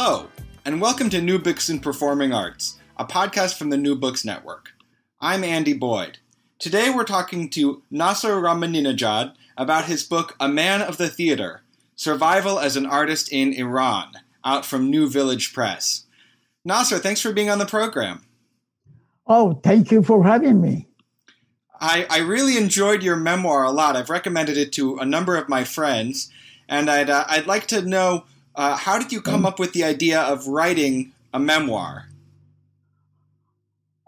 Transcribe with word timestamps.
Hello, 0.00 0.28
and 0.64 0.80
welcome 0.80 1.10
to 1.10 1.20
New 1.20 1.40
Books 1.40 1.68
in 1.68 1.80
Performing 1.80 2.32
Arts, 2.32 2.78
a 2.96 3.04
podcast 3.04 3.58
from 3.58 3.70
the 3.70 3.76
New 3.76 3.96
Books 3.96 4.24
Network. 4.24 4.70
I'm 5.20 5.42
Andy 5.42 5.72
Boyd. 5.72 6.18
Today 6.60 6.88
we're 6.88 7.02
talking 7.02 7.50
to 7.50 7.82
Nasser 7.90 8.36
Rahmaninejad 8.36 9.34
about 9.56 9.86
his 9.86 10.04
book 10.04 10.36
A 10.38 10.48
Man 10.48 10.82
of 10.82 10.98
the 10.98 11.08
Theater 11.08 11.62
Survival 11.96 12.60
as 12.60 12.76
an 12.76 12.86
Artist 12.86 13.32
in 13.32 13.52
Iran, 13.52 14.12
out 14.44 14.64
from 14.64 14.88
New 14.88 15.10
Village 15.10 15.52
Press. 15.52 16.06
Nasser, 16.64 16.98
thanks 16.98 17.20
for 17.20 17.32
being 17.32 17.50
on 17.50 17.58
the 17.58 17.66
program. 17.66 18.24
Oh, 19.26 19.54
thank 19.64 19.90
you 19.90 20.04
for 20.04 20.22
having 20.22 20.60
me. 20.60 20.86
I, 21.80 22.06
I 22.08 22.18
really 22.18 22.56
enjoyed 22.56 23.02
your 23.02 23.16
memoir 23.16 23.64
a 23.64 23.72
lot. 23.72 23.96
I've 23.96 24.10
recommended 24.10 24.56
it 24.56 24.72
to 24.74 24.98
a 24.98 25.04
number 25.04 25.36
of 25.36 25.48
my 25.48 25.64
friends, 25.64 26.30
and 26.68 26.88
I'd, 26.88 27.10
uh, 27.10 27.24
I'd 27.26 27.48
like 27.48 27.66
to 27.66 27.82
know 27.82 28.26
uh, 28.58 28.76
how 28.76 28.98
did 28.98 29.12
you 29.12 29.22
come 29.22 29.46
up 29.46 29.60
with 29.60 29.72
the 29.72 29.84
idea 29.84 30.20
of 30.20 30.48
writing 30.48 31.12
a 31.32 31.38
memoir? 31.38 32.08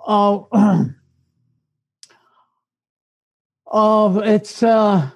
Oh, 0.05 0.49
uh, 3.71 4.21
it's 4.25 4.61
uh, 4.65 5.09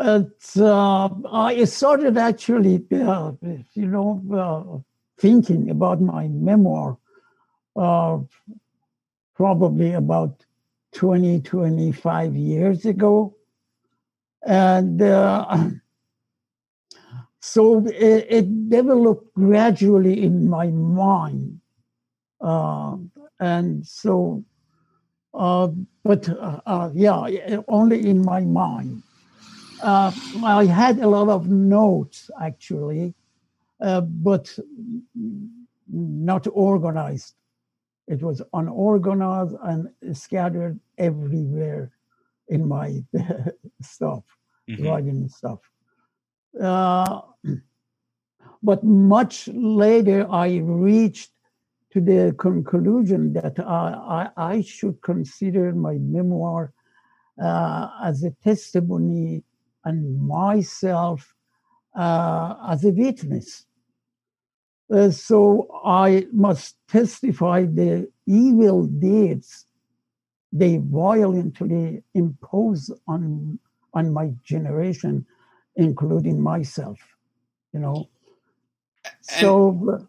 it's 0.00 0.56
uh, 0.58 1.08
I 1.30 1.62
started 1.64 2.18
actually, 2.18 2.84
uh, 2.92 3.32
you 3.74 3.86
know, 3.86 4.20
uh, 4.34 4.82
thinking 5.20 5.70
about 5.70 6.00
my 6.00 6.26
memoir 6.26 6.98
uh, 7.76 8.18
probably 9.36 9.92
about 9.92 10.44
20, 10.92 11.40
25 11.40 12.34
years 12.34 12.84
ago, 12.84 13.36
and. 14.44 15.00
Uh, 15.00 15.70
so 17.42 17.84
it, 17.88 18.26
it, 18.30 18.70
developed 18.70 19.34
gradually 19.34 20.22
in 20.22 20.48
my 20.48 20.68
mind. 20.68 21.60
Uh, 22.40 22.96
and 23.40 23.84
so, 23.84 24.44
uh, 25.34 25.68
but 26.04 26.28
uh, 26.28 26.60
uh 26.66 26.90
yeah, 26.94 27.60
only 27.66 28.08
in 28.08 28.24
my 28.24 28.42
mind. 28.42 29.02
Uh, 29.82 30.12
I 30.44 30.66
had 30.66 31.00
a 31.00 31.08
lot 31.08 31.28
of 31.28 31.48
notes 31.48 32.30
actually, 32.40 33.12
uh, 33.80 34.02
but 34.02 34.56
not 35.92 36.46
organized. 36.52 37.34
It 38.06 38.22
was 38.22 38.40
unorganized 38.52 39.56
and 39.64 39.88
scattered 40.16 40.78
everywhere 40.96 41.90
in 42.48 42.68
my 42.68 43.02
stuff, 43.82 44.22
mm-hmm. 44.70 44.86
writing 44.86 45.28
stuff. 45.28 45.58
Uh, 46.60 47.20
but 48.62 48.84
much 48.84 49.48
later, 49.52 50.26
I 50.30 50.58
reached 50.62 51.30
to 51.92 52.00
the 52.00 52.34
conclusion 52.38 53.32
that 53.34 53.58
I, 53.60 54.30
I, 54.36 54.50
I 54.54 54.60
should 54.62 55.00
consider 55.02 55.72
my 55.72 55.94
memoir 55.98 56.72
uh, 57.42 57.88
as 58.02 58.24
a 58.24 58.30
testimony 58.42 59.44
and 59.84 60.26
myself 60.26 61.34
uh, 61.94 62.54
as 62.68 62.84
a 62.84 62.90
witness. 62.90 63.66
Uh, 64.90 65.10
so 65.10 65.68
I 65.84 66.26
must 66.32 66.76
testify 66.88 67.64
the 67.64 68.10
evil 68.26 68.86
deeds 68.86 69.66
they 70.52 70.76
violently 70.76 72.02
impose 72.14 72.90
on, 73.08 73.58
on 73.94 74.12
my 74.12 74.32
generation 74.44 75.26
including 75.76 76.40
myself, 76.40 76.98
you 77.72 77.80
know. 77.80 78.08
And, 79.04 79.40
so 79.40 80.08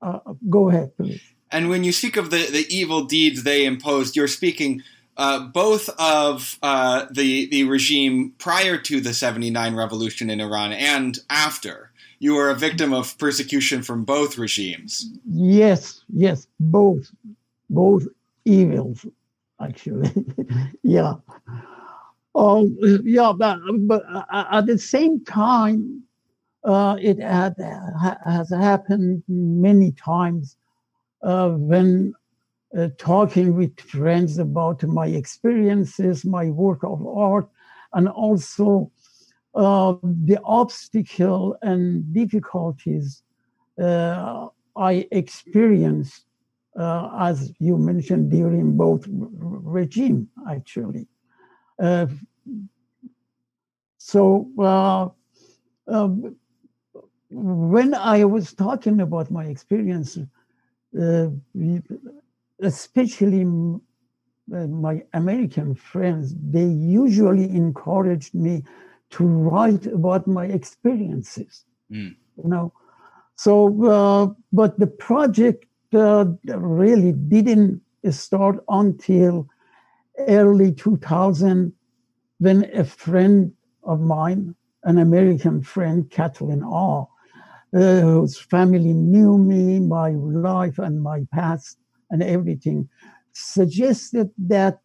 uh, 0.00 0.18
go 0.48 0.68
ahead, 0.68 0.96
please. 0.96 1.22
And 1.50 1.68
when 1.68 1.84
you 1.84 1.92
speak 1.92 2.16
of 2.16 2.30
the, 2.30 2.48
the 2.50 2.66
evil 2.68 3.04
deeds 3.04 3.42
they 3.42 3.66
imposed, 3.66 4.16
you're 4.16 4.28
speaking 4.28 4.82
uh, 5.16 5.40
both 5.40 5.90
of 5.98 6.58
uh, 6.62 7.06
the 7.10 7.46
the 7.50 7.64
regime 7.64 8.32
prior 8.38 8.78
to 8.78 9.00
the 9.00 9.12
'79 9.12 9.74
revolution 9.74 10.30
in 10.30 10.40
Iran 10.40 10.72
and 10.72 11.18
after. 11.28 11.90
You 12.18 12.34
were 12.34 12.50
a 12.50 12.54
victim 12.54 12.94
of 12.94 13.18
persecution 13.18 13.82
from 13.82 14.04
both 14.04 14.38
regimes. 14.38 15.10
Yes, 15.28 16.04
yes, 16.08 16.46
both, 16.60 17.10
both 17.68 18.06
evils, 18.44 19.04
actually. 19.60 20.08
yeah. 20.84 21.14
Oh, 22.34 22.70
yeah, 23.04 23.32
but, 23.36 23.58
but 23.80 24.02
uh, 24.10 24.44
at 24.52 24.66
the 24.66 24.78
same 24.78 25.24
time, 25.24 26.02
uh, 26.64 26.96
it 27.00 27.18
had, 27.18 27.54
has 28.24 28.50
happened 28.50 29.22
many 29.28 29.92
times 29.92 30.56
uh, 31.22 31.50
when 31.50 32.14
uh, 32.76 32.88
talking 32.98 33.54
with 33.56 33.78
friends 33.80 34.38
about 34.38 34.82
my 34.84 35.06
experiences, 35.08 36.24
my 36.24 36.50
work 36.50 36.84
of 36.84 37.06
art, 37.06 37.48
and 37.92 38.08
also 38.08 38.90
uh, 39.54 39.94
the 40.02 40.40
obstacle 40.44 41.56
and 41.62 42.14
difficulties 42.14 43.22
uh, 43.82 44.48
I 44.76 45.06
experienced, 45.10 46.24
as 46.78 47.52
you 47.58 47.76
mentioned, 47.76 48.30
during 48.30 48.76
both 48.76 49.04
regime, 49.08 50.28
actually. 50.50 51.08
Uh, 51.82 52.06
so 53.98 54.48
uh, 54.58 55.08
um, 55.92 56.36
when 57.30 57.94
I 57.94 58.24
was 58.24 58.52
talking 58.52 59.00
about 59.00 59.30
my 59.32 59.46
experience, 59.46 60.16
uh, 61.00 61.26
especially 62.60 63.42
uh, 63.42 64.66
my 64.66 65.02
American 65.12 65.74
friends, 65.74 66.34
they 66.36 66.66
usually 66.66 67.50
encouraged 67.50 68.34
me 68.34 68.62
to 69.10 69.24
write 69.24 69.86
about 69.86 70.26
my 70.28 70.46
experiences. 70.46 71.64
Mm. 71.90 72.14
You 72.36 72.48
know, 72.48 72.72
so 73.34 73.84
uh, 73.84 74.34
but 74.52 74.78
the 74.78 74.86
project 74.86 75.66
uh, 75.94 76.26
really 76.44 77.12
didn't 77.12 77.82
start 78.10 78.62
until 78.68 79.48
early 80.18 80.72
2000 80.72 81.72
when 82.38 82.64
a 82.74 82.84
friend 82.84 83.52
of 83.84 84.00
mine, 84.00 84.54
an 84.84 84.98
American 84.98 85.62
friend, 85.62 86.10
Kathleen 86.10 86.62
R., 86.62 87.08
uh, 87.74 88.00
whose 88.00 88.38
family 88.38 88.92
knew 88.92 89.38
me, 89.38 89.80
my 89.80 90.10
life 90.10 90.78
and 90.78 91.02
my 91.02 91.26
past 91.32 91.78
and 92.10 92.22
everything, 92.22 92.88
suggested 93.32 94.30
that 94.36 94.80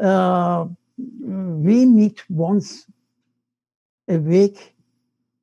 uh, 0.00 0.66
we 0.98 1.86
meet 1.86 2.22
once 2.30 2.86
a 4.08 4.18
week 4.18 4.74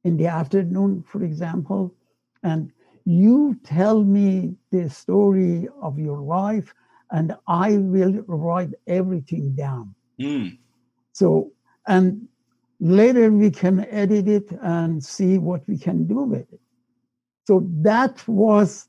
in 0.04 0.18
the 0.18 0.28
afternoon, 0.28 1.04
for 1.08 1.24
example, 1.24 1.94
and 2.44 2.72
you 3.06 3.60
tell 3.64 4.04
me 4.04 4.56
the 4.72 4.90
story 4.90 5.68
of 5.82 5.98
your 5.98 6.20
life 6.20 6.74
and 7.12 7.36
I 7.48 7.78
will 7.78 8.24
write 8.28 8.74
everything 8.88 9.54
down. 9.56 9.96
Mm. 10.20 10.58
So, 11.14 11.52
and 11.88 12.28
later 12.80 13.32
we 13.32 13.52
can 13.52 13.86
edit 13.90 14.28
it 14.28 14.52
and 14.62 15.04
see 15.04 15.38
what 15.38 15.68
we 15.68 15.78
can 15.78 16.06
do 16.06 16.22
with 16.24 16.52
it. 16.54 16.62
So 17.48 17.66
that 17.82 18.28
was 18.28 18.88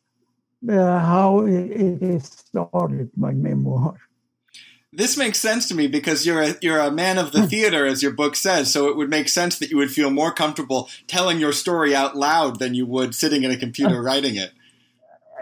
uh, 0.68 0.98
how 0.98 1.46
it, 1.46 2.02
it 2.02 2.22
started, 2.22 3.10
my 3.16 3.32
memoir. 3.32 3.96
This 4.92 5.16
makes 5.16 5.38
sense 5.38 5.68
to 5.68 5.74
me 5.74 5.86
because 5.86 6.26
you're 6.26 6.42
a, 6.42 6.56
you're 6.60 6.80
a 6.80 6.90
man 6.90 7.16
of 7.16 7.32
the 7.32 7.46
theater, 7.48 7.86
as 7.86 8.02
your 8.02 8.12
book 8.12 8.36
says. 8.36 8.72
So 8.72 8.88
it 8.88 8.96
would 8.96 9.08
make 9.08 9.28
sense 9.28 9.58
that 9.58 9.70
you 9.70 9.76
would 9.76 9.92
feel 9.92 10.10
more 10.10 10.32
comfortable 10.32 10.88
telling 11.06 11.38
your 11.38 11.52
story 11.52 11.94
out 11.94 12.16
loud 12.16 12.58
than 12.58 12.74
you 12.74 12.86
would 12.86 13.14
sitting 13.14 13.44
in 13.44 13.50
a 13.50 13.56
computer 13.56 14.02
writing 14.02 14.36
it. 14.36 14.52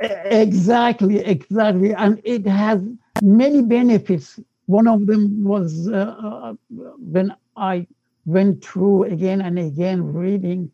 Exactly, 0.00 1.18
exactly. 1.18 1.94
And 1.94 2.20
it 2.24 2.46
has 2.46 2.82
many 3.22 3.62
benefits. 3.62 4.40
One 4.66 4.86
of 4.86 5.06
them 5.06 5.44
was 5.44 5.88
uh, 5.88 6.14
uh, 6.22 6.54
when 6.70 7.34
I 7.56 7.86
went 8.26 8.64
through 8.64 9.04
again 9.04 9.40
and 9.40 9.58
again 9.58 10.12
reading, 10.12 10.70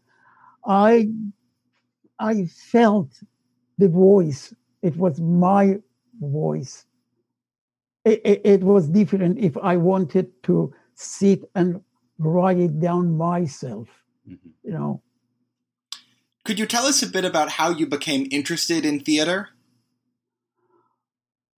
I 0.67 1.11
I 2.19 2.47
felt 2.47 3.11
the 3.79 3.88
voice. 3.88 4.55
It 4.82 4.97
was 4.97 5.21
my 5.21 5.79
voice. 6.21 6.87
It, 8.05 8.21
it, 8.25 8.41
it, 8.44 8.61
was 8.62 8.88
different 8.88 9.38
if 9.38 9.56
I 9.56 9.76
wanted 9.79 10.31
to 10.44 10.75
sit 10.94 11.43
and 11.55 11.81
write 12.19 12.59
it 12.59 12.79
down 12.79 13.17
myself, 13.17 13.88
mm-hmm. 14.29 14.49
you 14.62 14.73
know. 14.73 15.03
Could 16.44 16.58
you 16.58 16.67
tell 16.67 16.85
us 16.85 17.02
a 17.02 17.06
bit 17.06 17.25
about 17.25 17.52
how 17.52 17.70
you 17.70 17.87
became 17.87 18.29
interested 18.31 18.85
in 18.85 19.00
theater? 19.00 19.49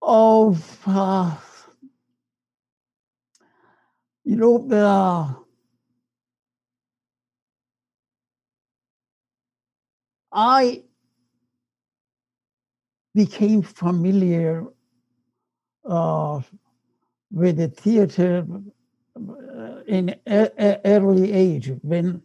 Oh, 0.00 0.56
uh, 0.86 1.36
you 4.22 4.36
know, 4.36 4.68
uh, 4.70 5.34
I 10.32 10.84
became 13.12 13.62
familiar 13.62 14.66
uh, 15.84 16.40
with 17.32 17.56
the 17.56 17.68
theater 17.68 18.46
uh, 19.16 19.80
in 19.88 20.14
a, 20.26 20.50
a 20.58 20.80
early 20.84 21.32
age 21.32 21.72
when 21.82 22.22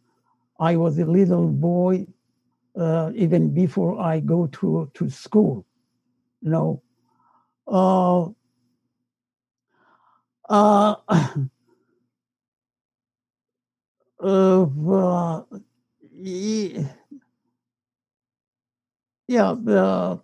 I 0.59 0.75
was 0.75 0.99
a 0.99 1.05
little 1.05 1.47
boy, 1.47 2.05
uh, 2.77 3.12
even 3.15 3.53
before 3.53 4.00
I 4.00 4.19
go 4.19 4.47
to, 4.47 4.89
to 4.94 5.09
school. 5.09 5.65
You 6.41 6.50
know, 6.50 6.81
uh, 7.68 8.29
uh, 10.50 10.95
uh, 14.23 15.41
yeah, 19.27 19.56
the 19.63 20.21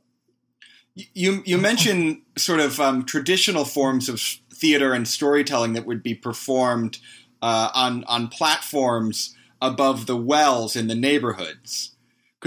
you 0.95 1.43
you 1.45 1.57
mentioned 1.57 2.23
sort 2.37 2.59
of 2.59 2.79
um, 2.79 3.05
traditional 3.05 3.65
forms 3.65 4.09
of 4.09 4.19
theater 4.51 4.93
and 4.93 5.07
storytelling 5.07 5.73
that 5.73 5.85
would 5.85 6.01
be 6.01 6.15
performed 6.15 6.97
uh, 7.41 7.69
on 7.73 8.03
on 8.05 8.27
platforms 8.27 9.35
above 9.61 10.05
the 10.05 10.17
wells 10.17 10.75
in 10.75 10.87
the 10.87 10.95
neighborhoods. 10.95 11.95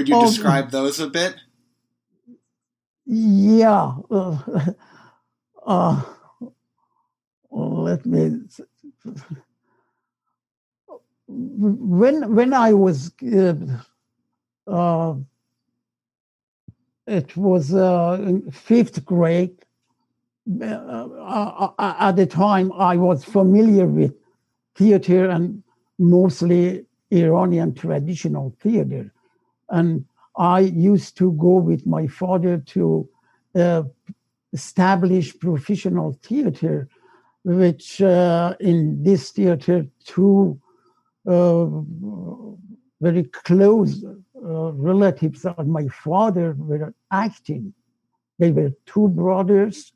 Could 0.00 0.08
you 0.08 0.16
oh, 0.16 0.24
describe 0.24 0.70
those 0.70 0.98
a 0.98 1.08
bit? 1.08 1.34
Yeah. 3.04 3.96
Uh, 4.10 4.38
uh, 5.66 6.02
let 7.50 8.06
me. 8.06 8.40
When 11.28 12.34
when 12.34 12.54
I 12.54 12.72
was 12.72 13.12
uh, 13.22 13.54
uh 14.66 15.16
it 17.06 17.36
was 17.36 17.74
uh, 17.74 18.38
fifth 18.52 19.04
grade. 19.04 19.66
Uh, 20.62 20.64
uh, 20.64 21.72
uh, 21.78 21.94
at 21.98 22.16
the 22.16 22.24
time, 22.24 22.72
I 22.72 22.96
was 22.96 23.22
familiar 23.22 23.84
with 23.84 24.14
theater 24.76 25.28
and 25.28 25.62
mostly 25.98 26.86
Iranian 27.10 27.74
traditional 27.74 28.56
theater. 28.62 29.12
And 29.70 30.04
I 30.36 30.60
used 30.60 31.16
to 31.18 31.32
go 31.32 31.56
with 31.56 31.86
my 31.86 32.06
father 32.06 32.58
to 32.58 33.08
uh, 33.54 33.82
establish 34.52 35.38
professional 35.38 36.18
theater, 36.22 36.88
which 37.44 38.02
uh, 38.02 38.54
in 38.60 39.02
this 39.02 39.30
theater, 39.30 39.86
two 40.04 40.60
uh, 41.26 41.66
very 43.00 43.24
close 43.24 44.04
uh, 44.04 44.72
relatives 44.72 45.44
of 45.44 45.66
my 45.66 45.86
father 45.88 46.54
were 46.58 46.94
acting. 47.10 47.72
They 48.38 48.50
were 48.50 48.72
two 48.86 49.08
brothers. 49.08 49.92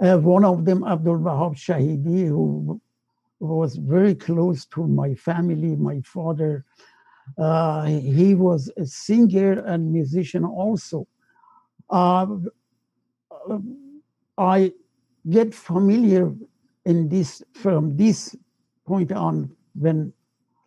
Uh, 0.00 0.18
one 0.18 0.44
of 0.44 0.64
them, 0.64 0.84
Abdul 0.84 1.18
Wahab 1.18 1.54
Shahidi, 1.54 2.26
who 2.28 2.80
was 3.40 3.76
very 3.76 4.14
close 4.14 4.64
to 4.66 4.86
my 4.86 5.14
family, 5.14 5.76
my 5.76 6.00
father. 6.02 6.64
Uh, 7.38 7.84
he 7.84 8.34
was 8.34 8.70
a 8.76 8.86
singer 8.86 9.60
and 9.64 9.92
musician 9.92 10.44
also. 10.44 11.06
Uh, 11.90 12.26
I 14.38 14.72
get 15.28 15.54
familiar 15.54 16.32
in 16.84 17.08
this 17.08 17.42
from 17.54 17.96
this 17.96 18.34
point 18.86 19.12
on 19.12 19.54
when, 19.74 20.12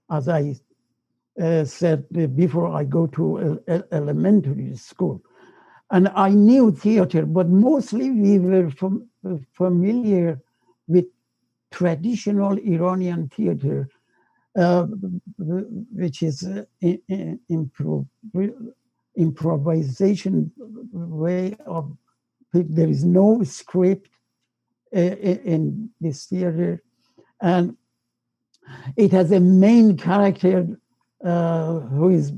as 0.09 0.29
I 0.29 0.55
uh, 1.41 1.65
said 1.65 2.05
before 2.35 2.67
I 2.67 2.83
go 2.85 3.07
to 3.07 3.61
elementary 3.91 4.75
school. 4.77 5.21
And 5.91 6.07
I 6.15 6.29
knew 6.29 6.71
theater, 6.71 7.25
but 7.25 7.49
mostly 7.49 8.09
we 8.09 8.39
were 8.39 8.69
fam- 8.71 9.07
familiar 9.53 10.41
with 10.87 11.05
traditional 11.71 12.57
Iranian 12.57 13.29
theater, 13.29 13.87
uh, 13.87 13.94
which 14.55 16.23
is 16.23 16.43
uh, 16.43 16.63
improv- 16.81 18.07
improvisation 19.17 20.51
way 20.93 21.55
of 21.65 21.91
there 22.53 22.87
is 22.87 23.03
no 23.03 23.43
script 23.43 24.09
uh, 24.95 24.99
in 24.99 25.89
this 25.99 26.25
theater, 26.25 26.81
and 27.41 27.75
it 28.95 29.11
has 29.11 29.31
a 29.31 29.39
main 29.41 29.97
character 29.97 30.67
uh, 31.23 31.79
who 31.79 32.09
is 32.09 32.31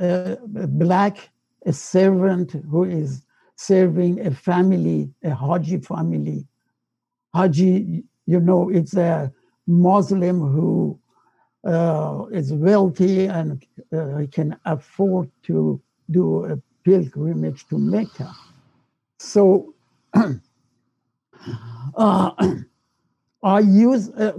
uh, 0.00 0.36
black, 0.46 1.28
a 1.66 1.72
servant 1.74 2.52
who 2.70 2.84
is 2.84 3.22
serving 3.56 4.26
a 4.26 4.30
family, 4.30 5.10
a 5.22 5.34
Haji 5.34 5.78
family. 5.78 6.46
Haji, 7.34 8.02
you 8.24 8.40
know, 8.40 8.70
it's 8.70 8.94
a 8.94 9.30
Muslim 9.66 10.40
who 10.40 10.98
uh, 11.64 12.24
is 12.32 12.52
wealthy 12.52 13.26
and 13.26 13.64
uh, 13.92 14.22
can 14.32 14.56
afford 14.64 15.30
to 15.42 15.80
do 16.10 16.44
a 16.46 16.58
pilgrimage 16.84 17.66
to 17.68 17.78
Mecca. 17.78 18.32
So 19.18 19.74
uh, 21.96 22.30
I 23.42 23.60
use 23.60 24.10
uh, 24.10 24.32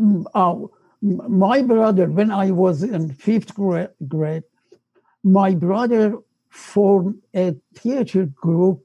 my 1.02 1.62
brother, 1.62 2.08
when 2.08 2.32
I 2.32 2.52
was 2.52 2.84
in 2.84 3.14
fifth 3.14 3.56
grade, 3.56 4.44
my 5.24 5.54
brother 5.54 6.18
formed 6.50 7.22
a 7.36 7.56
theater 7.76 8.26
group 8.26 8.84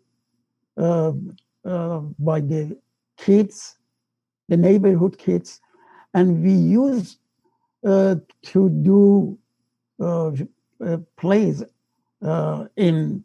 uh, 0.78 1.12
uh, 1.64 1.98
by 2.18 2.40
the 2.40 2.78
kids, 3.16 3.76
the 4.48 4.56
neighborhood 4.56 5.18
kids, 5.18 5.60
and 6.14 6.42
we 6.42 6.52
used 6.52 7.18
uh, 7.18 7.25
to 7.86 8.68
do 8.82 9.38
uh, 10.00 10.32
uh, 10.84 10.98
plays 11.16 11.62
uh, 12.22 12.64
in 12.76 13.24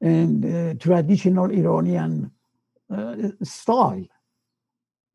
in 0.00 0.78
traditional 0.78 1.50
Iranian 1.50 2.30
style 3.42 4.06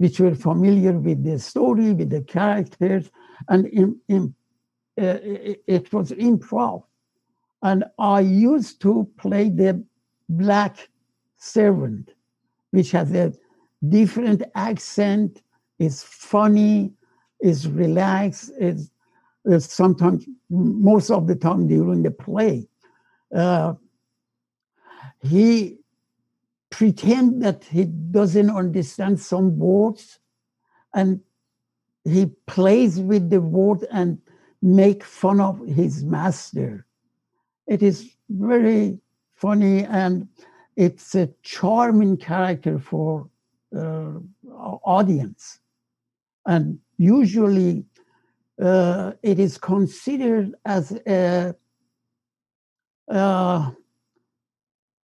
which 0.01 0.19
were 0.19 0.33
familiar 0.33 0.93
with 0.93 1.23
the 1.23 1.37
story, 1.37 1.93
with 1.93 2.09
the 2.09 2.23
characters, 2.23 3.11
and 3.49 3.67
in, 3.67 3.95
in, 4.07 4.33
uh, 4.99 5.19
it 5.67 5.93
was 5.93 6.11
improv. 6.13 6.81
And 7.61 7.83
I 7.99 8.21
used 8.21 8.81
to 8.81 9.07
play 9.17 9.49
the 9.49 9.85
black 10.27 10.89
servant, 11.37 12.15
which 12.71 12.89
has 12.93 13.13
a 13.13 13.31
different 13.89 14.41
accent, 14.55 15.43
is 15.77 16.01
funny, 16.01 16.93
is 17.41 17.67
relaxed, 17.67 18.51
is, 18.59 18.91
is 19.45 19.65
sometimes, 19.65 20.25
most 20.49 21.09
of 21.09 21.27
the 21.27 21.35
time 21.35 21.67
during 21.67 22.03
the 22.03 22.11
play. 22.11 22.67
Uh, 23.35 23.73
he 25.21 25.77
pretend 26.69 27.41
that 27.43 27.63
he 27.63 27.85
doesn't 27.85 28.49
understand 28.49 29.19
some 29.19 29.57
words 29.57 30.19
and 30.93 31.19
he 32.03 32.25
plays 32.47 32.99
with 32.99 33.29
the 33.29 33.41
word 33.41 33.85
and 33.91 34.19
make 34.61 35.03
fun 35.03 35.39
of 35.39 35.59
his 35.67 36.03
master 36.03 36.85
it 37.67 37.81
is 37.81 38.11
very 38.29 38.99
funny 39.33 39.85
and 39.85 40.27
it's 40.75 41.15
a 41.15 41.29
charming 41.41 42.17
character 42.17 42.77
for 42.79 43.29
uh, 43.77 44.11
audience 44.83 45.59
and 46.45 46.79
usually 47.01 47.83
uh, 48.61 49.13
it 49.23 49.39
is 49.39 49.57
considered 49.57 50.53
as 50.65 50.91
a 51.07 51.55
uh, 53.09 53.71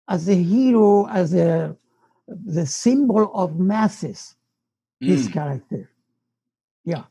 as 0.08 0.30
a 0.30 0.36
hero, 0.36 1.08
as 1.08 1.34
a 1.34 1.76
the 2.28 2.66
symbol 2.66 3.32
of 3.34 3.60
masses. 3.60 4.36
Mm. 5.04 5.08
This 5.08 5.28
character, 5.28 5.90
yeah. 6.86 7.06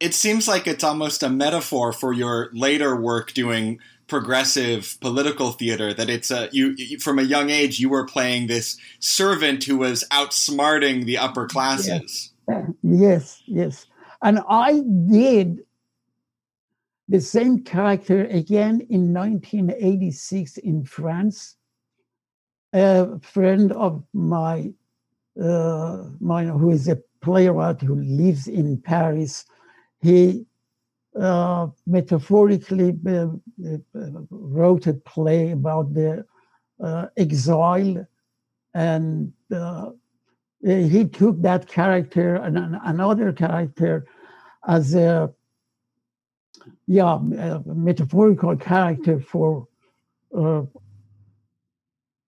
it 0.00 0.14
seems 0.14 0.48
like 0.48 0.66
it's 0.66 0.82
almost 0.82 1.22
a 1.22 1.28
metaphor 1.28 1.92
for 1.92 2.12
your 2.12 2.50
later 2.52 3.00
work 3.00 3.32
doing 3.34 3.78
progressive 4.08 4.98
political 5.00 5.52
theater 5.52 5.94
that 5.94 6.10
it's 6.10 6.32
a 6.32 6.48
you, 6.50 6.74
you, 6.76 6.98
from 6.98 7.20
a 7.20 7.22
young 7.22 7.50
age 7.50 7.78
you 7.78 7.88
were 7.88 8.04
playing 8.04 8.48
this 8.48 8.76
servant 8.98 9.62
who 9.62 9.76
was 9.76 10.04
outsmarting 10.10 11.04
the 11.04 11.18
upper 11.18 11.46
classes 11.46 11.88
yes 11.88 12.32
yes, 12.82 13.42
yes. 13.46 13.86
And 14.22 14.40
i 14.48 14.82
did 15.08 15.60
the 17.08 17.20
same 17.20 17.62
character 17.62 18.24
again 18.26 18.80
in 18.90 19.12
1986 19.14 20.58
in 20.58 20.84
france. 20.84 21.56
A 22.72 23.18
friend 23.20 23.70
of 23.72 24.02
my 24.12 24.72
uh, 25.40 26.04
mine 26.18 26.48
who 26.48 26.70
is 26.70 26.88
a 26.88 26.98
playwright 27.20 27.80
who 27.80 27.94
lives 27.94 28.48
in 28.48 28.78
paris 28.78 29.44
he 30.00 30.46
uh, 31.18 31.68
metaphorically 31.86 32.94
uh, 33.06 33.28
uh, 33.64 34.08
wrote 34.30 34.86
a 34.86 34.94
play 34.94 35.52
about 35.52 35.94
the 35.94 36.24
uh, 36.82 37.06
exile, 37.16 38.06
and 38.74 39.32
uh, 39.54 39.90
Eh, 40.64 40.82
he 40.82 41.04
took 41.04 41.40
that 41.42 41.68
character 41.68 42.36
and 42.36 42.78
another 42.84 43.32
character 43.32 44.06
as 44.66 44.94
a 44.94 45.32
yeah 46.86 47.14
a 47.14 47.62
metaphorical 47.66 48.56
character 48.56 49.20
for 49.20 49.68
uh, 50.36 50.62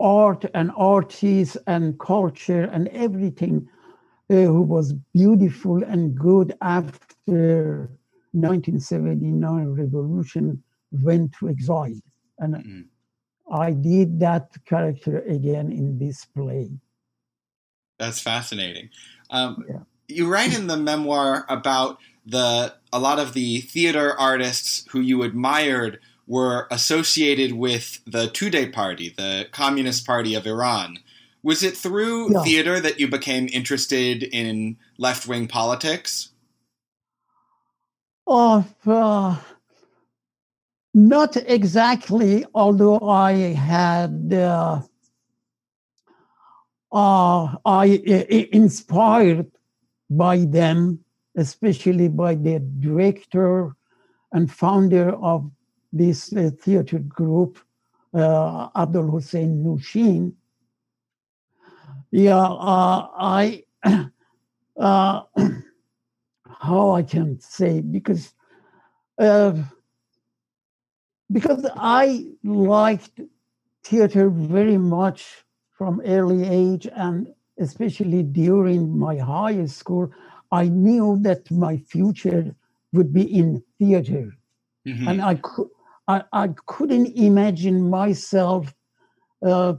art 0.01 0.45
and 0.55 0.71
artists 0.77 1.57
and 1.67 1.99
culture 1.99 2.65
and 2.65 2.89
everything 2.89 3.69
eh, 4.31 4.45
who 4.45 4.63
was 4.63 4.93
beautiful 5.13 5.83
and 5.83 6.15
good 6.15 6.55
after 6.61 7.91
1979 8.33 9.67
revolution 9.67 10.63
went 10.91 11.33
to 11.33 11.49
exile. 11.49 12.01
And 12.39 12.55
mm. 12.55 12.85
I 13.51 13.73
did 13.73 14.21
that 14.21 14.51
character 14.65 15.21
again 15.21 15.73
in 15.73 15.99
this 15.99 16.25
play. 16.27 16.71
That's 17.99 18.21
fascinating. 18.21 18.91
Um, 19.31 19.65
yeah. 19.69 19.79
You 20.09 20.29
write 20.29 20.57
in 20.57 20.67
the 20.67 20.77
memoir 20.77 21.45
about 21.49 21.99
the 22.25 22.75
a 22.93 22.99
lot 22.99 23.19
of 23.19 23.35
the 23.35 23.61
theater 23.61 24.19
artists 24.19 24.87
who 24.91 25.01
you 25.01 25.23
admired 25.23 26.01
were 26.27 26.67
associated 26.71 27.53
with 27.53 28.01
the 28.07 28.27
Tudeh 28.29 28.73
Party, 28.73 29.15
the 29.17 29.47
Communist 29.53 30.07
Party 30.07 30.35
of 30.35 30.47
Iran. 30.47 30.99
Was 31.43 31.63
it 31.63 31.77
through 31.77 32.33
yeah. 32.33 32.43
theater 32.43 32.81
that 32.81 32.99
you 33.01 33.09
became 33.09 33.49
interested 33.53 34.23
in 34.23 34.77
left 34.99 35.27
wing 35.27 35.47
politics? 35.49 36.31
of 38.29 38.73
uh, 38.87 39.37
not 40.95 41.37
exactly, 41.37 42.45
although 42.55 43.01
I 43.09 43.33
had 43.55 44.33
uh, 44.33 44.83
uh, 46.93 47.57
I 47.65 48.03
uh, 48.07 48.25
inspired 48.53 49.51
by 50.11 50.39
them, 50.45 51.05
especially 51.37 52.09
by 52.09 52.35
the 52.35 52.61
director 52.81 53.77
and 54.33 54.51
founder 54.51 55.11
of 55.17 55.51
this 55.93 56.33
uh, 56.33 56.51
theater 56.61 56.99
group, 56.99 57.59
uh, 58.15 58.69
Abdul 58.77 59.11
Hussein 59.11 59.65
Nushin. 59.65 60.33
Yeah, 62.11 62.39
uh, 62.39 63.09
I 63.17 63.65
uh, 64.77 65.23
how 66.61 66.91
I 66.93 67.03
can 67.03 67.41
say 67.41 67.81
because 67.81 68.33
uh, 69.19 69.55
because 71.31 71.67
I 71.77 72.27
liked 72.43 73.21
theater 73.85 74.31
very 74.31 74.79
much 74.79 75.45
from 75.79 76.03
early 76.05 76.45
age 76.45 76.89
and 76.95 77.33
especially 77.59 78.23
during 78.23 78.99
my 78.99 79.17
high 79.17 79.65
school, 79.67 80.11
I 80.51 80.65
knew 80.69 81.19
that 81.23 81.51
my 81.51 81.77
future 81.77 82.55
would 82.93 83.13
be 83.13 83.23
in 83.23 83.63
theater, 83.79 84.33
mm-hmm. 84.87 85.09
and 85.09 85.23
I 85.23 85.37
could 85.37 85.69
I, 86.09 86.23
I 86.33 86.49
couldn't 86.67 87.09
imagine 87.17 87.91
myself 87.91 88.75
uh, 89.47 89.75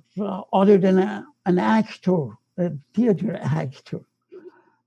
other 0.53 0.77
than 0.77 0.99
a, 0.99 1.25
an 1.47 1.57
actor, 1.57 2.37
a 2.57 2.71
theater 2.93 3.39
actor. 3.41 4.01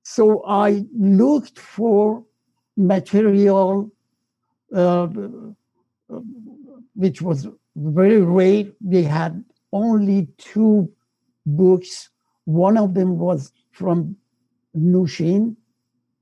So 0.04 0.44
I 0.46 0.84
looked 0.96 1.58
for 1.58 2.24
material 2.76 3.90
uh, 4.74 5.08
which 6.94 7.20
was 7.20 7.48
very 7.76 8.22
rare. 8.22 8.66
They 8.80 9.02
had 9.02 9.44
only 9.72 10.28
two 10.38 10.90
books. 11.46 12.10
One 12.44 12.76
of 12.76 12.94
them 12.94 13.18
was 13.18 13.52
from 13.70 14.16
Nushin, 14.76 15.56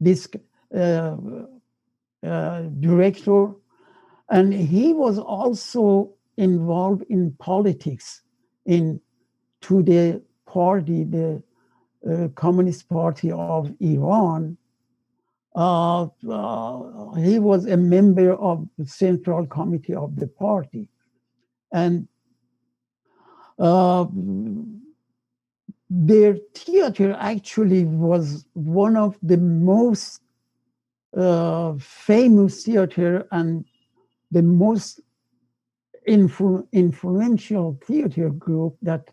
this 0.01 0.29
uh, 0.75 1.17
uh, 2.23 2.61
director, 2.81 3.53
and 4.29 4.53
he 4.53 4.93
was 4.93 5.19
also 5.19 6.15
involved 6.37 7.05
in 7.09 7.33
politics 7.39 8.23
in 8.65 9.01
Tudeh 9.61 10.23
party, 10.47 11.05
the 11.05 11.43
uh, 12.09 12.29
Communist 12.35 12.89
Party 12.89 13.31
of 13.31 13.75
Iran. 13.81 14.57
Uh, 15.55 16.07
uh, 16.29 17.13
he 17.15 17.39
was 17.39 17.67
a 17.67 17.77
member 17.77 18.33
of 18.35 18.69
the 18.79 18.87
Central 18.87 19.47
Committee 19.47 19.95
of 19.95 20.17
the 20.17 20.29
party. 20.29 20.89
And 21.73 22.09
uh, 23.59 24.07
their 25.91 26.37
theater 26.55 27.17
actually 27.19 27.85
was 27.85 28.47
one 28.55 28.97
of 28.97 29.19
the 29.23 29.37
most 29.37 30.21
uh, 31.17 31.75
famous 31.81 32.65
theater 32.65 33.27
and 33.33 33.65
the 34.31 34.43
most 34.43 35.01
influ- 36.09 36.67
influential 36.73 37.79
theater 37.85 38.31
group 38.31 38.77
that 38.83 39.11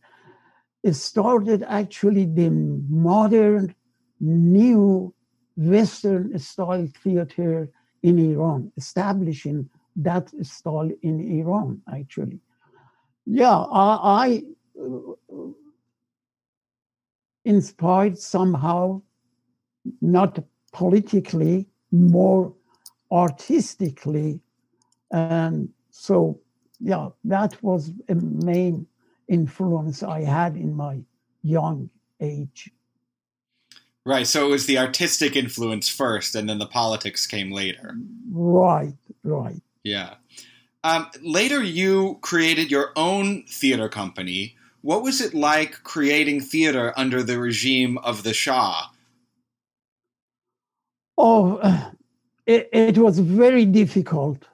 started 0.91 1.63
actually 1.67 2.25
the 2.25 2.50
modern, 2.89 3.74
new 4.19 5.13
Western 5.57 6.38
style 6.38 6.88
theater 7.03 7.69
in 8.03 8.19
Iran, 8.19 8.72
establishing 8.77 9.69
that 9.96 10.29
style 10.46 10.91
in 11.01 11.19
Iran, 11.41 11.81
actually. 11.91 12.39
Yeah, 13.25 13.57
I, 13.57 14.00
I 14.25 14.43
inspired 17.48 18.18
somehow, 18.18 19.01
not 20.01 20.38
politically, 20.74 21.66
more 21.92 22.54
artistically. 23.10 24.42
And 25.12 25.70
so, 25.89 26.42
yeah, 26.80 27.10
that 27.24 27.63
was 27.63 27.92
a 28.10 28.16
main 28.16 28.86
influence 29.30 30.04
I 30.04 30.24
had 30.24 30.58
in 30.58 30.75
my 30.75 31.00
young 31.42 31.89
age. 32.20 32.70
Right. 34.06 34.27
So 34.27 34.46
it 34.46 34.50
was 34.50 34.66
the 34.66 34.77
artistic 34.77 35.36
influence 35.36 35.88
first, 35.88 36.36
and 36.36 36.50
then 36.50 36.60
the 36.60 36.68
politics 36.68 37.25
came 37.25 37.51
later. 37.51 37.96
Right. 38.30 38.94
Right. 39.24 39.62
Yeah. 39.84 40.16
Um, 40.84 41.08
later, 41.22 41.63
you 41.63 42.18
created 42.22 42.72
your 42.72 42.92
own 42.96 43.44
theater 43.44 43.89
company. 43.89 44.56
What 44.88 45.03
was 45.03 45.20
it 45.20 45.34
like 45.34 45.84
creating 45.84 46.39
theater 46.39 46.94
under 46.96 47.22
the 47.22 47.38
regime 47.38 47.98
of 47.98 48.24
the 48.24 48.34
Shah? 48.34 48.86
Oh, 51.17 51.60
it, 52.46 52.70
it 52.72 52.98
was 52.98 53.20
very 53.20 53.65
difficult. 53.65 54.46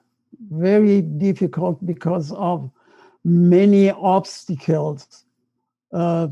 Very 0.50 1.02
difficult 1.02 1.86
because 1.86 2.32
of 2.32 2.68
many 3.24 3.90
obstacles. 3.90 5.24
Uh, 5.92 6.26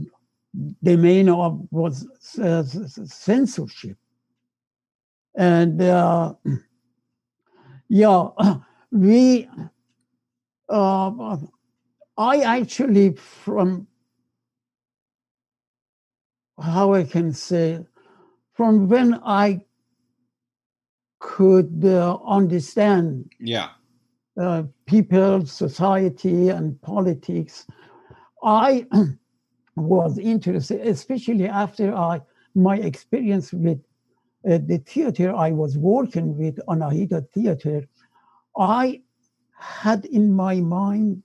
the 0.82 0.96
main 0.96 1.28
of 1.28 1.64
was 1.70 2.04
uh, 2.42 2.64
censorship, 2.64 3.96
and 5.36 5.80
uh, 5.80 6.34
yeah, 7.88 8.26
we. 8.90 9.48
Uh, 10.68 11.36
I 12.18 12.40
actually 12.40 13.14
from 13.14 13.86
how 16.62 16.94
I 16.94 17.04
can 17.04 17.32
say 17.32 17.84
from 18.54 18.88
when 18.88 19.20
I 19.24 19.64
could 21.18 21.84
uh, 21.84 22.18
understand 22.24 23.30
yeah 23.38 23.70
uh, 24.40 24.62
people, 24.86 25.44
society, 25.46 26.48
and 26.48 26.80
politics. 26.80 27.66
I 28.42 28.86
was 29.76 30.18
interested, 30.18 30.86
especially 30.86 31.48
after 31.48 31.94
I, 31.94 32.22
my 32.54 32.76
experience 32.76 33.52
with 33.52 33.78
uh, 34.48 34.58
the 34.66 34.78
theater 34.78 35.34
I 35.34 35.52
was 35.52 35.76
working 35.78 36.36
with, 36.36 36.58
Anahita 36.68 37.30
Theater, 37.32 37.86
I 38.56 39.02
had 39.56 40.04
in 40.06 40.32
my 40.32 40.56
mind 40.60 41.22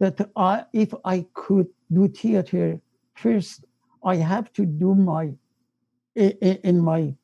that 0.00 0.28
I, 0.36 0.64
if 0.72 0.92
I 1.04 1.26
could 1.34 1.68
do 1.92 2.08
theater 2.08 2.80
first, 3.14 3.64
I 4.12 4.16
have 4.16 4.52
to 4.54 4.64
do 4.64 4.94
my 4.94 5.24
in 6.14 6.80
my 6.80 7.14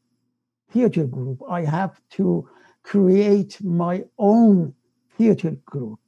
theater 0.72 1.06
group. 1.16 1.38
I 1.48 1.60
have 1.78 1.94
to 2.16 2.48
create 2.82 3.62
my 3.62 4.04
own 4.18 4.74
theater 5.16 5.52
group. 5.64 5.98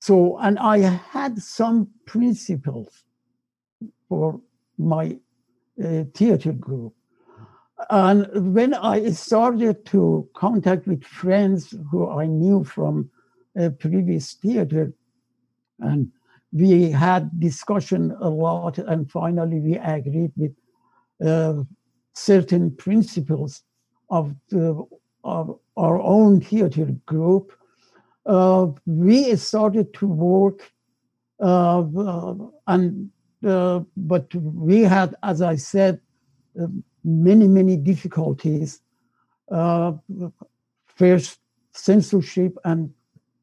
So, 0.00 0.38
and 0.38 0.58
I 0.58 0.78
had 1.14 1.38
some 1.38 1.88
principles 2.06 3.04
for 4.08 4.40
my 4.78 5.18
uh, 5.84 6.04
theater 6.14 6.52
group. 6.52 6.94
And 7.90 8.54
when 8.54 8.74
I 8.74 9.10
started 9.10 9.84
to 9.86 10.28
contact 10.34 10.86
with 10.86 11.02
friends 11.04 11.74
who 11.90 12.08
I 12.08 12.26
knew 12.26 12.64
from 12.64 13.10
a 13.56 13.70
previous 13.70 14.34
theater, 14.34 14.92
and 15.78 16.12
we 16.52 16.90
had 16.90 17.40
discussion 17.40 18.14
a 18.20 18.28
lot, 18.28 18.78
and 18.78 19.10
finally 19.10 19.58
we 19.58 19.76
agreed 19.78 20.32
with 20.36 20.54
uh, 21.26 21.62
certain 22.14 22.70
principles 22.76 23.62
of, 24.10 24.34
the, 24.50 24.84
of 25.24 25.58
our 25.76 26.00
own 26.00 26.40
theater 26.40 26.86
group. 27.06 27.52
Uh, 28.26 28.68
we 28.86 29.34
started 29.36 29.92
to 29.94 30.06
work, 30.06 30.70
uh, 31.40 31.82
and 32.66 33.10
uh, 33.44 33.80
but 33.96 34.32
we 34.34 34.82
had, 34.82 35.16
as 35.24 35.42
I 35.42 35.56
said, 35.56 36.00
uh, 36.60 36.66
many 37.02 37.48
many 37.48 37.76
difficulties. 37.76 38.80
Uh, 39.50 39.94
first, 40.86 41.40
censorship, 41.72 42.56
and 42.64 42.92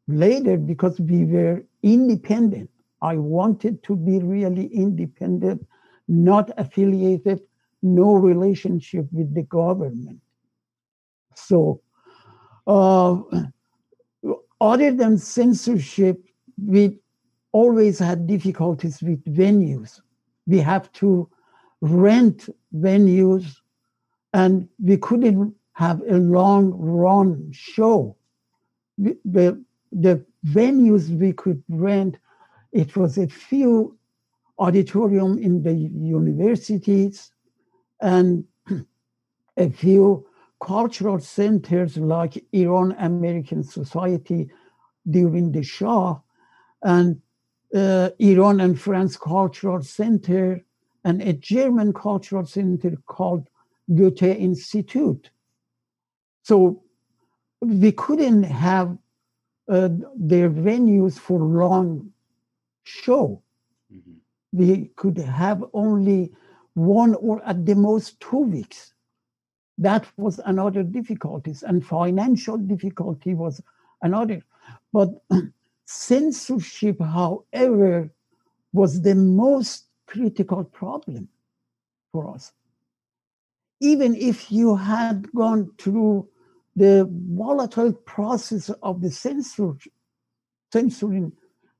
later 0.07 0.55
because 0.55 0.97
we 0.99 1.25
were 1.25 1.63
independent. 1.83 2.69
I 3.01 3.15
wanted 3.15 3.83
to 3.83 3.95
be 3.95 4.19
really 4.19 4.67
independent, 4.67 5.65
not 6.07 6.51
affiliated, 6.57 7.41
no 7.81 8.13
relationship 8.13 9.07
with 9.11 9.33
the 9.33 9.43
government. 9.43 10.19
So, 11.35 11.81
uh, 12.67 13.21
other 14.59 14.91
than 14.91 15.17
censorship, 15.17 16.21
we 16.63 16.99
always 17.51 17.99
had 17.99 18.27
difficulties 18.27 19.01
with 19.01 19.23
venues. 19.23 20.01
We 20.45 20.59
have 20.59 20.91
to 20.93 21.29
rent 21.81 22.49
venues, 22.75 23.57
and 24.33 24.67
we 24.83 24.97
couldn't 24.97 25.55
have 25.73 26.01
a 26.01 26.17
long 26.17 26.71
run 26.71 27.49
show. 27.51 28.17
The, 28.97 29.63
the 29.91 30.25
venues 30.45 31.09
we 31.09 31.31
could 31.33 31.63
rent, 31.69 32.17
it 32.71 32.95
was 32.95 33.17
a 33.17 33.27
few 33.27 33.97
auditorium 34.57 35.37
in 35.37 35.63
the 35.63 35.73
universities 35.73 37.31
and 38.01 38.43
a 39.57 39.69
few 39.69 40.27
cultural 40.61 41.19
centers 41.19 41.97
like 41.97 42.43
Iran 42.51 42.95
American 42.99 43.63
Society 43.63 44.49
during 45.09 45.51
the 45.51 45.63
Shah 45.63 46.19
and 46.83 47.21
uh, 47.73 48.09
Iran 48.19 48.59
and 48.59 48.79
France 48.79 49.15
Cultural 49.15 49.81
Center 49.81 50.63
and 51.05 51.21
a 51.21 51.33
German 51.33 51.93
cultural 51.93 52.45
center 52.45 52.95
called 53.05 53.47
Goethe 53.95 54.23
Institute. 54.23 55.29
So 56.43 56.83
we 57.61 57.91
couldn't 57.91 58.43
have 58.43 58.97
uh, 59.69 59.89
their 60.17 60.49
venues 60.49 61.17
for 61.17 61.39
long 61.39 62.11
show. 62.89 63.41
Mm-hmm. 63.93 64.17
We 64.51 64.91
could 64.95 65.17
have 65.17 65.63
only 65.73 66.31
one 66.73 67.15
or 67.15 67.43
at 67.45 67.65
the 67.65 67.75
most 67.75 68.19
two 68.19 68.39
weeks. 68.39 68.93
That 69.77 70.05
was 70.17 70.39
another 70.45 70.83
difficulties, 70.83 71.63
and 71.63 71.85
financial 71.85 72.57
difficulty 72.57 73.33
was 73.33 73.61
another. 74.01 74.41
But 74.91 75.09
censorship, 75.85 76.99
however, 77.01 78.11
was 78.73 79.01
the 79.01 79.15
most 79.15 79.85
critical 80.07 80.63
problem 80.63 81.29
for 82.11 82.33
us. 82.33 82.51
Even 83.79 84.15
if 84.15 84.51
you 84.51 84.75
had 84.75 85.31
gone 85.33 85.71
through 85.77 86.27
the 86.75 87.07
volatile 87.09 87.93
process 87.93 88.69
of 88.83 89.01
the 89.01 89.11
censor, 89.11 89.73
censoring 90.73 91.31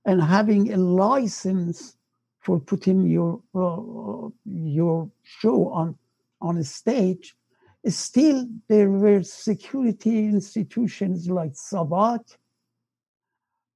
and 0.09 0.23
having 0.23 0.73
a 0.73 0.77
license 0.77 1.95
for 2.39 2.59
putting 2.59 3.07
your 3.07 3.39
uh, 3.53 4.29
your 4.43 5.07
show 5.23 5.69
on 5.69 5.95
on 6.41 6.57
a 6.57 6.63
stage, 6.63 7.35
still 7.85 8.47
there 8.69 8.89
were 8.89 9.21
security 9.21 10.17
institutions 10.25 11.29
like 11.29 11.53
SAVAK, 11.53 12.23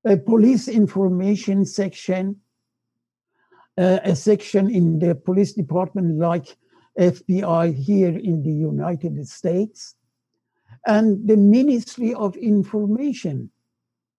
a 0.05 0.17
police 0.17 0.67
information 0.67 1.65
section, 1.67 2.35
uh, 3.77 3.99
a 4.03 4.15
section 4.15 4.71
in 4.71 4.97
the 4.97 5.13
police 5.13 5.53
department 5.53 6.17
like 6.17 6.57
FBI 6.97 7.75
here 7.75 8.17
in 8.29 8.41
the 8.41 8.57
United 8.71 9.27
States, 9.27 9.93
and 10.87 11.27
the 11.27 11.37
Ministry 11.37 12.11
of 12.15 12.35
Information. 12.37 13.51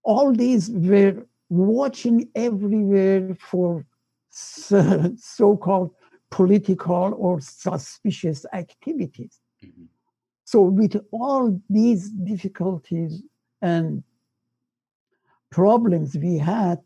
All 0.04 0.32
these 0.32 0.70
were 0.70 1.26
watching 1.48 2.28
everywhere 2.34 3.36
for 3.38 3.86
so 4.30 5.56
called 5.56 5.94
political 6.30 7.14
or 7.16 7.40
suspicious 7.40 8.44
activities. 8.52 9.38
Mm-hmm. 9.64 9.84
So, 10.44 10.62
with 10.62 10.96
all 11.12 11.60
these 11.70 12.10
difficulties 12.10 13.22
and 13.62 14.02
problems 15.50 16.16
we 16.16 16.38
had, 16.38 16.80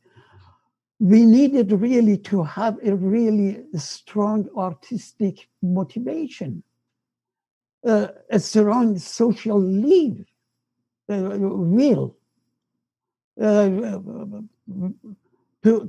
we 1.00 1.24
needed 1.24 1.72
really 1.72 2.18
to 2.18 2.42
have 2.42 2.76
a 2.84 2.94
really 2.94 3.64
strong 3.76 4.48
artistic 4.56 5.48
motivation, 5.62 6.62
uh, 7.86 8.08
a 8.30 8.38
strong 8.38 8.98
social 8.98 9.60
lead, 9.60 10.26
uh, 11.08 11.38
will 11.38 12.17
to, 13.38 14.94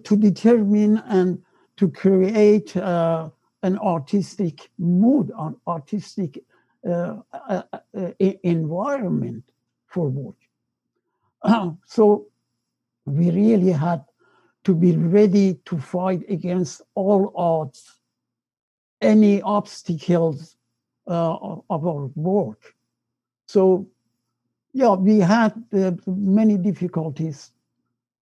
to 0.03 0.17
determine 0.17 0.97
and 1.07 1.41
to 1.77 1.89
create 1.89 2.75
uh, 2.77 3.29
an 3.63 3.77
artistic 3.79 4.69
mood, 4.77 5.31
an 5.37 5.55
artistic 5.67 6.43
uh, 6.87 7.17
uh, 7.33 7.63
uh 7.71 8.11
environment 8.43 9.43
for 9.87 10.09
work. 10.09 10.35
so 11.85 12.27
we 13.05 13.31
really 13.31 13.71
had 13.71 14.03
to 14.63 14.75
be 14.75 14.95
ready 14.95 15.55
to 15.65 15.79
fight 15.79 16.23
against 16.29 16.81
all 16.95 17.33
odds, 17.35 17.99
any 19.01 19.41
obstacles 19.41 20.57
uh, 21.07 21.35
of 21.69 21.87
our 21.87 22.05
work. 22.15 22.75
So, 23.47 23.87
yeah, 24.73 24.93
we 24.93 25.19
had 25.19 25.53
uh, 25.73 25.91
many 26.05 26.57
difficulties, 26.57 27.51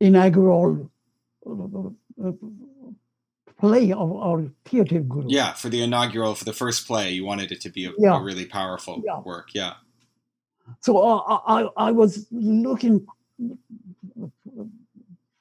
inaugural 0.00 0.90
uh, 1.46 2.32
play 3.58 3.92
of 3.92 4.12
our 4.12 4.50
theater 4.64 5.00
group. 5.00 5.26
Yeah, 5.28 5.52
for 5.54 5.68
the 5.68 5.82
inaugural, 5.82 6.34
for 6.34 6.44
the 6.44 6.52
first 6.52 6.86
play, 6.86 7.10
you 7.10 7.24
wanted 7.24 7.52
it 7.52 7.60
to 7.62 7.70
be 7.70 7.86
a, 7.86 7.92
yeah. 7.98 8.18
a 8.18 8.22
really 8.22 8.44
powerful 8.44 9.02
yeah. 9.04 9.20
work. 9.20 9.54
Yeah. 9.54 9.74
So 10.80 10.98
uh, 10.98 11.40
I, 11.46 11.68
I 11.76 11.92
was 11.92 12.26
looking 12.30 13.06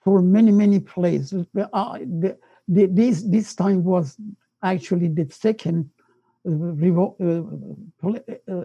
for 0.04 0.22
many, 0.22 0.52
many 0.52 0.80
plays. 0.80 1.34
Uh, 1.34 1.44
the, 1.54 2.38
the, 2.68 2.86
this, 2.86 3.24
this 3.24 3.56
time 3.56 3.84
was 3.84 4.18
actually 4.64 5.08
the 5.08 5.28
second 5.32 5.90
uh, 6.48 6.52
uh, 8.48 8.64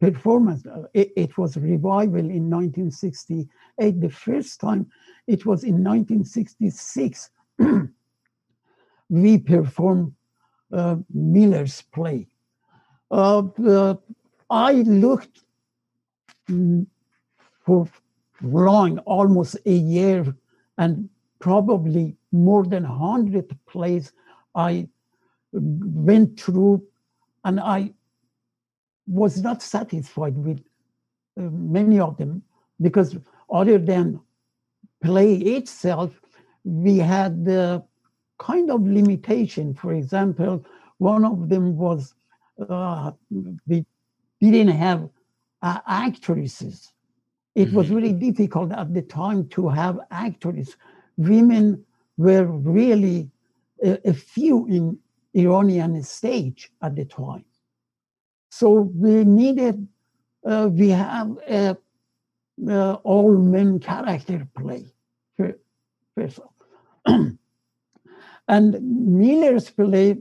performance. 0.00 0.64
It, 0.94 1.12
it, 1.16 1.38
was 1.38 1.56
revival 1.56 2.18
in 2.18 2.50
1968. 2.50 4.00
The 4.00 4.08
first 4.08 4.60
time 4.60 4.90
it 5.26 5.46
was 5.46 5.62
in 5.62 5.84
1966. 5.84 7.30
we 9.08 9.38
performed 9.38 10.14
uh, 10.72 10.96
Miller's 11.12 11.82
play. 11.92 12.26
Uh, 13.10 13.42
uh, 13.66 13.94
I 14.48 14.72
looked 14.72 15.40
for 17.64 17.88
long, 18.42 18.98
almost 19.00 19.56
a 19.66 19.72
year, 19.72 20.34
and 20.78 21.08
probably 21.38 22.16
more 22.32 22.64
than 22.64 22.84
100 22.84 23.56
plays 23.66 24.12
I 24.54 24.88
went 25.52 26.40
through, 26.40 26.82
and 27.44 27.60
I 27.60 27.92
was 29.10 29.42
not 29.42 29.60
satisfied 29.60 30.36
with 30.36 30.58
uh, 31.38 31.42
many 31.42 31.98
of 31.98 32.16
them 32.16 32.42
because 32.80 33.18
other 33.50 33.76
than 33.78 34.20
play 35.02 35.34
itself, 35.34 36.12
we 36.64 36.98
had 36.98 37.44
the 37.44 37.82
kind 38.38 38.70
of 38.70 38.86
limitation. 38.86 39.74
For 39.74 39.92
example, 39.94 40.64
one 40.98 41.24
of 41.24 41.48
them 41.48 41.76
was 41.76 42.14
uh, 42.68 43.10
we 43.66 43.84
didn't 44.40 44.76
have 44.76 45.08
uh, 45.62 45.80
actresses. 45.86 46.92
It 47.54 47.68
mm-hmm. 47.68 47.76
was 47.76 47.90
really 47.90 48.12
difficult 48.12 48.72
at 48.72 48.94
the 48.94 49.02
time 49.02 49.48
to 49.48 49.68
have 49.68 49.98
actresses. 50.10 50.76
Women 51.16 51.84
were 52.16 52.44
really 52.44 53.30
a, 53.82 54.08
a 54.08 54.12
few 54.12 54.66
in 54.66 54.98
Iranian 55.34 56.02
stage 56.02 56.70
at 56.82 56.94
the 56.94 57.04
time. 57.04 57.44
So 58.50 58.80
we 58.94 59.24
needed, 59.24 59.86
uh, 60.44 60.68
we 60.70 60.90
have 60.90 61.38
a, 61.48 61.76
all 63.04 63.38
men 63.38 63.78
character 63.78 64.46
play 64.54 64.86
first. 66.14 66.40
And 68.48 68.76
Miller's 68.82 69.70
play, 69.70 70.16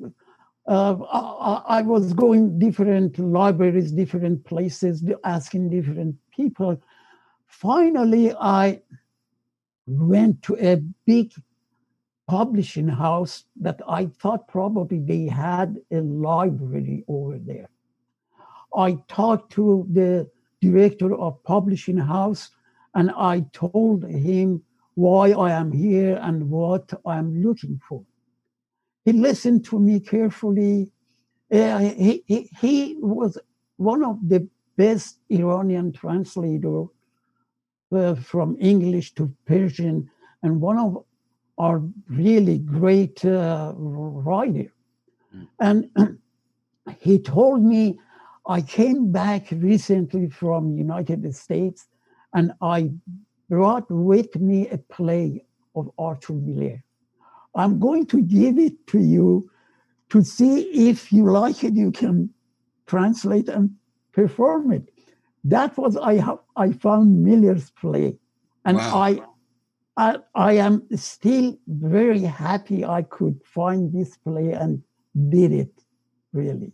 uh, 0.67 0.95
I, 1.11 1.79
I, 1.79 1.81
was 1.81 2.13
going 2.13 2.59
different 2.59 3.17
libraries, 3.17 3.91
different 3.91 4.45
places, 4.45 5.03
asking 5.23 5.71
different 5.71 6.15
people. 6.29 6.79
Finally, 7.47 8.35
I 8.35 8.81
went 9.87 10.43
to 10.43 10.55
a 10.57 10.75
big 11.07 11.33
publishing 12.27 12.87
house 12.87 13.45
that 13.59 13.81
I 13.87 14.05
thought 14.05 14.47
probably 14.47 14.99
they 14.99 15.25
had 15.25 15.79
a 15.91 16.01
library 16.01 17.03
over 17.07 17.39
there. 17.39 17.67
I 18.75 18.97
talked 19.07 19.51
to 19.53 19.87
the 19.91 20.29
director 20.61 21.15
of 21.15 21.43
publishing 21.43 21.97
house 21.97 22.49
and 22.95 23.11
I 23.11 23.45
told 23.53 24.03
him 24.03 24.63
why 24.95 25.31
I 25.31 25.51
am 25.51 25.71
here 25.71 26.19
and 26.21 26.49
what 26.49 26.91
I'm 27.05 27.41
looking 27.41 27.79
for. 27.87 28.03
He 29.05 29.13
listened 29.13 29.65
to 29.65 29.79
me 29.79 29.99
carefully. 29.99 30.91
Uh, 31.51 31.79
he, 31.79 32.23
he, 32.27 32.49
he 32.59 32.97
was 32.99 33.37
one 33.77 34.03
of 34.03 34.17
the 34.27 34.47
best 34.75 35.19
Iranian 35.29 35.91
translator 35.91 36.85
uh, 37.91 38.15
from 38.15 38.57
English 38.59 39.13
to 39.15 39.33
Persian, 39.45 40.09
and 40.43 40.61
one 40.61 40.77
of 40.77 41.03
our 41.57 41.81
really 42.07 42.59
great 42.59 43.23
uh, 43.25 43.73
writer. 43.75 44.71
Mm. 45.35 45.47
And 45.59 46.19
he 46.99 47.19
told 47.19 47.63
me, 47.63 47.99
I 48.49 48.61
came 48.63 49.11
back 49.11 49.51
recently 49.51 50.27
from 50.27 50.75
United 50.75 51.35
States, 51.35 51.87
and 52.33 52.51
I 52.63 52.89
brought 53.47 53.85
with 53.91 54.35
me 54.37 54.67
a 54.69 54.79
play 54.79 55.45
of 55.75 55.91
Arthur 55.99 56.33
Miller. 56.33 56.83
I'm 57.53 57.79
going 57.79 58.07
to 58.07 58.21
give 58.23 58.57
it 58.57 58.87
to 58.87 58.99
you 58.99 59.51
to 60.09 60.23
see 60.23 60.89
if 60.89 61.13
you 61.13 61.29
like 61.29 61.63
it. 61.63 61.75
You 61.75 61.91
can 61.91 62.31
translate 62.87 63.49
and 63.49 63.75
perform 64.13 64.71
it. 64.71 64.89
That 65.43 65.77
was 65.77 65.95
I 65.95 66.15
have 66.15 66.39
I 66.55 66.71
found 66.71 67.23
Miller's 67.23 67.69
play, 67.69 68.17
and 68.65 68.77
wow. 68.77 68.97
I, 68.97 69.21
I 69.95 70.17
I 70.33 70.53
am 70.53 70.87
still 70.95 71.55
very 71.67 72.21
happy 72.21 72.83
I 72.83 73.03
could 73.03 73.39
find 73.45 73.93
this 73.93 74.17
play 74.17 74.53
and 74.53 74.81
did 75.29 75.51
it 75.51 75.71
really. 76.33 76.73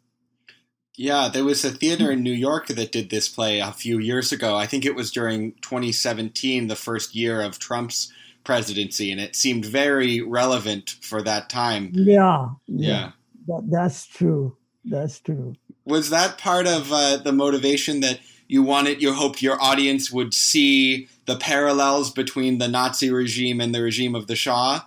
Yeah, 0.98 1.30
there 1.32 1.44
was 1.44 1.66
a 1.66 1.72
theater 1.72 2.12
in 2.12 2.24
New 2.24 2.32
York 2.32 2.68
that 2.68 2.92
did 2.92 3.10
this 3.10 3.28
play 3.28 3.60
a 3.60 3.72
few 3.72 4.00
years 4.00 4.32
ago. 4.32 4.56
I 4.56 4.66
think 4.66 4.86
it 4.86 4.96
was 4.96 5.12
during 5.12 5.54
2017, 5.62 6.68
the 6.68 6.76
first 6.76 7.16
year 7.16 7.42
of 7.42 7.60
Trump's 7.60 8.12
presidency, 8.44 9.12
and 9.12 9.20
it 9.20 9.36
seemed 9.36 9.66
very 9.66 10.22
relevant 10.22 10.96
for 11.02 11.22
that 11.24 11.50
time. 11.50 11.92
Yeah, 11.94 12.50
yeah, 12.68 13.12
that, 13.48 13.68
that's 13.70 14.06
true. 14.06 14.56
That's 14.86 15.20
true. 15.20 15.56
Was 15.84 16.10
that 16.12 16.38
part 16.38 16.68
of 16.68 16.92
uh, 16.92 17.18
the 17.18 17.34
motivation 17.34 18.00
that 18.02 18.20
you 18.48 18.64
wanted? 18.64 19.02
You 19.02 19.14
hoped 19.14 19.42
your 19.42 19.62
audience 19.62 20.12
would 20.12 20.34
see 20.34 21.10
the 21.26 21.36
parallels 21.36 22.12
between 22.12 22.60
the 22.60 22.68
Nazi 22.68 23.10
regime 23.12 23.60
and 23.60 23.74
the 23.74 23.82
regime 23.82 24.16
of 24.16 24.28
the 24.28 24.36
Shah. 24.36 24.86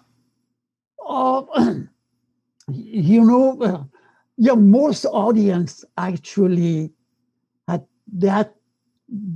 Uh, 1.07 1.43
you 2.73 3.25
know, 3.25 3.89
yeah, 4.39 4.55
most 4.55 5.05
audience 5.05 5.85
actually 5.97 6.93
had 7.67 7.85
that 8.15 8.55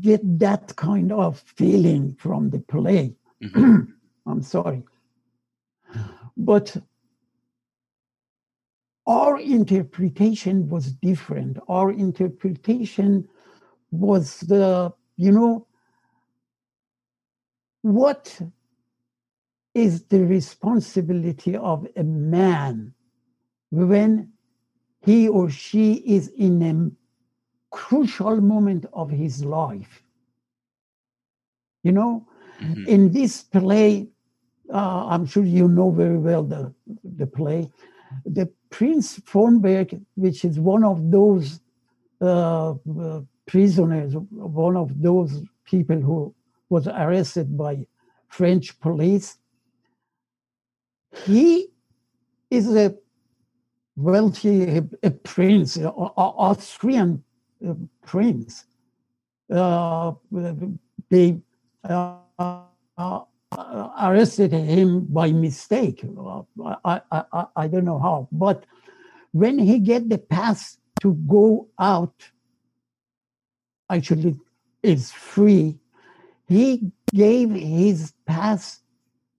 get 0.00 0.20
that 0.38 0.76
kind 0.76 1.10
of 1.10 1.40
feeling 1.40 2.14
from 2.14 2.50
the 2.50 2.60
play. 2.60 3.14
Mm-hmm. 3.42 3.80
I'm 4.30 4.42
sorry. 4.42 4.84
But 6.36 6.76
our 9.06 9.40
interpretation 9.40 10.68
was 10.68 10.92
different. 10.92 11.58
Our 11.68 11.90
interpretation 11.90 13.28
was 13.90 14.40
the, 14.40 14.92
you 15.16 15.32
know, 15.32 15.66
what 17.82 18.40
is 19.74 20.04
the 20.04 20.24
responsibility 20.24 21.56
of 21.56 21.88
a 21.96 22.04
man 22.04 22.94
when 23.70 24.31
he 25.04 25.28
or 25.28 25.50
she 25.50 25.94
is 25.94 26.28
in 26.28 26.62
a 26.62 27.74
crucial 27.74 28.40
moment 28.40 28.86
of 28.92 29.10
his 29.10 29.44
life? 29.44 30.02
You 31.82 31.92
know, 31.92 32.26
mm-hmm. 32.60 32.86
in 32.86 33.12
this 33.12 33.42
play, 33.42 34.08
uh, 34.72 35.06
I'm 35.06 35.26
sure 35.26 35.44
you 35.44 35.68
know 35.68 35.90
very 35.90 36.18
well 36.18 36.44
the, 36.44 36.72
the 37.04 37.26
play. 37.26 37.70
The 38.24 38.50
Prince 38.70 39.16
Von 39.26 39.60
Berg, 39.60 40.00
which 40.14 40.44
is 40.44 40.58
one 40.58 40.84
of 40.84 41.10
those 41.10 41.60
uh, 42.20 42.70
uh, 42.70 43.20
prisoners, 43.46 44.14
one 44.14 44.76
of 44.76 45.02
those 45.02 45.42
people 45.64 46.00
who 46.00 46.34
was 46.68 46.86
arrested 46.86 47.56
by 47.56 47.86
French 48.28 48.78
police, 48.80 49.38
he 51.24 51.68
is 52.50 52.74
a 52.74 52.94
wealthy 53.96 54.80
a 55.02 55.10
prince, 55.10 55.76
a, 55.76 55.88
a 55.88 56.12
Austrian 56.16 57.22
uh, 57.66 57.74
prince. 58.04 58.64
Uh, 59.52 60.12
they 61.10 61.38
uh, 61.88 62.16
uh, 62.38 63.20
arrested 64.00 64.52
him 64.52 65.04
by 65.06 65.30
mistake. 65.30 66.04
I, 66.84 67.00
I, 67.10 67.44
I, 67.54 67.68
don't 67.68 67.84
know 67.84 67.98
how, 67.98 68.28
but 68.32 68.64
when 69.32 69.58
he 69.58 69.78
get 69.78 70.08
the 70.08 70.18
pass 70.18 70.78
to 71.02 71.14
go 71.26 71.68
out, 71.78 72.14
actually 73.90 74.36
is 74.82 75.10
free. 75.10 75.78
He 76.48 76.92
gave 77.14 77.50
his 77.50 78.12
pass 78.26 78.80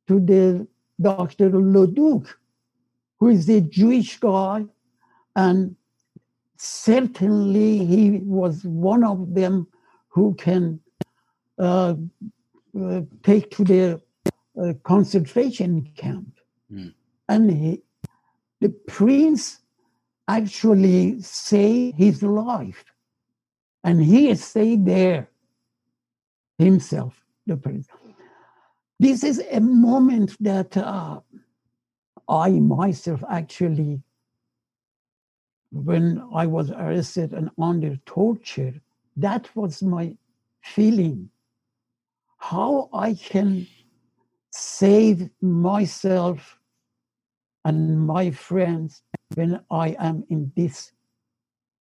to 0.08 0.20
the 0.20 0.68
Dr. 1.02 1.50
Leduc, 1.50 2.38
who 3.24 3.30
is 3.30 3.48
a 3.48 3.62
Jewish 3.62 4.20
guy, 4.20 4.66
and 5.34 5.78
certainly 6.58 7.86
he 7.86 8.20
was 8.20 8.66
one 8.66 9.02
of 9.06 9.34
them 9.34 9.66
who 10.10 10.36
can 10.36 10.82
uh, 11.58 11.96
uh, 12.78 13.02
take 13.24 13.50
to 13.52 13.64
the 13.64 14.02
uh, 14.62 14.74
concentration 14.84 15.90
camp. 15.96 16.38
Mm. 16.70 16.94
And 17.30 17.50
he, 17.50 17.82
the 18.60 18.68
prince 18.88 19.62
actually 20.28 21.22
saved 21.22 21.98
his 21.98 22.24
life. 22.24 22.84
And 23.86 24.04
he 24.04 24.36
stayed 24.36 24.86
there 24.86 25.30
himself, 26.58 27.24
the 27.48 27.56
prince. 27.56 27.88
This 29.00 29.24
is 29.24 29.42
a 29.50 29.62
moment 29.62 30.36
that 30.42 30.76
uh, 30.76 31.22
I 32.28 32.50
myself 32.52 33.24
actually, 33.30 34.02
when 35.72 36.24
I 36.34 36.46
was 36.46 36.72
arrested 36.72 37.34
and 37.34 37.50
under 37.58 37.98
torture, 38.06 38.74
that 39.18 39.50
was 39.56 39.82
my 39.82 40.16
feeling. 40.62 41.30
How 42.38 42.90
I 42.94 43.14
can 43.14 43.68
save 44.52 45.30
myself 45.42 46.60
and 47.66 48.06
my 48.06 48.32
friends 48.32 49.02
when 49.36 49.62
I 49.72 49.96
am 50.00 50.24
in 50.30 50.52
this 50.56 50.92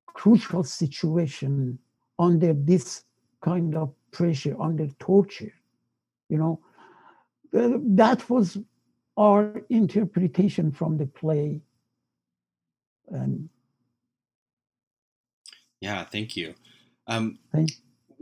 crucial 0.06 0.64
situation 0.64 1.78
under 2.18 2.52
this 2.52 3.04
kind 3.40 3.74
of 3.74 3.92
pressure, 4.10 4.56
under 4.60 4.86
torture. 4.98 5.52
You 6.28 6.38
know, 6.38 6.60
that 7.52 8.30
was 8.30 8.58
our 9.16 9.62
interpretation 9.68 10.72
from 10.72 10.98
the 10.98 11.06
play. 11.06 11.60
And 13.08 13.48
yeah, 15.80 16.04
thank 16.04 16.36
you. 16.36 16.54
Um, 17.06 17.38
thank 17.52 17.70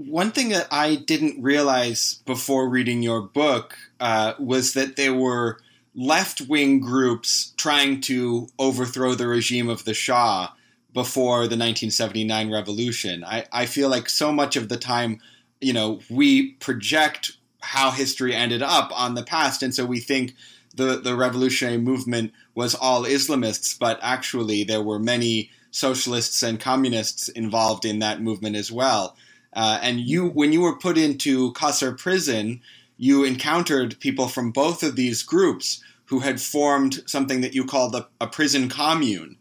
one 0.09 0.33
thing 0.33 0.49
that 0.49 0.67
I 0.71 0.95
didn't 0.95 1.43
realize 1.43 2.23
before 2.25 2.71
reading 2.71 3.03
your 3.03 3.21
book 3.21 3.77
uh, 4.01 4.33
was 4.39 4.73
that 4.73 4.97
there 4.97 5.13
were 5.13 5.59
left 5.95 6.41
wing 6.43 6.81
groups 6.81 7.53
trying 7.59 8.01
to 8.03 8.49
overthrow 8.59 9.15
the 9.15 9.29
regime 9.29 9.69
of 9.69 9.85
the 9.85 9.93
Shah 9.93 10.53
before 10.95 11.41
the 11.41 11.57
1979 11.57 12.51
revolution. 12.51 13.25
I, 13.25 13.45
I 13.53 13.67
feel 13.67 13.91
like 13.91 14.09
so 14.09 14.33
much 14.33 14.57
of 14.57 14.71
the 14.71 14.79
time, 14.79 15.21
you 15.61 15.75
know, 15.75 16.01
we 16.09 16.53
project 16.53 17.33
how 17.61 17.91
history 17.91 18.35
ended 18.35 18.63
up 18.63 18.91
on 18.99 19.15
the 19.15 19.23
past. 19.23 19.63
And 19.63 19.75
so 19.75 19.85
we 19.85 20.01
think 20.01 20.35
the, 20.75 21.01
the 21.01 21.17
revolutionary 21.17 21.79
movement 21.79 22.33
was 22.55 22.75
all 22.75 23.05
Islamists, 23.05 23.79
but 23.79 23.99
actually 24.03 24.65
there 24.65 24.83
were 24.83 24.99
many 24.99 25.51
socialists 25.71 26.43
and 26.43 26.61
communists 26.61 27.29
involved 27.29 27.85
in 27.85 27.99
that 28.01 28.23
movement 28.23 28.57
as 28.57 28.71
well. 28.71 29.17
Uh, 29.53 29.79
and 29.83 30.01
you, 30.01 30.29
when 30.29 30.53
you 30.53 30.61
were 30.61 30.77
put 30.77 30.97
into 30.97 31.53
Qasr 31.55 31.99
prison, 31.99 32.61
you 32.97 33.25
encountered 33.25 33.99
people 34.01 34.29
from 34.29 34.51
both 34.51 34.83
of 34.83 34.97
these 34.97 35.23
groups 35.23 35.83
who 36.07 36.21
had 36.21 36.41
formed 36.41 37.03
something 37.07 37.41
that 37.41 37.55
you 37.55 37.65
called 37.65 37.95
a, 37.95 38.07
a 38.21 38.27
prison 38.27 38.69
commune. 38.69 39.37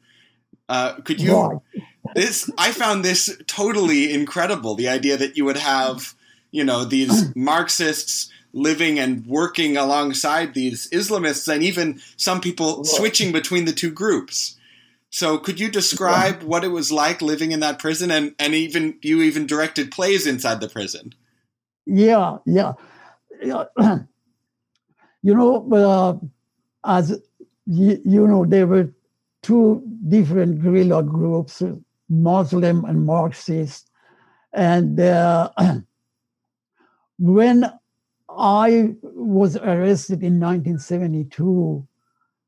Uh, 0.67 0.93
could 1.01 1.19
you? 1.19 1.61
This 2.15 2.49
I 2.57 2.71
found 2.71 3.03
this 3.03 3.35
totally 3.47 4.13
incredible. 4.13 4.75
The 4.75 4.87
idea 4.87 5.17
that 5.17 5.35
you 5.35 5.45
would 5.45 5.57
have, 5.57 6.13
you 6.51 6.63
know, 6.63 6.85
these 6.85 7.31
Marxists 7.35 8.31
living 8.53 8.99
and 8.99 9.25
working 9.25 9.77
alongside 9.77 10.53
these 10.53 10.89
Islamists, 10.89 11.51
and 11.51 11.63
even 11.63 12.01
some 12.17 12.41
people 12.41 12.83
switching 12.83 13.31
between 13.31 13.65
the 13.65 13.73
two 13.73 13.91
groups. 13.91 14.57
So, 15.11 15.37
could 15.37 15.59
you 15.59 15.69
describe 15.69 16.43
what 16.43 16.63
it 16.63 16.67
was 16.69 16.91
like 16.91 17.21
living 17.21 17.51
in 17.51 17.61
that 17.61 17.79
prison, 17.79 18.11
and 18.11 18.35
and 18.37 18.53
even 18.53 18.99
you 19.01 19.21
even 19.21 19.47
directed 19.47 19.91
plays 19.91 20.27
inside 20.27 20.61
the 20.61 20.69
prison? 20.69 21.13
Yeah, 21.85 22.37
yeah. 22.45 22.73
you 23.41 23.65
know, 25.23 25.69
uh, 25.71 26.17
as 26.85 27.19
you, 27.65 28.01
you, 28.05 28.27
know, 28.27 28.45
there 28.45 28.67
were 28.67 28.93
two 29.41 29.83
different 30.07 30.61
guerrilla 30.61 31.03
groups, 31.03 31.63
Muslim 32.09 32.85
and 32.85 33.05
Marxist. 33.05 33.89
And 34.53 34.99
uh, 34.99 35.49
when 37.17 37.71
I 38.39 38.95
was 39.01 39.57
arrested 39.57 40.23
in 40.23 40.39
1972 40.39 41.85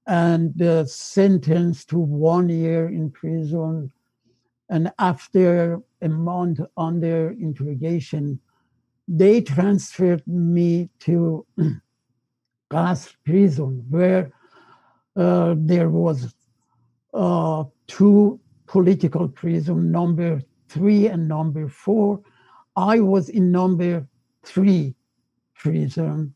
and 0.08 0.62
uh, 0.62 0.86
sentenced 0.86 1.90
to 1.90 2.00
one 2.00 2.48
year 2.48 2.88
in 2.88 3.12
prison, 3.12 3.92
and 4.70 4.94
after 5.00 5.82
a 6.02 6.08
month 6.08 6.62
under 6.78 7.32
interrogation, 7.32 8.40
they 9.06 9.42
transferred 9.42 10.26
me 10.26 10.90
to 11.00 11.46
Qasr 12.72 13.14
prison, 13.26 13.86
where 13.90 14.32
uh, 15.18 15.56
there 15.58 15.90
was 15.90 16.34
uh, 17.14 17.66
two 17.88 18.40
political 18.66 19.28
prison, 19.28 19.92
number 19.92 20.42
three 20.70 21.08
and 21.08 21.28
number 21.28 21.68
four. 21.68 22.22
I 22.78 23.02
was 23.02 23.28
in 23.28 23.52
number 23.52 24.08
three 24.46 24.96
prison, 25.62 26.34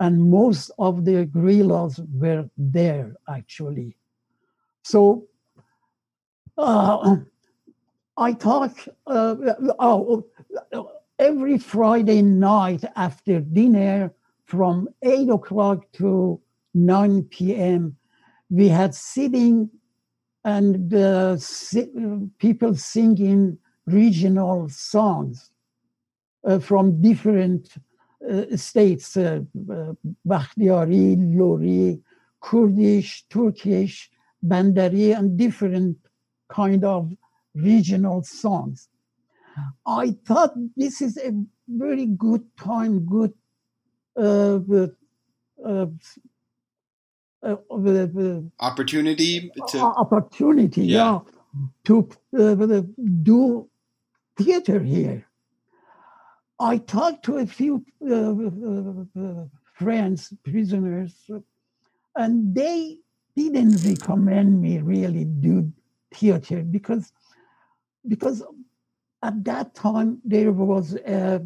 and 0.00 0.30
most 0.30 0.70
of 0.78 1.04
the 1.04 1.26
guerrillas 1.26 2.00
were 2.12 2.48
there 2.56 3.14
actually. 3.28 3.96
So 4.82 5.28
uh, 6.56 7.16
I 8.16 8.32
thought, 8.32 8.76
uh, 9.06 9.36
oh, 9.78 10.24
every 11.18 11.58
Friday 11.58 12.22
night 12.22 12.84
after 12.96 13.40
dinner 13.40 14.12
from 14.46 14.88
8 15.02 15.28
o'clock 15.28 15.90
to 15.92 16.40
9 16.74 17.22
p.m., 17.24 17.96
we 18.50 18.68
had 18.68 18.94
sitting 18.94 19.70
and 20.44 20.94
uh, 20.94 21.36
si- 21.36 21.90
people 22.38 22.74
singing 22.74 23.58
regional 23.86 24.68
songs 24.68 25.50
uh, 26.46 26.58
from 26.58 27.00
different 27.00 27.74
states 28.56 29.16
uh, 29.16 29.40
uh, 29.70 29.92
Bakhtiari, 30.24 31.16
Lori, 31.18 32.00
Kurdish, 32.40 33.24
Turkish, 33.28 34.10
Bandari, 34.44 35.16
and 35.16 35.36
different 35.38 35.96
kind 36.48 36.84
of 36.84 37.12
regional 37.54 38.22
songs. 38.22 38.88
I 39.86 40.16
thought 40.26 40.52
this 40.76 41.00
is 41.00 41.16
a 41.16 41.32
very 41.68 42.06
good 42.06 42.44
time, 42.56 43.06
good 43.06 43.32
uh, 44.16 44.58
uh, 45.64 45.86
uh, 47.42 47.56
opportunity 48.60 49.50
to 49.68 49.78
opportunity, 49.78 50.86
yeah, 50.86 50.96
yeah 50.96 51.20
to 51.84 52.08
do 53.22 53.68
theater 54.36 54.80
here. 54.80 55.26
I 56.60 56.78
talked 56.78 57.24
to 57.24 57.38
a 57.38 57.46
few 57.46 57.84
uh, 58.08 58.14
uh, 58.14 59.20
uh, 59.20 59.44
friends, 59.74 60.32
prisoners, 60.44 61.12
and 62.16 62.54
they 62.54 62.98
didn't 63.36 63.84
recommend 63.84 64.60
me 64.60 64.78
really 64.78 65.24
do 65.24 65.72
theater 66.12 66.62
because 66.62 67.12
because 68.06 68.42
at 69.22 69.42
that 69.44 69.74
time 69.74 70.20
there 70.24 70.52
was 70.52 70.94
a 70.94 71.42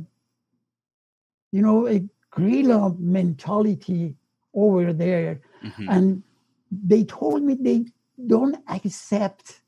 you 1.53 1.63
know 1.63 1.89
a 1.89 2.05
guerrilla 2.31 2.95
mentality 2.99 4.15
over 4.53 4.93
there 4.93 5.41
mm-hmm. 5.65 5.89
and 5.89 6.23
they 6.71 7.05
told 7.05 7.43
me 7.43 7.55
they 7.55 7.87
don't 8.27 8.57
accept 8.69 9.63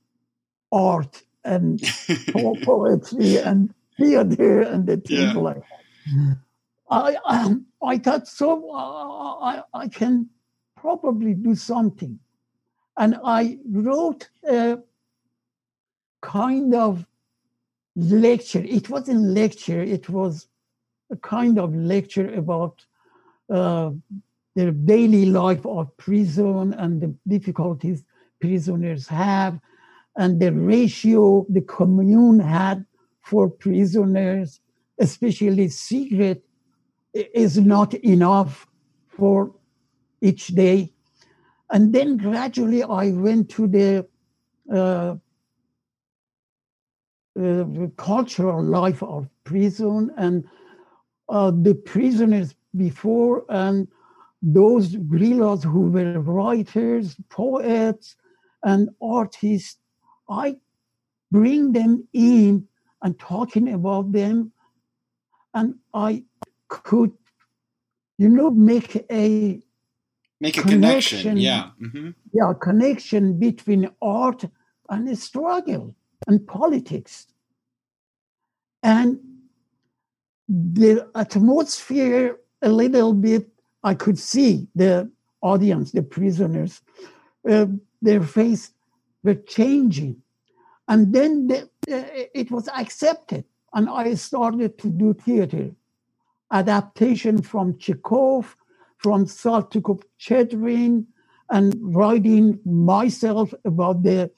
art 0.70 1.22
and 1.44 1.80
poetry 2.32 3.38
and 3.38 3.72
theater 4.00 4.62
and 4.62 4.86
the 4.86 4.96
things 4.96 5.34
yeah. 5.34 5.40
like 5.40 5.62
that. 5.70 6.38
I, 6.90 7.16
I, 7.24 7.54
I 7.82 7.98
thought 7.98 8.26
so 8.26 8.70
I, 8.74 9.62
I 9.72 9.88
can 9.88 10.28
probably 10.76 11.34
do 11.34 11.54
something 11.54 12.18
and 12.96 13.16
I 13.24 13.58
wrote 13.70 14.28
a 14.48 14.78
kind 16.20 16.74
of 16.74 17.06
lecture. 17.96 18.62
It 18.62 18.90
wasn't 18.90 19.22
lecture, 19.22 19.82
it 19.82 20.08
was 20.08 20.48
a 21.10 21.16
kind 21.16 21.58
of 21.58 21.74
lecture 21.74 22.32
about 22.34 22.84
uh, 23.48 23.90
their 24.54 24.70
daily 24.70 25.26
life 25.26 25.64
of 25.66 25.96
prison 25.96 26.74
and 26.74 27.00
the 27.00 27.14
difficulties 27.26 28.04
prisoners 28.40 29.06
have, 29.08 29.60
and 30.16 30.40
the 30.40 30.52
ratio 30.52 31.46
the 31.48 31.60
commune 31.60 32.40
had 32.40 32.84
for 33.30 33.48
prisoners, 33.48 34.60
especially 34.98 35.68
secret, 35.68 36.42
is 37.14 37.58
not 37.58 37.94
enough 37.94 38.66
for 39.08 39.54
each 40.20 40.48
day. 40.48 40.92
And 41.70 41.92
then 41.92 42.16
gradually 42.16 42.82
I 42.82 43.12
went 43.12 43.48
to 43.50 43.68
the 43.68 44.06
uh, 44.72 45.14
uh, 47.40 47.64
cultural 47.96 48.64
life 48.64 49.00
of 49.00 49.28
prison 49.44 50.10
and 50.16 50.44
uh, 51.28 51.52
the 51.52 51.76
prisoners 51.76 52.56
before 52.76 53.44
and 53.48 53.86
those 54.42 54.96
guerrillas 54.96 55.62
who 55.62 55.82
were 55.82 56.18
writers, 56.18 57.14
poets, 57.28 58.16
and 58.64 58.88
artists, 59.00 59.78
I 60.28 60.56
bring 61.30 61.72
them 61.72 62.08
in 62.12 62.66
and 63.02 63.18
talking 63.18 63.72
about 63.72 64.12
them, 64.12 64.52
and 65.54 65.76
I 65.94 66.24
could, 66.68 67.12
you 68.18 68.28
know, 68.28 68.50
make 68.50 69.06
a 69.10 69.60
make 70.40 70.56
a 70.58 70.62
connection, 70.62 71.18
connection 71.18 71.36
yeah, 71.36 71.70
mm-hmm. 71.80 72.10
yeah, 72.32 72.52
connection 72.60 73.38
between 73.38 73.90
art 74.00 74.44
and 74.88 75.18
struggle 75.18 75.94
and 76.26 76.46
politics, 76.46 77.26
and 78.82 79.18
the 80.48 81.08
atmosphere 81.14 82.36
a 82.62 82.68
little 82.68 83.14
bit 83.14 83.48
I 83.82 83.94
could 83.94 84.18
see 84.18 84.68
the 84.74 85.10
audience, 85.40 85.92
the 85.92 86.02
prisoners, 86.02 86.82
uh, 87.48 87.66
their 88.02 88.22
face 88.22 88.72
were 89.22 89.34
changing. 89.34 90.22
And 90.88 91.12
then 91.12 91.46
the, 91.46 91.69
it 91.90 92.50
was 92.50 92.68
accepted. 92.68 93.44
And 93.72 93.88
I 93.88 94.14
started 94.14 94.78
to 94.78 94.88
do 94.88 95.14
theater, 95.14 95.70
adaptation 96.50 97.42
from 97.42 97.78
Chekhov, 97.78 98.56
from 98.98 99.26
Saltykov-Shchedrin, 99.26 101.06
and 101.50 101.74
writing 101.80 102.58
myself 102.64 103.52
about 103.64 104.02
the 104.02 104.30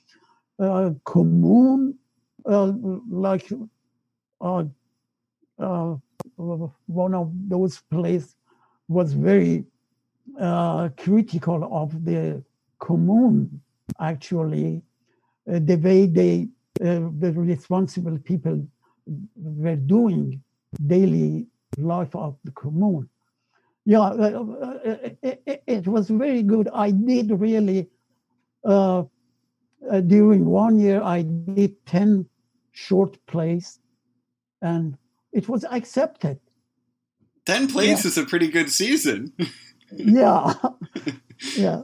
uh, 0.58 0.90
commune, 1.04 1.98
uh, 2.46 2.72
like 3.10 3.48
uh, 4.40 4.64
uh, 5.58 5.96
one 6.36 7.14
of 7.14 7.30
those 7.48 7.80
plays 7.90 8.36
was 8.88 9.12
very 9.12 9.64
uh, 10.38 10.88
critical 10.96 11.68
of 11.72 12.04
the 12.04 12.42
commune, 12.78 13.60
actually, 14.00 14.82
uh, 15.50 15.58
the 15.58 15.76
way 15.76 16.06
they, 16.06 16.48
the 16.82 17.32
responsible 17.34 18.18
people 18.18 18.66
were 19.36 19.76
doing 19.76 20.42
daily 20.86 21.46
life 21.78 22.14
of 22.14 22.36
the 22.44 22.50
commune. 22.52 23.08
Yeah, 23.84 24.00
uh, 24.00 24.44
uh, 24.62 24.78
it, 25.22 25.62
it, 25.66 25.86
was 25.88 26.08
very 26.08 26.42
good. 26.42 26.68
I 26.72 26.92
did 26.92 27.32
really, 27.32 27.88
uh, 28.64 29.04
during 30.06 30.46
one 30.46 30.78
year, 30.78 31.02
I 31.02 31.22
did 31.22 31.84
10 31.86 32.26
short 32.70 33.18
plays 33.26 33.80
and 34.60 34.96
it 35.32 35.48
was 35.48 35.64
accepted 35.64 36.38
10 37.46 37.68
plays 37.68 38.04
yeah. 38.04 38.08
is 38.08 38.18
a 38.18 38.24
pretty 38.24 38.48
good 38.48 38.70
season. 38.70 39.32
yeah. 39.92 40.54
Yeah. 41.56 41.82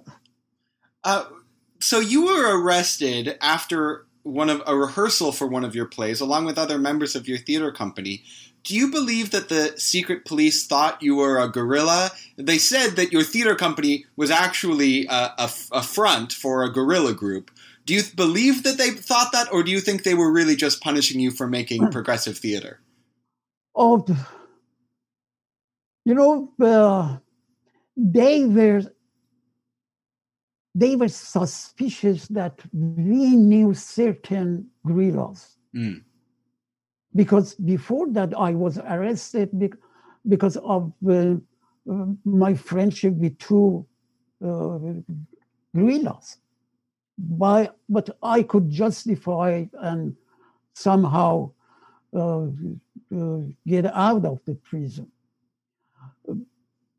Uh, 1.02 1.24
so 1.80 1.98
you 1.98 2.26
were 2.26 2.62
arrested 2.62 3.36
after 3.40 4.06
one 4.28 4.50
of 4.50 4.62
a 4.66 4.76
rehearsal 4.76 5.32
for 5.32 5.46
one 5.46 5.64
of 5.64 5.74
your 5.74 5.86
plays 5.86 6.20
along 6.20 6.44
with 6.44 6.58
other 6.58 6.78
members 6.78 7.16
of 7.16 7.26
your 7.26 7.38
theater 7.38 7.72
company. 7.72 8.22
Do 8.64 8.74
you 8.74 8.90
believe 8.90 9.30
that 9.30 9.48
the 9.48 9.72
secret 9.78 10.24
police 10.24 10.66
thought 10.66 11.02
you 11.02 11.16
were 11.16 11.38
a 11.38 11.50
guerrilla? 11.50 12.10
They 12.36 12.58
said 12.58 12.96
that 12.96 13.12
your 13.12 13.22
theater 13.22 13.54
company 13.54 14.04
was 14.16 14.30
actually 14.30 15.06
a, 15.06 15.32
a, 15.38 15.50
a 15.72 15.82
front 15.82 16.32
for 16.32 16.62
a 16.62 16.72
guerrilla 16.72 17.14
group. 17.14 17.50
Do 17.86 17.94
you 17.94 18.02
believe 18.14 18.64
that 18.64 18.76
they 18.76 18.90
thought 18.90 19.32
that, 19.32 19.50
or 19.50 19.62
do 19.62 19.70
you 19.70 19.80
think 19.80 20.02
they 20.02 20.14
were 20.14 20.30
really 20.30 20.56
just 20.56 20.82
punishing 20.82 21.20
you 21.20 21.30
for 21.30 21.46
making 21.46 21.84
hmm. 21.84 21.90
progressive 21.90 22.36
theater? 22.36 22.80
Oh, 23.74 24.04
you 26.04 26.14
know, 26.14 26.52
uh, 26.60 27.18
they 27.96 28.44
were 28.44 28.82
they 30.78 30.96
were 30.96 31.08
suspicious 31.08 32.28
that 32.28 32.60
we 32.72 33.36
knew 33.36 33.74
certain 33.74 34.68
guerrillas. 34.86 35.56
Mm. 35.74 36.02
Because 37.14 37.54
before 37.54 38.08
that, 38.12 38.32
I 38.38 38.52
was 38.52 38.78
arrested 38.78 39.50
because 40.28 40.56
of 40.58 40.92
uh, 41.08 41.34
my 42.24 42.54
friendship 42.54 43.14
with 43.14 43.38
two 43.38 43.86
uh, 44.44 44.78
guerrillas. 45.74 46.36
By, 47.18 47.70
but 47.88 48.16
I 48.22 48.44
could 48.44 48.70
justify 48.70 49.64
and 49.80 50.14
somehow 50.74 51.50
uh, 52.14 52.46
uh, 53.16 53.40
get 53.66 53.86
out 53.86 54.24
of 54.24 54.38
the 54.44 54.54
prison 54.54 55.10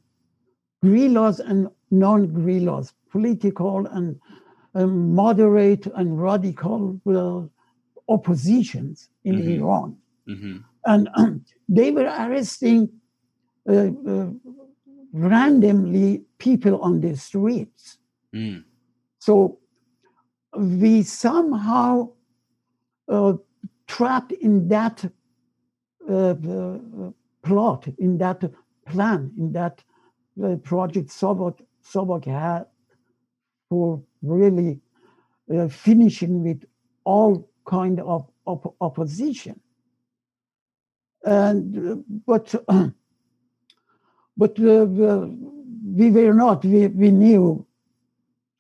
guerrillas 0.83 1.39
and 1.39 1.69
non-guerrillas, 1.91 2.95
political 3.11 3.87
and 3.89 4.19
um, 4.75 5.15
moderate 5.15 5.85
and 5.95 6.19
radical 6.19 6.99
uh, 7.07 7.43
oppositions 8.11 9.11
in 9.25 9.35
mm-hmm. 9.35 9.63
Iran. 9.63 9.97
Mm-hmm. 10.27 10.57
And 10.87 11.09
um, 11.17 11.45
they 11.69 11.91
were 11.91 12.07
arresting 12.07 12.89
uh, 13.69 13.91
uh, 14.09 14.31
randomly 15.13 16.23
people 16.39 16.81
on 16.81 17.03
the 17.03 17.15
streets. 17.15 17.99
Mm. 18.35 18.65
So 19.19 19.59
we 20.57 21.03
somehow 21.03 22.11
uh, 23.09 23.35
trapped 23.87 24.33
in 24.33 24.69
that 24.69 25.05
uh, 26.09 26.31
uh, 26.31 26.79
plot, 27.43 27.87
in 27.99 28.19
that 28.19 28.43
plan, 28.87 29.33
in 29.39 29.53
that 29.53 29.83
uh, 30.43 30.57
project 30.57 31.09
SAVAK, 31.09 31.61
SAVAK 31.85 32.25
had 32.25 32.67
for 33.69 34.03
really 34.23 34.81
uh, 35.55 35.69
finishing 35.69 36.43
with 36.43 36.65
all 37.05 37.49
kind 37.67 38.01
of 38.01 38.29
op- 38.47 38.75
opposition. 38.81 39.61
And 41.25 42.05
but 42.27 42.55
but 44.37 44.59
we 44.59 46.11
were 46.11 46.35
not. 46.35 46.65
We, 46.65 46.87
we 46.89 47.11
knew 47.11 47.67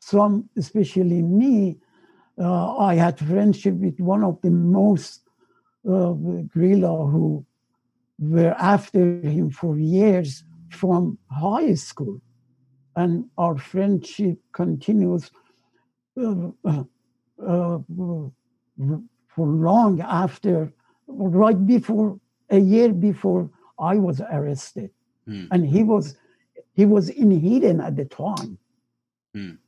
some, 0.01 0.49
especially 0.57 1.23
me, 1.23 1.79
uh, 2.41 2.76
I 2.76 2.95
had 2.95 3.18
friendship 3.18 3.74
with 3.74 3.99
one 4.01 4.24
of 4.24 4.41
the 4.43 4.51
most 4.51 5.22
uh, 5.88 6.12
guerrilla 6.53 7.07
who 7.07 7.45
were 8.18 8.55
after 8.59 9.20
him 9.20 9.51
for 9.51 9.78
years 9.78 10.45
from 10.70 11.18
high 11.30 11.74
school. 11.74 12.20
And 12.97 13.26
our 13.38 13.57
friendship 13.57 14.38
continues 14.53 15.30
uh, 16.20 16.51
uh, 16.64 16.84
uh 17.47 17.78
for 19.28 19.47
long 19.47 20.01
after, 20.01 20.72
right 21.07 21.66
before, 21.66 22.18
a 22.51 22.59
year 22.59 22.93
before 22.93 23.49
I 23.78 23.97
was 23.97 24.20
arrested. 24.20 24.91
Mm. 25.28 25.49
And 25.53 25.66
he 25.66 25.82
was 25.82 26.16
he 26.74 26.84
was 26.84 27.09
in 27.11 27.32
Eden 27.32 27.80
at 27.80 27.97
the 27.97 28.07
time. 28.07 28.59
Mm 29.36 29.59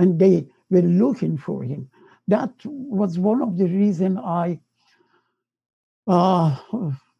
and 0.00 0.18
they 0.18 0.46
were 0.70 0.82
looking 0.82 1.36
for 1.36 1.62
him. 1.62 1.90
that 2.28 2.52
was 2.64 3.18
one 3.18 3.42
of 3.42 3.58
the 3.58 3.66
reason 3.66 4.16
I 4.16 4.60
uh, 6.06 6.56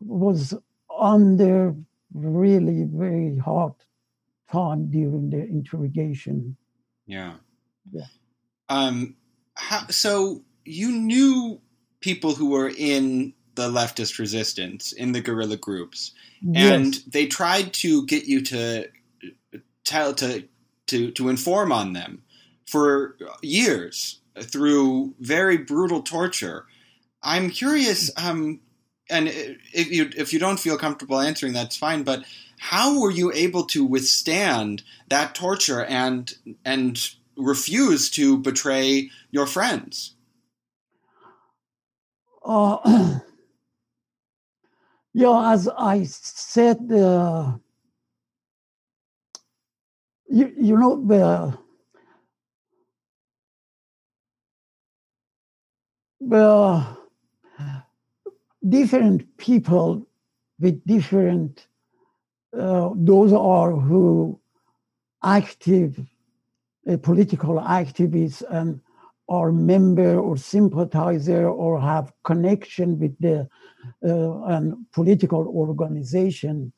was 0.01 0.55
under 0.99 1.75
really 2.15 2.85
very 2.85 3.37
hard 3.39 3.73
time 4.51 4.91
during 4.91 5.31
the 5.31 5.39
interrogation. 5.39 6.57
Yeah. 7.07 7.35
Yeah. 7.93 8.07
Um, 8.69 9.17
how, 9.55 9.87
so 9.89 10.45
you 10.65 10.93
knew 10.93 11.61
people 12.01 12.35
who 12.35 12.51
were 12.51 12.73
in 12.77 13.35
the 13.57 13.69
leftist 13.69 14.19
resistance 14.19 14.93
in 14.93 15.13
the 15.13 15.21
guerrilla 15.21 15.57
groups, 15.57 16.13
and 16.55 16.95
yes. 16.95 17.03
they 17.05 17.27
tried 17.27 17.73
to 17.75 18.07
get 18.07 18.25
you 18.27 18.43
to 18.43 18.89
tell 19.85 20.15
to 20.15 20.45
to 20.87 21.11
to 21.11 21.29
inform 21.29 21.73
on 21.73 21.93
them 21.93 22.23
for 22.71 23.17
years 23.43 24.21
through 24.39 25.15
very 25.19 25.57
brutal 25.59 26.03
torture. 26.03 26.67
I'm 27.23 27.51
curious, 27.51 28.11
um, 28.17 28.61
and 29.11 29.29
if 29.29 29.91
you 29.91 30.11
if 30.17 30.33
you 30.33 30.39
don't 30.39 30.61
feel 30.61 30.79
comfortable 30.79 31.19
answering, 31.21 31.53
that's 31.53 31.77
fine. 31.77 32.05
But 32.05 32.25
how 32.59 33.01
were 33.01 33.11
you 33.11 33.33
able 33.33 33.65
to 33.65 33.85
withstand 33.85 34.83
that 35.09 35.35
torture 35.35 35.85
and 35.85 36.33
and 36.65 37.11
refuse 37.37 38.11
to 38.11 38.39
betray 38.39 39.11
your 39.31 39.47
friends? 39.47 40.15
Uh, 42.43 43.19
yeah, 45.13 45.53
as 45.53 45.69
I 45.69 46.05
said, 46.05 46.91
uh, 46.91 47.53
you, 50.29 50.53
you 50.59 50.77
know, 50.79 51.05
the, 51.05 51.59
the 56.21 56.87
different 58.69 59.37
people 59.37 60.07
with 60.59 60.85
different, 60.87 61.67
uh, 62.57 62.91
those 62.95 63.33
are 63.33 63.73
who 63.73 64.39
active, 65.25 65.99
uh, 66.91 66.97
political 66.99 67.57
activists 67.57 68.43
and 68.51 68.81
are 69.29 69.53
member 69.53 70.19
or 70.19 70.37
sympathizer 70.37 71.49
or 71.49 71.81
have 71.81 72.13
connection 72.25 72.99
with 72.99 73.17
the 73.21 73.49
uh, 74.05 74.43
an 74.45 74.87
political 74.93 75.47
organization. 75.49 76.73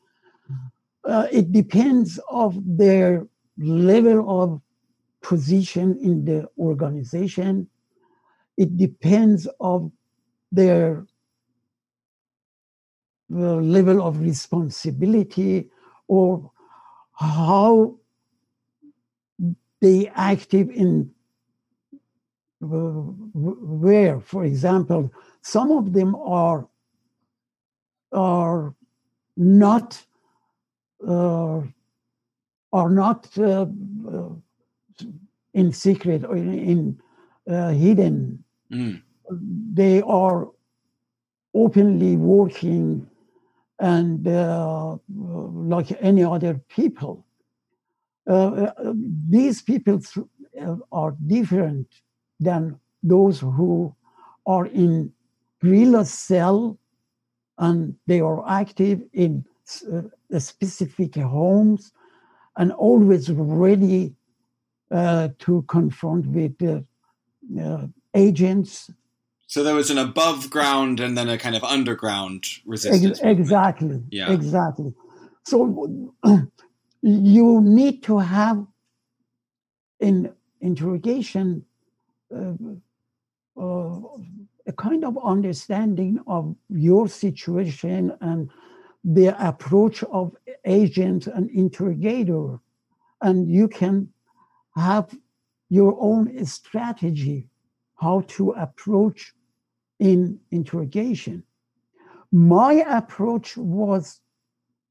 Uh, 1.05 1.27
it 1.33 1.51
depends 1.51 2.21
of 2.31 2.57
their 2.65 3.27
level 3.59 4.43
of 4.43 4.61
position 5.23 5.99
in 6.03 6.25
the 6.25 6.47
organization. 6.59 7.69
It 8.57 8.77
depends 8.77 9.49
of 9.61 9.91
their 10.51 11.07
level 13.29 14.03
of 14.03 14.21
responsibility 14.21 15.71
or 16.09 16.51
how 17.15 17.97
they 19.81 20.09
active 20.15 20.71
in 20.71 21.11
where, 22.61 24.21
for 24.21 24.45
example, 24.45 25.13
some 25.41 25.73
of 25.73 25.93
them 25.93 26.15
are 26.15 26.69
are 28.13 28.75
not 29.37 30.05
uh, 31.07 31.63
are 32.73 32.91
not 32.91 33.27
uh, 33.39 33.67
uh, 34.09 34.29
in 35.55 35.73
secret 35.73 36.25
or 36.25 36.37
in, 36.37 36.55
in 36.59 37.03
uh, 37.53 37.71
hidden. 37.71 38.42
Mm. 38.73 39.03
They 39.75 40.03
are 40.03 40.49
openly 41.55 42.17
working 42.17 43.07
and 43.79 44.27
uh, 44.27 44.97
like 45.09 45.97
any 46.01 46.25
other 46.25 46.61
people. 46.69 47.27
Uh, 48.29 48.71
these 49.29 49.63
people 49.63 50.01
are 50.93 51.17
different 51.27 51.87
than 52.39 52.79
those 53.03 53.41
who 53.41 53.95
are 54.47 54.67
in 54.67 55.13
guerrilla 55.61 56.05
cell 56.05 56.79
and 57.59 57.95
they 58.07 58.21
are 58.21 58.49
active 58.49 59.03
in 59.13 59.45
uh, 59.93 60.39
specific 60.39 61.17
homes 61.17 61.93
and 62.57 62.73
always 62.73 63.31
ready 63.31 64.15
uh, 64.91 65.29
to 65.39 65.63
confront 65.69 66.27
with 66.27 66.55
uh, 66.63 67.87
agents. 68.15 68.91
So 69.47 69.63
there 69.63 69.75
was 69.75 69.91
an 69.91 69.99
above 69.99 70.51
ground 70.51 71.01
and 71.01 71.17
then 71.17 71.29
a 71.29 71.39
kind 71.39 71.55
of 71.55 71.63
underground 71.65 72.45
resistance. 72.65 73.21
Ex- 73.21 73.41
exactly. 73.41 74.03
Yeah. 74.11 74.33
Exactly. 74.33 74.95
So 75.45 76.13
you 77.03 77.61
need 77.61 78.03
to 78.05 78.19
have 78.19 78.67
in 80.01 80.33
interrogation 80.61 81.65
uh, 82.35 82.55
uh, 83.61 84.01
a 84.67 84.73
kind 84.77 85.05
of 85.05 85.19
understanding 85.23 86.21
of 86.27 86.55
your 86.69 87.09
situation 87.09 88.17
and 88.21 88.51
the 89.05 89.35
approach 89.45 90.03
of 90.05 90.37
agent 90.65 91.27
and 91.27 91.51
interrogator 91.51 92.59
and 93.21 93.51
you 93.51 93.69
can 93.69 94.09
have 94.77 95.17
your 95.69 95.97
own 96.01 96.45
strategy 96.45 97.49
how 98.03 98.23
to 98.27 98.51
approach 98.51 99.33
in 99.99 100.41
interrogation. 100.51 101.45
My 102.33 102.73
approach 102.99 103.57
was 103.57 104.21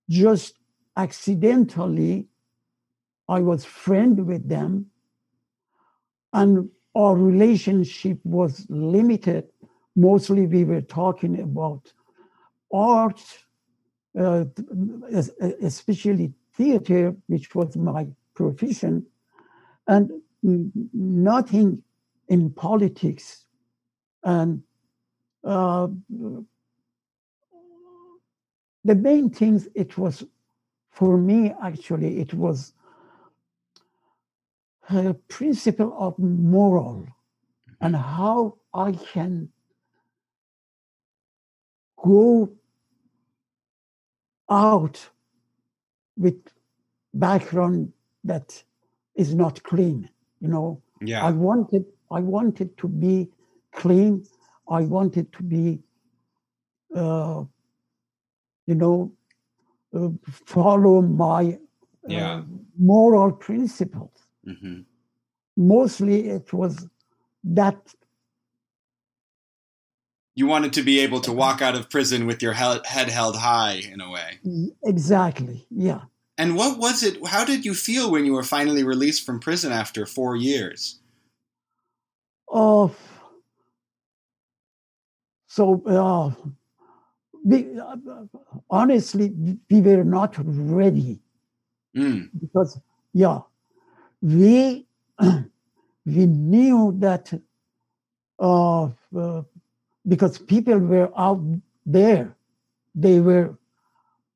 just 0.10 0.54
accidentally 0.98 2.28
i 3.30 3.40
was 3.40 3.64
friend 3.64 4.28
with 4.28 4.44
them 4.50 4.86
and 6.34 6.70
our 6.96 7.16
relationship 7.16 8.20
was 8.26 8.66
limited. 8.70 9.46
Mostly 9.96 10.48
we 10.48 10.66
were 10.66 10.82
talking 10.82 11.40
about 11.40 11.94
art, 12.74 13.22
uh, 14.20 14.46
especially 15.62 16.34
theater, 16.58 17.16
which 17.28 17.56
was 17.56 17.76
my 17.78 18.08
profession, 18.34 19.06
and 19.88 20.12
nothing 20.44 21.84
in 22.32 22.50
politics. 22.50 23.46
And 24.24 24.64
uh, 25.44 25.88
the 28.86 28.96
main 28.96 29.30
things 29.30 29.68
it 29.76 29.98
was 29.98 30.24
for 30.92 31.18
me 31.18 31.54
actually 31.64 32.20
it 32.20 32.34
was 32.34 32.74
a 34.90 35.14
principle 35.28 35.94
of 36.00 36.18
moral 36.20 37.06
and 37.82 37.96
how 37.96 38.58
I 38.74 38.92
can 39.14 39.50
go 42.04 42.50
out 44.50 44.98
with 46.18 46.40
background 47.14 47.94
that 48.24 48.64
is 49.16 49.34
not 49.36 49.62
clean 49.64 50.10
you 50.40 50.48
know 50.48 50.82
Yeah. 51.02 51.24
i 51.26 51.32
wanted 51.32 51.86
i 52.12 52.20
wanted 52.20 52.78
to 52.78 52.88
be 52.88 53.30
clean 53.74 54.24
i 54.70 54.82
wanted 54.82 55.32
to 55.34 55.44
be 55.44 55.80
uh, 56.96 57.44
you 58.68 58.76
know 58.76 59.12
uh, 59.94 60.10
follow 60.46 61.02
my 61.02 61.58
uh, 62.08 62.14
Yeah. 62.18 62.42
moral 62.78 63.32
principles 63.32 64.28
hmm 64.46 64.82
mostly 65.58 66.30
it 66.30 66.54
was 66.54 66.88
that 67.44 67.94
You 70.36 70.48
wanted 70.48 70.72
to 70.74 70.82
be 70.84 71.00
able 71.00 71.20
to 71.22 71.34
walk 71.34 71.62
out 71.62 71.76
of 71.76 71.90
prison 71.90 72.26
with 72.26 72.42
your 72.42 72.54
he- 72.54 72.86
head 72.86 73.10
held 73.10 73.36
high 73.36 73.74
in 73.94 74.00
a 74.00 74.10
way. 74.10 74.40
exactly 74.84 75.68
yeah 75.70 76.02
And 76.38 76.56
what 76.56 76.80
was 76.80 77.04
it? 77.04 77.20
How 77.28 77.44
did 77.46 77.66
you 77.66 77.74
feel 77.74 78.10
when 78.10 78.26
you 78.26 78.34
were 78.34 78.44
finally 78.44 78.84
released 78.84 79.26
from 79.26 79.40
prison 79.40 79.72
after 79.72 80.06
four 80.06 80.36
years? 80.36 81.01
Of 82.52 82.96
so 85.48 85.82
uh, 85.86 86.50
we, 87.44 87.80
uh, 87.80 87.96
honestly 88.70 89.34
we 89.70 89.82
were 89.82 90.04
not 90.04 90.36
ready 90.46 91.20
Mm. 91.94 92.30
because 92.40 92.80
yeah 93.14 93.40
we 94.22 94.88
we 96.06 96.26
knew 96.26 96.96
that 97.00 97.34
uh, 98.40 98.88
because 100.08 100.38
people 100.40 100.80
were 100.80 101.12
out 101.18 101.42
there 101.86 102.34
they 102.96 103.20
were 103.20 103.58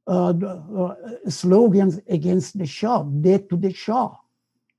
uh, 0.08 0.34
uh, 0.34 0.96
slogans 1.30 2.00
against 2.10 2.58
the 2.58 2.66
shah 2.66 3.04
death 3.04 3.48
to 3.48 3.56
the 3.56 3.72
shah 3.74 4.12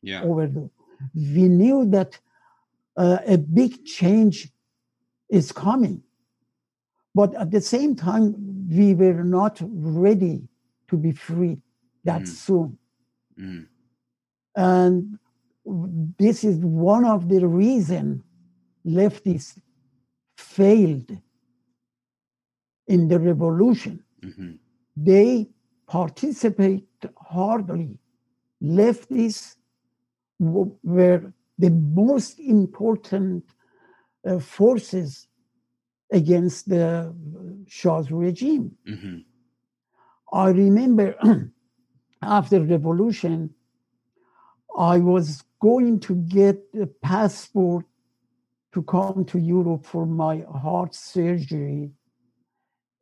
Yeah. 0.02 0.22
over 0.22 0.46
the 0.46 0.68
we 1.14 1.48
knew 1.48 1.86
that 1.90 2.18
uh, 2.96 3.18
a 3.26 3.38
big 3.38 3.84
change 3.84 4.48
is 5.28 5.52
coming. 5.52 6.02
But 7.14 7.34
at 7.34 7.50
the 7.50 7.60
same 7.60 7.96
time, 7.96 8.34
we 8.68 8.94
were 8.94 9.24
not 9.24 9.60
ready 9.62 10.48
to 10.88 10.96
be 10.96 11.12
free 11.12 11.58
that 12.04 12.22
mm. 12.22 12.28
soon. 12.28 12.78
Mm. 13.40 13.66
And 14.54 15.18
this 16.18 16.44
is 16.44 16.58
one 16.58 17.04
of 17.04 17.28
the 17.28 17.46
reasons 17.46 18.22
leftists 18.86 19.58
failed 20.36 21.10
in 22.86 23.08
the 23.08 23.18
revolution. 23.18 24.02
Mm-hmm. 24.22 24.52
They 24.96 25.48
participate 25.86 26.86
hardly. 27.18 27.98
Leftists 28.62 29.56
were 30.38 31.32
the 31.58 31.70
most 31.70 32.38
important 32.38 33.44
uh, 34.26 34.38
forces 34.38 35.28
against 36.12 36.68
the 36.68 37.14
Shah's 37.66 38.10
regime. 38.10 38.76
Mm-hmm. 38.88 39.18
I 40.32 40.48
remember 40.50 41.14
after 42.22 42.58
the 42.58 42.66
revolution, 42.66 43.54
I 44.76 44.98
was 44.98 45.42
going 45.60 46.00
to 46.00 46.14
get 46.14 46.62
a 46.78 46.86
passport 46.86 47.86
to 48.72 48.82
come 48.82 49.24
to 49.24 49.38
Europe 49.38 49.86
for 49.86 50.04
my 50.04 50.44
heart 50.54 50.94
surgery. 50.94 51.90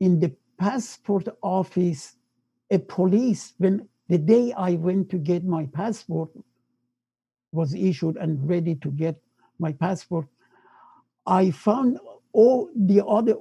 In 0.00 0.20
the 0.20 0.32
passport 0.56 1.26
office, 1.42 2.14
a 2.70 2.78
police, 2.78 3.54
when 3.58 3.88
the 4.08 4.18
day 4.18 4.52
I 4.52 4.74
went 4.74 5.10
to 5.10 5.18
get 5.18 5.44
my 5.44 5.66
passport 5.66 6.30
was 7.54 7.74
issued 7.74 8.16
and 8.16 8.48
ready 8.48 8.74
to 8.76 8.90
get 8.90 9.16
my 9.58 9.72
passport, 9.72 10.26
I 11.26 11.50
found 11.50 11.98
all 12.32 12.68
the 12.74 13.04
other 13.06 13.36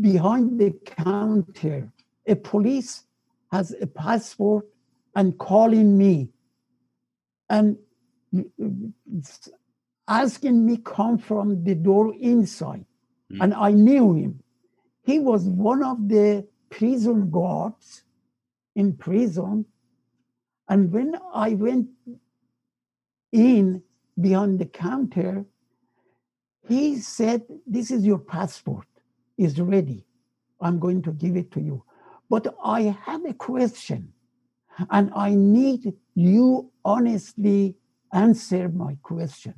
behind 0.00 0.58
the 0.58 0.72
counter, 0.84 1.92
a 2.26 2.34
police 2.34 3.04
has 3.52 3.74
a 3.80 3.86
passport 3.86 4.66
and 5.14 5.38
calling 5.38 5.96
me 5.96 6.30
and 7.48 7.76
asking 10.08 10.66
me 10.66 10.78
come 10.78 11.18
from 11.18 11.62
the 11.64 11.74
door 11.74 12.14
inside. 12.18 12.84
Mm. 13.32 13.38
And 13.42 13.54
I 13.54 13.70
knew 13.72 14.14
him. 14.14 14.42
He 15.04 15.18
was 15.18 15.44
one 15.44 15.82
of 15.82 16.08
the 16.08 16.46
prison 16.70 17.30
guards 17.30 18.04
in 18.74 18.94
prison. 18.94 19.66
And 20.68 20.90
when 20.90 21.16
I 21.34 21.50
went 21.50 21.88
in 23.32 23.82
behind 24.20 24.58
the 24.58 24.66
counter, 24.66 25.44
he 26.68 26.98
said, 27.00 27.42
This 27.66 27.90
is 27.90 28.04
your 28.04 28.18
passport, 28.18 28.86
is 29.36 29.60
ready. 29.60 30.06
I'm 30.60 30.78
going 30.78 31.02
to 31.02 31.12
give 31.12 31.36
it 31.36 31.50
to 31.52 31.60
you. 31.60 31.84
But 32.30 32.54
I 32.64 32.96
have 33.04 33.24
a 33.24 33.34
question, 33.34 34.12
and 34.90 35.10
I 35.14 35.34
need 35.34 35.94
you 36.14 36.70
honestly 36.84 37.76
answer 38.12 38.68
my 38.68 38.96
question. 39.02 39.54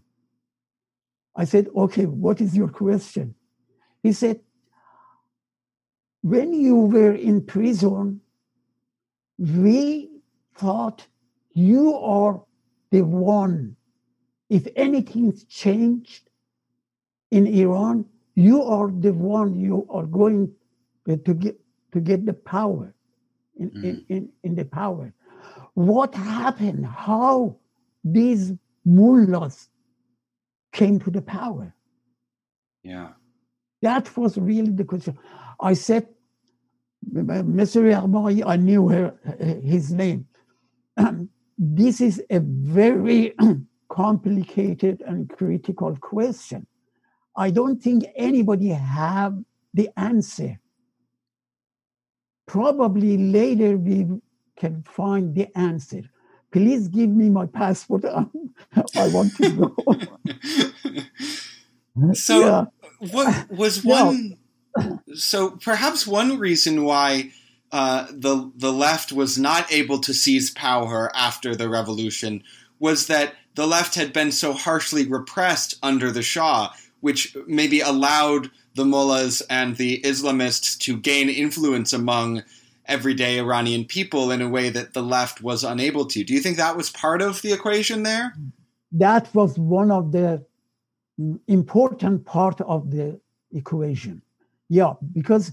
I 1.36 1.44
said, 1.44 1.68
Okay, 1.76 2.06
what 2.06 2.40
is 2.40 2.56
your 2.56 2.68
question? 2.68 3.34
He 4.02 4.12
said, 4.12 4.40
When 6.22 6.52
you 6.52 6.76
were 6.76 7.14
in 7.14 7.44
prison, 7.44 8.20
we 9.36 10.10
thought 10.56 11.06
you 11.52 11.94
are 11.94 12.42
the 12.94 13.02
one. 13.02 13.76
If 14.48 14.68
anything's 14.76 15.42
changed 15.44 16.30
in 17.30 17.46
Iran, 17.46 18.04
you 18.36 18.62
are 18.62 18.90
the 19.06 19.12
one 19.12 19.58
you 19.58 19.86
are 19.90 20.06
going 20.06 20.52
to 21.08 21.34
get 21.34 21.56
to 21.92 22.00
get 22.00 22.26
the 22.26 22.34
power 22.34 22.94
in, 23.56 23.70
mm. 23.70 23.84
in, 23.84 24.04
in, 24.08 24.22
in 24.46 24.54
the 24.54 24.64
power. 24.64 25.12
What 25.74 26.14
happened? 26.14 26.86
How 26.86 27.56
these 28.04 28.52
mullahs 28.84 29.68
came 30.72 31.00
to 31.00 31.10
the 31.10 31.22
power? 31.22 31.74
Yeah. 32.82 33.10
That 33.82 34.16
was 34.16 34.38
really 34.38 34.70
the 34.70 34.84
question. 34.84 35.18
I 35.60 35.74
said, 35.74 36.06
Mr. 37.12 37.80
Yarmai, 37.92 38.42
I 38.46 38.56
knew 38.56 38.88
her, 38.88 39.14
his 39.72 39.92
name. 39.92 40.26
this 41.58 42.00
is 42.00 42.22
a 42.30 42.40
very 42.40 43.34
complicated 43.88 45.02
and 45.06 45.28
critical 45.30 45.96
question. 45.96 46.66
I 47.36 47.50
don't 47.50 47.82
think 47.82 48.04
anybody 48.16 48.68
have 48.68 49.36
the 49.72 49.90
answer. 49.96 50.60
Probably 52.46 53.16
later 53.18 53.76
we 53.76 54.06
can 54.56 54.82
find 54.84 55.34
the 55.34 55.48
answer. 55.56 56.02
Please 56.52 56.88
give 56.88 57.10
me 57.10 57.30
my 57.30 57.46
passport. 57.46 58.04
I 58.04 59.08
want 59.08 59.34
to 59.36 59.50
go. 59.50 59.74
so, 62.12 62.40
yeah. 62.40 62.64
what 63.10 63.50
was 63.50 63.82
one? 63.82 64.36
Yeah. 64.78 64.96
So, 65.14 65.50
perhaps 65.50 66.06
one 66.06 66.38
reason 66.38 66.84
why 66.84 67.32
uh, 67.74 68.06
the 68.12 68.52
the 68.54 68.72
left 68.72 69.12
was 69.12 69.36
not 69.36 69.70
able 69.72 69.98
to 69.98 70.14
seize 70.14 70.48
power 70.52 71.10
after 71.12 71.56
the 71.56 71.68
revolution 71.68 72.40
was 72.78 73.08
that 73.08 73.34
the 73.56 73.66
left 73.66 73.96
had 73.96 74.12
been 74.12 74.30
so 74.30 74.52
harshly 74.52 75.04
repressed 75.04 75.74
under 75.82 76.12
the 76.12 76.22
Shah 76.22 76.72
which 77.00 77.36
maybe 77.48 77.80
allowed 77.80 78.48
the 78.76 78.84
mullahs 78.84 79.42
and 79.50 79.76
the 79.76 80.00
Islamists 80.02 80.78
to 80.78 80.96
gain 80.96 81.28
influence 81.28 81.92
among 81.92 82.44
everyday 82.86 83.40
Iranian 83.40 83.84
people 83.84 84.30
in 84.30 84.40
a 84.40 84.48
way 84.48 84.70
that 84.70 84.94
the 84.94 85.02
left 85.02 85.42
was 85.42 85.64
unable 85.64 86.06
to. 86.06 86.22
Do 86.22 86.32
you 86.32 86.40
think 86.40 86.56
that 86.56 86.76
was 86.76 86.90
part 86.90 87.22
of 87.22 87.42
the 87.42 87.52
equation 87.52 88.04
there? 88.04 88.34
That 88.92 89.34
was 89.34 89.58
one 89.58 89.90
of 89.90 90.12
the 90.12 90.46
important 91.48 92.24
part 92.24 92.60
of 92.60 92.92
the 92.92 93.20
equation. 93.52 94.22
Yeah, 94.68 94.94
because 95.12 95.52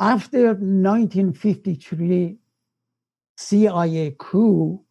after 0.00 0.54
1953 0.54 2.38
CIA 3.36 4.16
coup, 4.18 4.82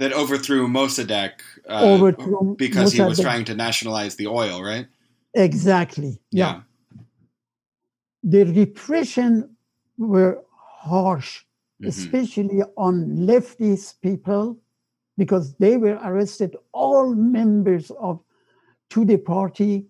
that 0.00 0.12
overthrew 0.12 0.66
Mossadegh 0.66 1.40
uh, 1.68 1.82
overthrew 1.82 2.56
because 2.56 2.92
Mossadegh. 2.92 2.96
he 2.96 3.02
was 3.02 3.20
trying 3.20 3.44
to 3.44 3.54
nationalize 3.54 4.16
the 4.16 4.26
oil, 4.26 4.62
right? 4.62 4.88
Exactly. 5.34 6.20
Yeah. 6.30 6.62
yeah. 6.92 7.00
The 8.22 8.44
repression 8.44 9.56
were 9.98 10.42
harsh, 10.50 11.44
mm-hmm. 11.80 11.88
especially 11.88 12.62
on 12.76 13.26
leftist 13.26 14.00
people, 14.00 14.58
because 15.18 15.54
they 15.56 15.76
were 15.76 15.98
arrested, 16.02 16.56
all 16.72 17.14
members 17.14 17.90
of 18.00 18.20
Tudeh 18.90 19.22
party. 19.22 19.86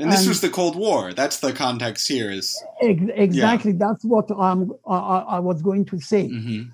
And 0.00 0.10
this 0.10 0.20
and 0.20 0.28
was 0.28 0.40
the 0.40 0.48
Cold 0.48 0.76
War. 0.76 1.12
That's 1.12 1.40
the 1.40 1.52
context 1.52 2.08
here. 2.08 2.30
Is 2.30 2.62
ex- 2.82 3.02
exactly 3.14 3.72
yeah. 3.72 3.78
that's 3.86 4.04
what 4.04 4.30
I'm, 4.36 4.72
I, 4.86 4.96
I, 5.36 5.38
was 5.40 5.62
going 5.62 5.84
to 5.86 6.00
say. 6.00 6.28
Mm-hmm 6.28 6.70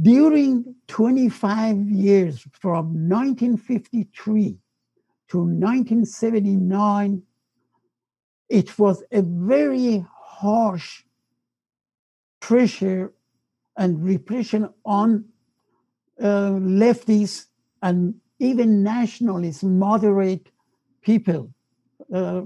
during 0.00 0.74
25 0.88 1.90
years 1.90 2.46
from 2.52 3.08
1953 3.08 4.58
to 5.28 5.38
1979, 5.38 7.22
it 8.48 8.78
was 8.78 9.02
a 9.12 9.22
very 9.22 10.04
harsh 10.10 11.02
pressure 12.40 13.12
and 13.76 14.02
repression 14.02 14.68
on 14.84 15.24
uh, 16.20 16.52
leftists 16.52 17.46
and 17.82 18.14
even 18.38 18.82
nationalists, 18.82 19.62
moderate 19.62 20.48
people. 21.02 21.52
Uh, 22.12 22.42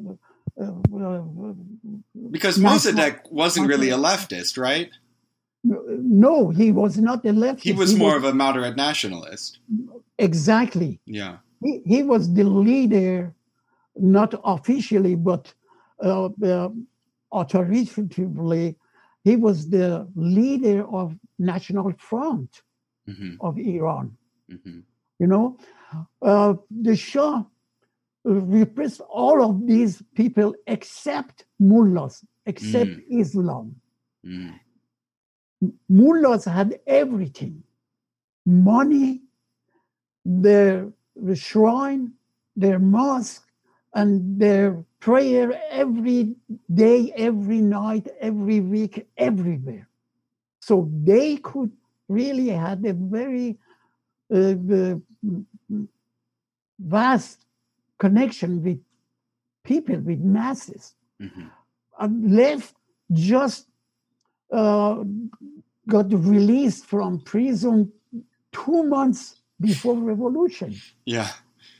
uh, 0.60 0.64
uh 0.64 1.22
because 2.30 2.58
Mossadegh 2.58 3.30
wasn't 3.30 3.68
really 3.68 3.90
a 3.90 3.96
leftist, 3.96 4.56
right? 4.58 4.90
No, 5.64 6.50
he 6.50 6.72
was 6.72 6.96
not 6.96 7.24
a 7.24 7.30
leftist. 7.30 7.62
He 7.62 7.72
was 7.72 7.92
he 7.92 7.98
more 7.98 8.14
was, 8.14 8.24
of 8.24 8.32
a 8.32 8.34
moderate 8.34 8.76
nationalist. 8.76 9.58
Exactly. 10.18 11.00
Yeah. 11.04 11.38
He, 11.62 11.82
he 11.84 12.02
was 12.02 12.32
the 12.32 12.44
leader, 12.44 13.34
not 13.96 14.34
officially, 14.44 15.14
but 15.14 15.52
uh, 16.02 16.28
uh, 16.44 16.68
authoritatively, 17.32 18.76
he 19.24 19.36
was 19.36 19.70
the 19.70 20.06
leader 20.14 20.86
of 20.88 21.16
National 21.38 21.92
Front 21.98 22.62
mm-hmm. 23.08 23.34
of 23.40 23.58
Iran. 23.58 24.16
Mm-hmm. 24.50 24.80
You 25.18 25.26
know, 25.26 25.58
uh, 26.22 26.54
the 26.70 26.94
Shah 26.94 27.42
repressed 28.26 29.00
all 29.08 29.42
of 29.42 29.66
these 29.66 30.02
people 30.14 30.54
except 30.66 31.44
mullahs, 31.58 32.24
except 32.46 32.90
mm. 32.90 33.02
Islam. 33.20 33.76
Mm 34.26 34.58
mullahs 35.88 36.44
had 36.44 36.78
everything 36.86 37.62
money, 38.44 39.22
the, 40.24 40.92
the 41.16 41.34
shrine, 41.34 42.12
their 42.54 42.78
mosque 42.78 43.46
and 43.94 44.40
their 44.40 44.84
prayer 45.00 45.60
every 45.70 46.34
day, 46.72 47.12
every 47.16 47.60
night, 47.60 48.08
every 48.20 48.60
week, 48.60 49.06
everywhere. 49.16 49.88
So 50.60 50.90
they 50.92 51.36
could 51.38 51.72
really 52.08 52.48
had 52.48 52.84
a 52.84 52.92
very 52.92 53.58
uh, 54.32 54.96
vast 56.78 57.45
connection 57.99 58.62
with 58.62 58.80
people, 59.64 59.99
with 59.99 60.20
masses. 60.20 60.94
Mm-hmm. 61.20 61.47
And 61.99 62.34
left 62.34 62.74
just 63.12 63.68
uh, 64.53 65.03
got 65.88 66.12
released 66.12 66.86
from 66.86 67.20
prison 67.20 67.92
two 68.53 68.82
months 68.84 69.40
before 69.61 69.97
revolution. 69.97 70.74
Yeah. 71.05 71.30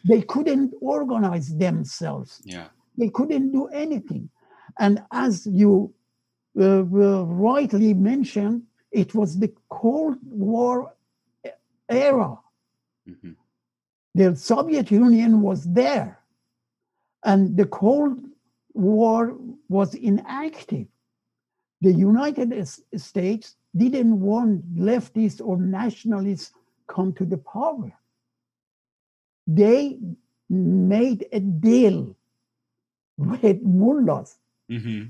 They 0.09 0.23
couldn't 0.23 0.73
organize 0.81 1.55
themselves. 1.57 2.41
Yeah. 2.45 2.69
They 2.97 3.11
couldn't 3.11 3.53
do 3.53 3.67
anything. 3.67 4.31
And 4.79 5.03
as 5.12 5.47
you 5.47 5.93
uh, 6.59 6.85
rightly 6.85 7.93
mentioned, 7.95 8.62
it 8.91 9.14
was 9.14 9.39
the 9.39 9.53
Cold 9.69 10.17
War 10.23 10.95
era. 11.89 12.39
Mm-hmm. 13.09 13.33
The 14.17 14.35
Soviet 14.35 14.91
Union 14.91 15.43
was 15.43 15.64
there, 15.64 16.19
and 17.23 17.55
the 17.55 17.67
Cold 17.67 18.19
War 18.73 19.37
was 19.69 19.93
inactive. 19.95 20.87
The 21.83 21.93
United 21.93 22.51
States 22.97 23.57
didn't 23.77 24.19
want 24.19 24.75
leftists 24.75 25.43
or 25.45 25.59
nationalists 25.59 26.53
come 26.87 27.12
to 27.12 27.27
the 27.27 27.37
power. 27.37 27.93
They 29.47 29.99
made 30.49 31.27
a 31.31 31.41
deal 31.41 32.17
with 33.19 33.61
mullahs. 33.62 34.39
Mm-hmm. 34.71 35.09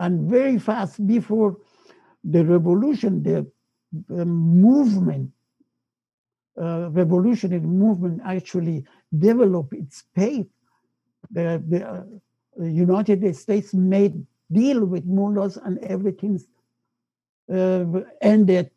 And 0.00 0.30
very 0.30 0.58
fast 0.58 1.06
before 1.06 1.56
the 2.24 2.44
revolution, 2.44 3.22
the, 3.22 3.46
the 4.06 4.26
movement, 4.26 5.32
uh, 6.60 6.90
revolutionary 6.90 7.60
movement 7.60 8.20
actually 8.24 8.84
developed 9.16 9.72
its 9.72 10.04
pace. 10.14 10.46
The, 11.30 11.62
the, 11.66 11.88
uh, 11.88 12.02
the, 12.56 12.70
United 12.70 13.34
States 13.36 13.72
made 13.72 14.26
deal 14.52 14.84
with 14.84 15.04
mullahs 15.06 15.56
and 15.56 15.78
everything 15.78 16.40
uh, 17.52 17.84
ended 18.20 18.70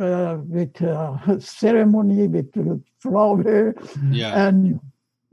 uh, 0.00 0.38
with 0.46 0.80
uh, 0.82 1.40
ceremony, 1.40 2.28
with 2.28 2.52
flower, 3.00 3.74
yeah. 4.10 4.46
and 4.46 4.78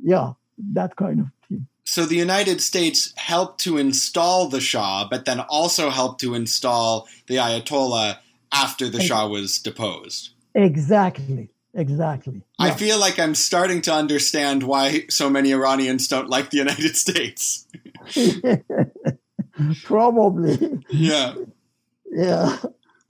yeah, 0.01 0.31
that 0.73 0.95
kind 0.95 1.19
of 1.19 1.27
thing. 1.47 1.67
So 1.83 2.05
the 2.05 2.15
United 2.15 2.61
States 2.61 3.13
helped 3.17 3.59
to 3.61 3.77
install 3.77 4.47
the 4.47 4.61
Shah, 4.61 5.07
but 5.09 5.25
then 5.25 5.41
also 5.41 5.89
helped 5.89 6.21
to 6.21 6.33
install 6.33 7.07
the 7.27 7.35
Ayatollah 7.35 8.17
after 8.51 8.89
the 8.89 9.01
Shah 9.01 9.27
was 9.27 9.59
deposed. 9.59 10.31
Exactly. 10.55 11.49
Exactly. 11.77 12.41
I 12.57 12.71
feel 12.71 12.99
like 12.99 13.19
I'm 13.19 13.35
starting 13.35 13.83
to 13.83 13.93
understand 13.93 14.63
why 14.63 15.05
so 15.09 15.29
many 15.29 15.51
Iranians 15.51 16.07
don't 16.07 16.27
like 16.27 16.49
the 16.49 16.57
United 16.57 16.95
States. 17.05 17.67
Probably. 19.83 20.83
Yeah. 20.89 21.35
Yeah. 22.11 22.57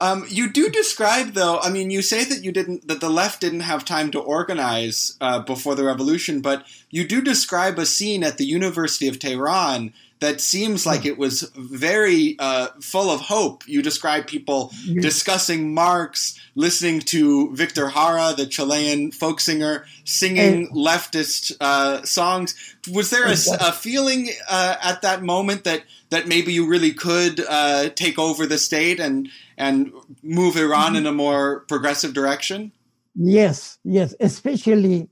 Um, 0.00 0.26
you 0.28 0.52
do 0.52 0.68
describe, 0.68 1.32
though. 1.32 1.58
I 1.60 1.70
mean, 1.70 1.90
you 1.90 2.02
say 2.02 2.24
that 2.24 2.44
you 2.44 2.52
didn't, 2.52 2.86
that 2.86 3.00
the 3.00 3.08
left 3.08 3.40
didn't 3.40 3.60
have 3.60 3.86
time 3.86 4.10
to 4.12 4.20
organize 4.20 5.16
uh, 5.20 5.40
before 5.40 5.74
the 5.74 5.84
revolution, 5.84 6.40
but 6.40 6.64
you 6.90 7.08
do 7.08 7.22
describe 7.22 7.78
a 7.78 7.86
scene 7.86 8.22
at 8.22 8.36
the 8.36 8.44
University 8.44 9.08
of 9.08 9.18
Tehran 9.18 9.94
that 10.20 10.40
seems 10.40 10.84
like 10.84 11.06
it 11.06 11.16
was 11.16 11.42
very 11.54 12.36
uh, 12.38 12.68
full 12.80 13.10
of 13.10 13.20
hope. 13.20 13.66
You 13.68 13.82
describe 13.82 14.26
people 14.26 14.72
discussing 15.00 15.74
Marx, 15.74 16.38
listening 16.54 17.00
to 17.00 17.54
Victor 17.54 17.88
Jara, 17.88 18.34
the 18.36 18.46
Chilean 18.46 19.12
folk 19.12 19.40
singer, 19.40 19.86
singing 20.04 20.68
leftist 20.70 21.56
uh, 21.60 22.04
songs. 22.04 22.54
Was 22.90 23.10
there 23.10 23.26
a, 23.26 23.36
a 23.60 23.72
feeling 23.72 24.30
uh, 24.48 24.76
at 24.82 25.02
that 25.02 25.22
moment 25.22 25.64
that 25.64 25.84
that 26.10 26.26
maybe 26.26 26.52
you 26.52 26.66
really 26.66 26.92
could 26.92 27.44
uh, 27.48 27.90
take 27.90 28.18
over 28.18 28.46
the 28.46 28.58
state 28.58 28.98
and 28.98 29.28
and 29.56 29.92
move 30.22 30.56
Iran 30.56 30.96
in 30.96 31.06
a 31.06 31.12
more 31.12 31.60
progressive 31.68 32.12
direction? 32.12 32.72
Yes, 33.14 33.78
yes, 33.84 34.14
especially 34.20 35.08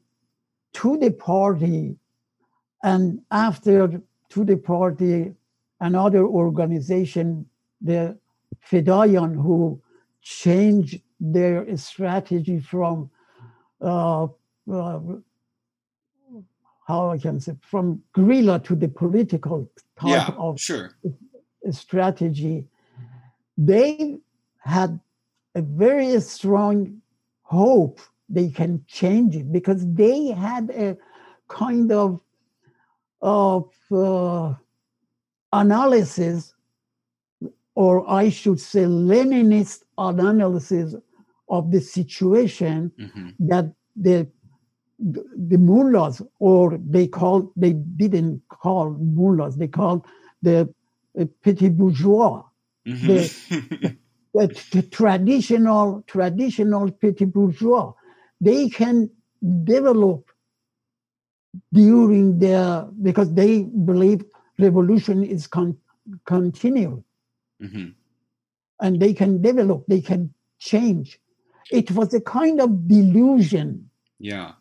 Tudeh 0.75 1.17
party 1.19 1.97
and 2.83 3.21
after 3.31 4.03
Tudeh 4.31 4.63
party 4.63 5.35
another 5.81 6.25
organization, 6.25 7.47
the 7.81 8.17
Fedayeen, 8.69 9.35
who 9.35 9.81
changed 10.23 11.01
their 11.21 11.77
strategy 11.77 12.61
from 12.61 13.11
uh, 13.81 14.27
uh, 14.73 15.01
how 16.87 17.11
I 17.11 17.19
can 17.19 17.41
say 17.41 17.57
from 17.63 18.03
guerrilla 18.13 18.61
to 18.61 18.77
the 18.77 18.89
political 18.89 19.71
type 19.99 20.09
yeah, 20.09 20.31
of 20.39 20.61
sure. 20.61 20.93
strategy. 21.71 22.67
They 23.59 24.19
had 24.59 25.01
a 25.55 25.63
very 25.63 26.21
strong 26.21 27.01
hope 27.43 28.01
they 28.29 28.49
can 28.51 28.85
change 28.87 29.37
it 29.37 29.51
because 29.53 29.87
they 29.95 30.27
had 30.29 30.71
a 30.71 30.97
kind 31.49 31.93
of 31.93 32.21
of 33.23 33.71
uh, 33.91 34.55
analysis, 35.53 36.55
or 37.75 38.09
I 38.09 38.29
should 38.31 38.61
say, 38.61 38.81
Leninist 38.81 39.83
analysis 39.99 40.95
of 41.49 41.71
the 41.71 41.81
situation 41.81 42.93
mm-hmm. 42.99 43.29
that 43.49 43.73
the 43.95 44.29
the 44.99 45.59
mullahs, 45.59 46.23
or 46.39 46.79
they 46.79 47.07
called 47.07 47.51
they 47.55 47.75
didn't 47.75 48.43
call 48.49 48.91
mullahs, 48.93 49.57
they 49.57 49.69
called 49.69 50.07
the 50.43 50.73
uh, 51.19 51.25
petit 51.43 51.69
bourgeois, 51.69 52.43
mm-hmm. 52.87 53.07
the, 53.07 53.97
the, 54.35 54.63
the 54.73 54.83
traditional 54.83 56.03
traditional 56.07 56.91
petit 56.91 57.27
bourgeois. 57.27 57.93
They 58.41 58.69
can 58.69 59.11
develop 59.65 60.26
during 61.73 62.39
their 62.39 62.87
because 63.03 63.33
they 63.35 63.63
believe 63.63 64.25
revolution 64.59 65.25
is 65.25 65.47
con- 65.47 65.79
continued. 66.25 67.03
Mm-hmm. 67.63 67.89
and 68.81 69.01
they 69.01 69.15
can 69.15 69.41
develop 69.41 69.85
they 69.89 70.03
can 70.03 70.35
change. 70.59 71.19
It 71.71 71.91
was 71.91 72.13
a 72.15 72.21
kind 72.21 72.61
of 72.61 72.87
delusion 72.87 73.91
yeah. 74.19 74.53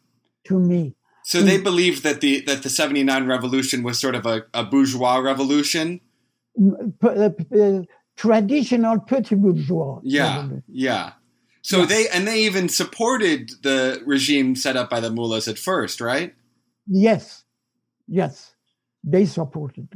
to 0.46 0.58
me. 0.58 0.96
So 1.26 1.42
they 1.42 1.60
believed 1.60 2.04
that 2.04 2.22
the 2.22 2.42
that 2.42 2.64
the 2.64 2.70
79 2.70 3.28
revolution 3.28 3.84
was 3.84 4.00
sort 4.00 4.16
of 4.16 4.26
a, 4.26 4.46
a 4.54 4.64
bourgeois 4.64 5.18
revolution? 5.18 6.02
P- 6.58 7.08
uh, 7.08 7.30
uh, 7.60 7.82
traditional 8.16 9.00
petit 9.02 9.36
bourgeois 9.36 10.00
yeah 10.04 10.38
revolution. 10.38 10.64
yeah. 10.68 11.14
So 11.62 11.80
yeah. 11.80 11.86
they 11.86 12.08
and 12.10 12.28
they 12.28 12.40
even 12.44 12.70
supported 12.70 13.52
the 13.62 14.02
regime 14.06 14.56
set 14.56 14.78
up 14.78 14.90
by 14.90 15.02
the 15.02 15.12
mullahs 15.12 15.48
at 15.48 15.60
first 15.60 16.00
right 16.00 16.34
Yes, 16.88 17.44
yes, 18.08 18.56
they 19.04 19.26
supported, 19.26 19.88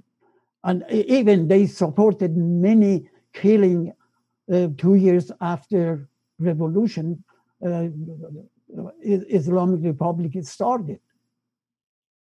and 0.64 0.84
even 0.90 1.48
they 1.48 1.68
supported 1.68 2.36
many 2.36 3.10
killing 3.34 3.94
uh, 4.52 4.68
two 4.78 4.96
years 4.96 5.32
after 5.42 6.10
revolution. 6.40 7.24
Uh, 7.66 7.88
Islamic 9.04 9.84
Republic 9.84 10.32
started. 10.44 11.00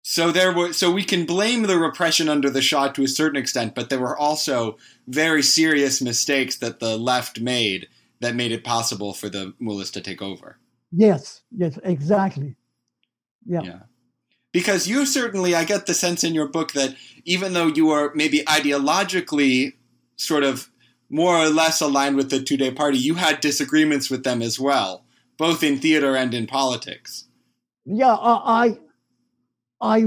So 0.02 0.32
there 0.32 0.52
were 0.52 0.72
so 0.72 0.90
we 0.90 1.04
can 1.04 1.26
blame 1.26 1.64
the 1.64 1.78
repression 1.78 2.28
under 2.28 2.48
the 2.48 2.62
Shah 2.62 2.88
to 2.88 3.04
a 3.04 3.08
certain 3.08 3.36
extent, 3.36 3.74
but 3.74 3.90
there 3.90 4.00
were 4.00 4.16
also 4.16 4.78
very 5.06 5.42
serious 5.42 6.00
mistakes 6.00 6.56
that 6.56 6.80
the 6.80 6.96
left 6.96 7.40
made 7.40 7.86
that 8.20 8.34
made 8.34 8.52
it 8.52 8.64
possible 8.64 9.12
for 9.12 9.28
the 9.28 9.54
mullahs 9.58 9.90
to 9.92 10.00
take 10.00 10.22
over. 10.22 10.58
Yes, 10.92 11.42
yes, 11.54 11.78
exactly. 11.84 12.56
Yeah. 13.46 13.62
yeah 13.62 13.78
because 14.52 14.88
you 14.88 15.06
certainly 15.06 15.54
i 15.54 15.64
get 15.64 15.86
the 15.86 15.94
sense 15.94 16.24
in 16.24 16.34
your 16.34 16.48
book 16.48 16.72
that 16.72 16.94
even 17.24 17.52
though 17.52 17.66
you 17.66 17.90
are 17.90 18.12
maybe 18.14 18.40
ideologically 18.40 19.74
sort 20.16 20.42
of 20.42 20.70
more 21.08 21.36
or 21.36 21.48
less 21.48 21.80
aligned 21.80 22.16
with 22.16 22.30
the 22.30 22.38
Tudeh 22.38 22.74
party 22.74 22.98
you 22.98 23.14
had 23.14 23.40
disagreements 23.40 24.10
with 24.10 24.24
them 24.24 24.42
as 24.42 24.58
well 24.58 25.04
both 25.38 25.62
in 25.62 25.78
theater 25.78 26.16
and 26.16 26.34
in 26.34 26.46
politics 26.46 27.26
yeah 27.84 28.14
i 28.14 28.76
i 29.80 30.04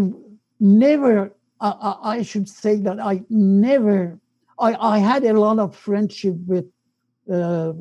never 0.59 1.33
i, 1.59 1.95
I 2.03 2.21
should 2.21 2.49
say 2.49 2.77
that 2.77 2.99
i 2.99 3.21
never 3.29 4.19
i, 4.59 4.73
I 4.73 4.97
had 4.99 5.23
a 5.23 5.33
lot 5.33 5.59
of 5.59 5.75
friendship 5.75 6.35
with 6.45 6.65
uh, 7.31 7.71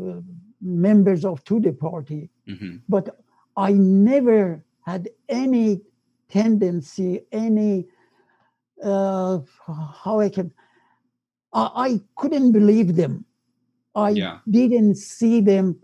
members 0.60 1.24
of 1.24 1.42
Tudeh 1.44 1.78
party 1.78 2.30
mm-hmm. 2.48 2.76
but 2.88 3.18
i 3.56 3.72
never 3.72 4.64
had 4.84 5.08
any 5.28 5.80
tendency, 6.32 7.20
any 7.30 7.86
uh, 8.82 9.38
how 10.02 10.20
I 10.20 10.28
can. 10.28 10.52
I, 11.52 11.70
I 11.86 12.00
couldn't 12.16 12.52
believe 12.52 12.96
them. 12.96 13.24
I 13.94 14.10
yeah. 14.10 14.38
didn't 14.48 14.96
see 14.96 15.40
them. 15.40 15.78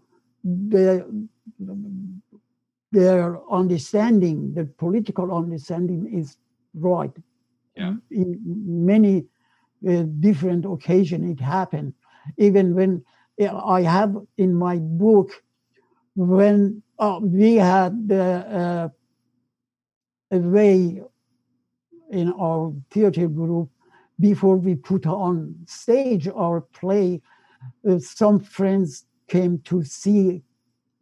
The, 0.45 1.29
their 2.91 3.39
understanding, 3.53 4.55
the 4.55 4.65
political 4.65 5.37
understanding, 5.37 6.11
is 6.13 6.39
right. 6.75 7.15
Yeah. 7.77 7.95
In 8.11 8.41
many 8.47 9.27
uh, 9.87 10.05
different 10.21 10.65
occasions, 10.65 11.31
it 11.31 11.43
happened. 11.43 11.93
Even 12.39 12.75
when 12.75 13.05
I 13.41 13.83
have 13.83 14.17
in 14.39 14.55
my 14.55 14.77
book, 14.77 15.31
when 16.17 16.83
uh, 16.99 17.21
we 17.23 17.55
had 17.55 18.09
the 18.09 18.25
uh, 18.25 18.89
a 20.31 20.39
way 20.39 21.03
in 22.11 22.33
our 22.33 22.73
theater 22.91 23.29
group 23.29 23.71
before 24.21 24.57
we 24.57 24.75
put 24.75 25.07
on 25.07 25.55
stage 25.67 26.29
our 26.29 26.61
play, 26.61 27.21
uh, 27.89 27.99
some 27.99 28.41
friends 28.41 29.05
came 29.29 29.59
to 29.61 29.85
see 29.85 30.43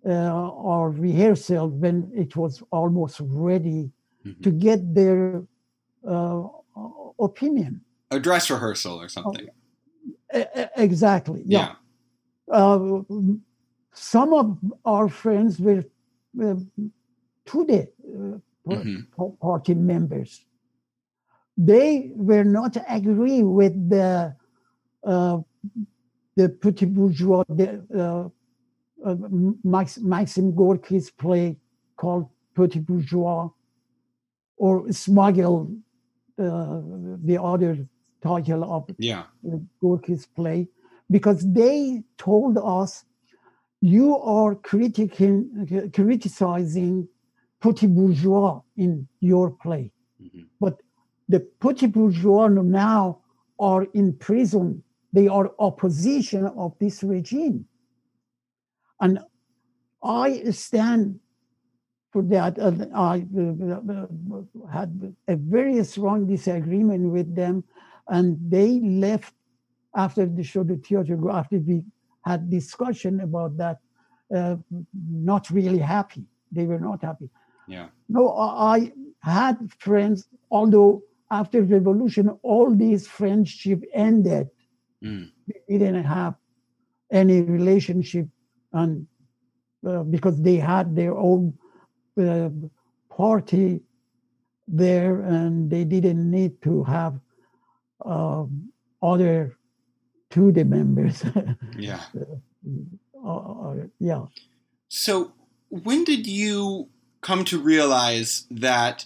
uh, 0.05 0.11
our 0.11 0.91
rehearsal 0.91 1.69
when 1.69 2.11
it 2.15 2.37
was 2.37 2.63
almost 2.71 3.21
ready 3.23 3.91
mm-hmm. 4.25 4.43
to 4.43 4.51
get 4.51 4.95
their 4.95 5.43
uh, 6.07 6.43
opinion. 7.19 7.81
A 8.11 8.21
dress 8.21 8.51
rehearsal 8.51 9.01
or 9.01 9.09
something. 9.09 9.49
exactly. 10.77 11.43
Yeah. 11.45 11.75
yeah. 12.49 12.55
Uh, 12.55 13.03
some 13.93 14.33
of 14.33 14.59
our 14.85 15.09
friends 15.09 15.59
were 15.59 15.85
uh, 16.41 16.55
mm-hmm. 18.67 19.31
party 19.41 19.75
members. 19.75 20.45
They 21.57 22.11
were 22.15 22.45
not 22.45 22.77
agree 22.89 23.43
with 23.43 23.89
the 23.89 24.35
uh, 25.05 25.39
the 26.37 26.49
petit 26.51 26.87
bourgeois, 26.87 27.45
the, 27.49 27.83
uh, 27.97 29.09
uh, 29.09 29.17
Max, 29.65 29.99
Maxim 29.99 30.55
Gorky's 30.55 31.11
play 31.11 31.57
called 31.97 32.29
Petit 32.55 32.81
Bourgeois, 32.81 33.49
or 34.59 34.93
Smuggle, 34.93 35.75
uh, 36.39 36.81
the 37.25 37.41
other 37.43 37.87
title 38.23 38.65
of 38.65 38.85
yeah. 38.99 39.25
Gorky's 39.81 40.27
play, 40.27 40.69
because 41.11 41.41
they 41.53 42.03
told 42.19 42.59
us 42.59 43.05
you 43.81 44.19
are 44.19 44.55
critiquing, 44.57 45.93
criticizing 45.95 47.09
petit 47.61 47.87
bourgeois 47.87 48.61
in 48.77 49.07
your 49.21 49.51
play. 49.51 49.91
Mm-hmm. 50.23 50.43
But 50.61 50.81
the 51.29 51.41
petit 51.61 51.87
bourgeois 51.87 52.49
now 52.49 53.21
are 53.59 53.85
in 53.95 54.13
prison. 54.15 54.83
They 55.13 55.29
are 55.29 55.53
opposition 55.59 56.47
of 56.47 56.75
this 56.79 57.03
regime. 57.03 57.67
And 59.01 59.21
I 60.03 60.51
stand 60.51 61.21
for 62.13 62.23
that. 62.23 62.59
Uh, 62.59 62.73
I 62.95 63.27
uh, 63.37 64.73
had 64.73 65.15
a 65.29 65.37
very 65.37 65.83
strong 65.85 66.27
disagreement 66.27 67.11
with 67.11 67.35
them, 67.35 67.65
and 68.09 68.39
they 68.49 68.81
left 68.81 69.35
after 69.95 70.27
the 70.27 70.43
show, 70.43 70.63
the 70.63 70.77
theater, 70.77 71.19
after 71.31 71.59
we 71.59 71.83
had 72.25 72.51
discussion 72.51 73.21
about 73.21 73.57
that, 73.57 73.79
uh, 74.35 74.57
not 75.11 75.49
really 75.51 75.79
happy. 75.79 76.25
They 76.53 76.65
were 76.65 76.81
not 76.81 77.03
happy. 77.03 77.31
Yeah. 77.69 77.89
No, 78.09 78.37
I 78.37 78.93
had 79.21 79.57
friends, 79.79 80.29
although 80.51 81.03
after 81.31 81.63
revolution, 81.63 82.31
all 82.43 82.75
these 82.75 83.07
friendship 83.07 83.83
ended. 83.93 84.49
Mm. 85.03 85.31
We 85.69 85.79
didn't 85.79 86.05
have 86.05 86.35
any 87.11 87.41
relationship, 87.43 88.29
and 88.73 89.07
uh, 89.87 90.03
because 90.03 90.41
they 90.41 90.57
had 90.57 90.95
their 90.95 91.17
own 91.17 91.55
uh, 92.21 92.51
party 93.11 93.81
there, 94.69 95.23
and 95.23 95.71
they 95.71 95.85
didn't 95.85 96.31
need 96.31 96.61
to 96.63 96.85
have 96.85 97.19
uh, 98.05 98.45
other 99.03 99.57
to 100.31 100.53
the 100.53 100.65
members. 100.65 101.25
yeah. 101.79 102.01
Uh, 103.25 103.29
uh, 103.29 103.75
yeah. 103.99 104.25
So, 104.89 105.33
when 105.69 106.05
did 106.05 106.27
you 106.27 106.89
come 107.27 107.45
to 107.45 107.59
realize 107.59 108.47
that 108.53 109.05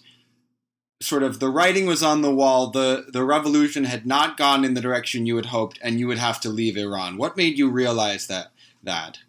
sort 1.00 1.22
of 1.22 1.40
the 1.40 1.48
writing 1.48 1.86
was 1.86 2.02
on 2.02 2.20
the 2.20 2.34
wall, 2.34 2.70
the, 2.70 3.06
the 3.10 3.24
revolution 3.24 3.84
had 3.84 4.04
not 4.04 4.36
gone 4.36 4.62
in 4.62 4.74
the 4.74 4.80
direction 4.82 5.24
you 5.24 5.36
had 5.36 5.46
hoped, 5.46 5.78
and 5.82 5.98
you 5.98 6.06
would 6.06 6.18
have 6.18 6.38
to 6.40 6.50
leave 6.50 6.76
Iran? 6.76 7.16
What 7.16 7.38
made 7.38 7.56
you 7.56 7.70
realize 7.70 8.26
that? 8.26 8.48
that? 8.82 9.20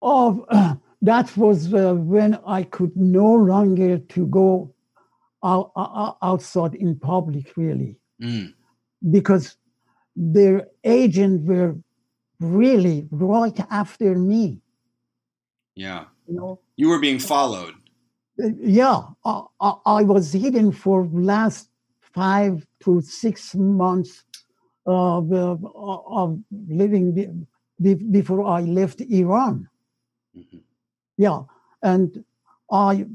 Oh, 0.00 0.46
uh, 0.48 0.76
that 1.02 1.36
was 1.36 1.74
uh, 1.74 1.92
when 1.94 2.38
I 2.46 2.62
could 2.62 2.96
no 2.96 3.34
longer 3.34 3.98
to 3.98 4.26
go 4.26 4.74
out, 5.44 5.72
uh, 5.76 6.12
outside 6.22 6.74
in 6.74 6.98
public, 6.98 7.54
really, 7.54 7.98
mm. 8.22 8.54
because 9.10 9.58
their 10.16 10.68
agents 10.84 11.46
were 11.46 11.76
really 12.40 13.06
right 13.10 13.60
after 13.70 14.14
me. 14.14 14.62
Yeah. 15.74 16.06
You 16.28 16.34
know, 16.34 16.60
you 16.76 16.88
were 16.88 16.98
being 16.98 17.18
followed. 17.18 17.74
Uh, 18.42 18.48
yeah, 18.60 19.02
I, 19.24 19.72
I, 19.86 20.02
was 20.02 20.32
hidden 20.32 20.72
for 20.72 21.08
last 21.10 21.70
five 22.00 22.66
to 22.80 23.00
six 23.00 23.54
months 23.54 24.24
of, 24.86 25.32
of 25.32 26.38
living 26.68 27.46
be, 27.80 27.94
before 27.94 28.44
I 28.46 28.60
left 28.60 29.00
Iran. 29.00 29.68
Mm-hmm. 30.36 30.58
Yeah, 31.16 31.40
and 31.82 32.24
I, 32.70 33.06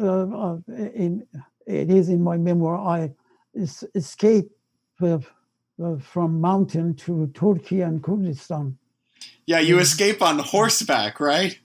uh, 0.00 0.06
uh, 0.06 0.58
in, 0.68 1.26
it 1.66 1.90
is 1.90 2.08
in 2.08 2.22
my 2.22 2.36
memoir, 2.36 2.76
I 2.76 3.12
escaped 3.94 4.52
uh, 5.02 5.18
uh, 5.82 5.98
from 5.98 6.40
mountain 6.40 6.94
to 6.94 7.26
Turkey 7.34 7.80
and 7.80 8.02
Kurdistan. 8.02 8.78
Yeah, 9.46 9.58
you 9.58 9.78
escape 9.78 10.22
on 10.22 10.38
horseback, 10.38 11.20
right? 11.20 11.58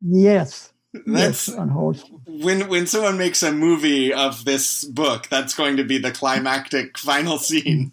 Yes. 0.00 0.72
That's 0.92 1.48
yes, 1.48 1.56
on 1.56 1.68
horse. 1.68 2.04
When 2.26 2.68
when 2.68 2.86
someone 2.86 3.16
makes 3.16 3.42
a 3.42 3.52
movie 3.52 4.12
of 4.12 4.44
this 4.44 4.84
book, 4.84 5.28
that's 5.28 5.54
going 5.54 5.76
to 5.76 5.84
be 5.84 5.98
the 5.98 6.10
climactic 6.10 6.98
final 6.98 7.38
scene. 7.38 7.92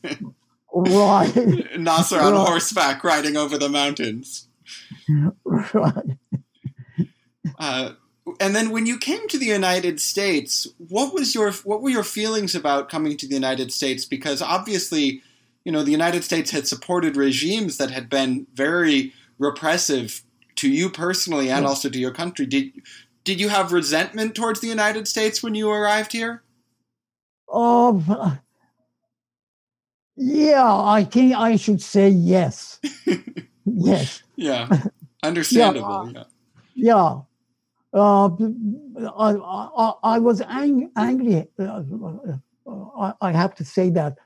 right. 0.74 1.34
Nasser 1.78 2.20
on 2.20 2.34
right. 2.34 2.48
horseback 2.48 3.04
riding 3.04 3.38
over 3.38 3.58
the 3.58 3.70
mountains. 3.70 4.48
Right. 5.46 6.18
Uh, 7.58 7.92
and 8.40 8.56
then 8.56 8.72
when 8.72 8.86
you 8.86 8.98
came 8.98 9.28
to 9.30 9.38
the 9.38 9.46
United 9.46 10.02
States, 10.02 10.68
what 10.78 11.14
was 11.14 11.34
your 11.34 11.52
what 11.52 11.82
were 11.82 11.90
your 11.90 12.04
feelings 12.04 12.56
about 12.56 12.90
coming 12.90 13.16
to 13.18 13.28
the 13.28 13.34
United 13.34 13.72
States? 13.72 14.06
Because 14.06 14.42
obviously, 14.42 15.22
you 15.64 15.72
know, 15.72 15.84
the 15.84 15.92
United 15.92 16.24
States 16.24 16.52
had 16.52 16.68
supported 16.68 17.16
regimes 17.16 17.78
that 17.78 17.92
had 17.92 18.10
been 18.10 18.48
very 18.54 19.14
repressive 19.40 20.24
to 20.58 20.70
you 20.70 20.90
personally 20.90 21.50
and 21.50 21.64
yes. 21.64 21.70
also 21.70 21.90
to 21.90 22.00
your 22.00 22.12
country. 22.12 22.46
Did 22.46 22.74
did 23.24 23.40
you 23.40 23.50
have 23.50 23.74
resentment 23.74 24.36
towards 24.36 24.62
the 24.62 24.68
United 24.68 25.08
States 25.08 25.44
when 25.44 25.56
you 25.56 25.70
arrived 25.70 26.14
here? 26.14 26.44
Oh, 27.50 28.38
yeah, 30.16 30.64
I 30.66 31.04
think 31.04 31.36
I 31.36 31.56
should 31.56 31.82
say 31.82 32.10
yes. 32.10 32.80
yes. 33.66 34.24
Yeah, 34.36 34.70
understandable. 35.24 36.12
yeah. 36.14 36.22
Uh, 36.22 36.26
yeah. 36.76 37.22
Uh, 37.94 38.30
I, 39.18 39.36
I, 39.36 39.94
I, 40.04 40.20
was 40.20 40.42
ang- 40.42 40.92
angry. 40.98 41.48
Uh, 41.58 41.84
I, 43.00 43.14
I 43.22 43.32
have 43.32 43.56
to 43.56 43.66
say 43.66 43.90
that 43.92 44.18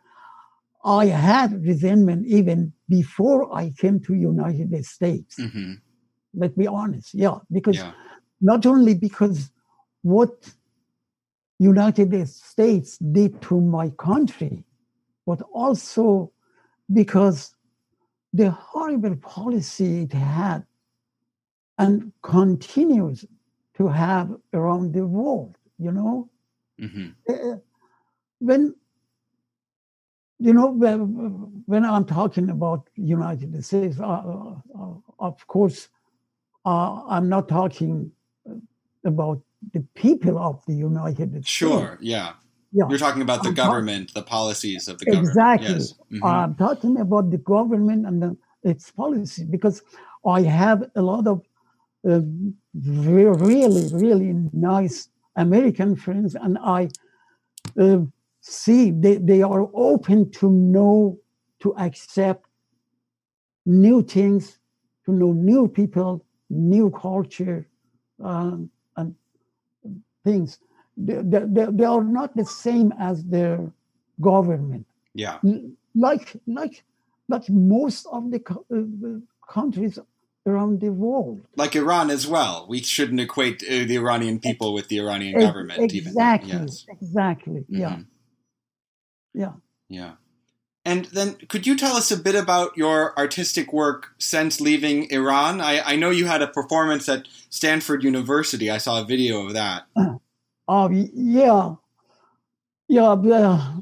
I 0.83 1.05
had 1.05 1.63
resentment 1.63 2.25
even 2.27 2.73
before 2.89 3.53
I 3.55 3.71
came 3.77 3.99
to 4.01 4.13
United 4.13 4.85
States. 4.85 5.37
Mm-hmm. 5.39 5.73
Let's 6.33 6.55
be 6.55 6.67
honest. 6.67 7.13
Yeah, 7.13 7.39
because 7.51 7.77
yeah. 7.77 7.93
not 8.39 8.65
only 8.65 8.93
because 8.93 9.51
what 10.01 10.53
United 11.59 12.27
States 12.27 12.97
did 12.97 13.41
to 13.43 13.59
my 13.59 13.89
country, 13.91 14.63
but 15.25 15.41
also 15.53 16.31
because 16.91 17.55
the 18.33 18.49
horrible 18.51 19.15
policy 19.17 20.03
it 20.03 20.13
had 20.13 20.65
and 21.77 22.11
continues 22.21 23.25
to 23.75 23.87
have 23.87 24.29
around 24.53 24.93
the 24.93 25.05
world, 25.05 25.57
you 25.77 25.91
know? 25.91 26.29
Mm-hmm. 26.79 27.09
Uh, 27.29 27.57
when 28.39 28.73
you 30.39 30.53
know 30.53 30.71
when 31.67 31.85
i'm 31.85 32.03
talking 32.03 32.49
about 32.49 32.89
united 32.95 33.63
states 33.63 33.99
uh, 33.99 34.03
uh, 34.03 34.55
uh 34.79 34.95
of 35.19 35.45
course 35.45 35.89
uh, 36.65 37.03
i'm 37.07 37.27
not 37.29 37.47
talking 37.47 38.11
about 39.05 39.41
the 39.73 39.81
people 39.93 40.37
of 40.37 40.63
the 40.65 40.73
United 40.73 41.29
States. 41.31 41.47
Sure, 41.47 41.97
yeah. 42.01 42.33
Yeah. 42.73 42.85
You're 42.89 42.97
talking 42.97 43.21
about 43.21 43.43
the 43.43 43.49
I'm 43.49 43.55
government, 43.55 44.09
talk- 44.09 44.23
the 44.23 44.29
policies 44.29 44.87
of 44.87 44.97
the 44.99 45.05
government. 45.05 45.27
Exactly. 45.27 45.69
Yes. 45.69 45.93
Mm-hmm. 46.11 46.23
I'm 46.25 46.55
talking 46.55 46.99
about 46.99 47.29
the 47.29 47.37
government 47.37 48.05
and 48.05 48.21
the, 48.23 48.37
its 48.63 48.89
policy 48.91 49.43
because 49.43 49.81
I 50.25 50.43
have 50.43 50.89
a 50.95 51.01
lot 51.01 51.27
of 51.27 51.41
uh, 52.09 52.21
really, 52.73 53.89
really 53.93 54.33
nice 54.53 55.09
American 55.35 55.95
friends, 55.95 56.35
and 56.35 56.57
I 56.59 56.89
uh, 57.79 57.99
see 58.39 58.91
they, 58.91 59.17
they 59.17 59.41
are 59.41 59.69
open 59.73 60.31
to 60.31 60.49
know, 60.49 61.19
to 61.59 61.75
accept 61.77 62.45
new 63.65 64.01
things, 64.01 64.59
to 65.05 65.11
know 65.11 65.33
new 65.33 65.67
people, 65.67 66.25
new 66.51 66.89
culture, 66.91 67.67
um, 68.23 68.69
and 68.97 69.15
things. 70.23 70.59
They, 70.97 71.21
they, 71.23 71.65
they 71.71 71.85
are 71.85 72.03
not 72.03 72.35
the 72.35 72.45
same 72.45 72.93
as 72.99 73.23
their 73.23 73.71
government. 74.19 74.85
Yeah. 75.13 75.39
Like, 75.95 76.33
like, 76.45 76.83
like 77.27 77.49
most 77.49 78.05
of 78.11 78.29
the 78.31 78.41
uh, 78.49 79.51
countries 79.51 79.97
around 80.45 80.81
the 80.81 80.89
world. 80.89 81.41
Like 81.55 81.75
Iran 81.75 82.09
as 82.09 82.27
well. 82.27 82.65
We 82.67 82.81
shouldn't 82.81 83.19
equate 83.19 83.63
uh, 83.63 83.85
the 83.85 83.95
Iranian 83.95 84.39
people 84.39 84.73
with 84.73 84.87
the 84.89 84.99
Iranian 84.99 85.39
government. 85.39 85.79
Exactly. 85.91 86.49
Even. 86.49 86.61
Yes. 86.61 86.85
Exactly. 86.89 87.61
Mm-hmm. 87.61 87.79
Yeah. 87.79 87.97
Yeah. 89.33 89.53
Yeah. 89.89 90.11
And 90.83 91.05
then 91.05 91.35
could 91.47 91.67
you 91.67 91.77
tell 91.77 91.95
us 91.95 92.11
a 92.11 92.17
bit 92.17 92.33
about 92.33 92.75
your 92.75 93.15
artistic 93.17 93.71
work 93.71 94.13
since 94.17 94.59
leaving 94.59 95.09
Iran? 95.11 95.61
I, 95.61 95.81
I 95.81 95.95
know 95.95 96.09
you 96.09 96.25
had 96.25 96.41
a 96.41 96.47
performance 96.47 97.07
at 97.07 97.27
Stanford 97.49 98.03
University. 98.03 98.71
I 98.71 98.79
saw 98.79 99.01
a 99.01 99.05
video 99.05 99.45
of 99.45 99.53
that. 99.53 99.83
Uh, 100.67 100.87
yeah. 100.89 101.75
Yeah. 102.87 103.11
Uh, 103.11 103.73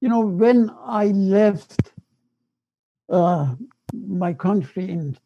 you 0.00 0.08
know, 0.08 0.20
when 0.20 0.70
I 0.84 1.06
left 1.06 1.92
uh, 3.08 3.54
my 3.92 4.32
country 4.32 4.90
in 4.90 5.16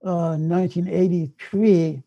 1983, 0.00 2.02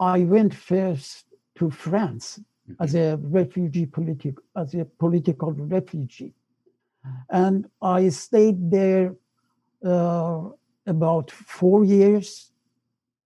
uh, 0.00 0.02
I 0.02 0.20
went 0.20 0.54
first 0.54 1.26
to 1.56 1.70
France 1.70 2.40
mm-hmm. 2.70 2.82
as 2.82 2.94
a 2.94 3.18
refugee 3.20 3.86
political 3.86 4.42
as 4.56 4.74
a 4.74 4.84
political 4.84 5.52
refugee, 5.52 6.34
and 7.30 7.68
I 7.82 8.08
stayed 8.08 8.70
there 8.70 9.14
uh, 9.84 10.48
about 10.86 11.30
four 11.30 11.84
years, 11.84 12.52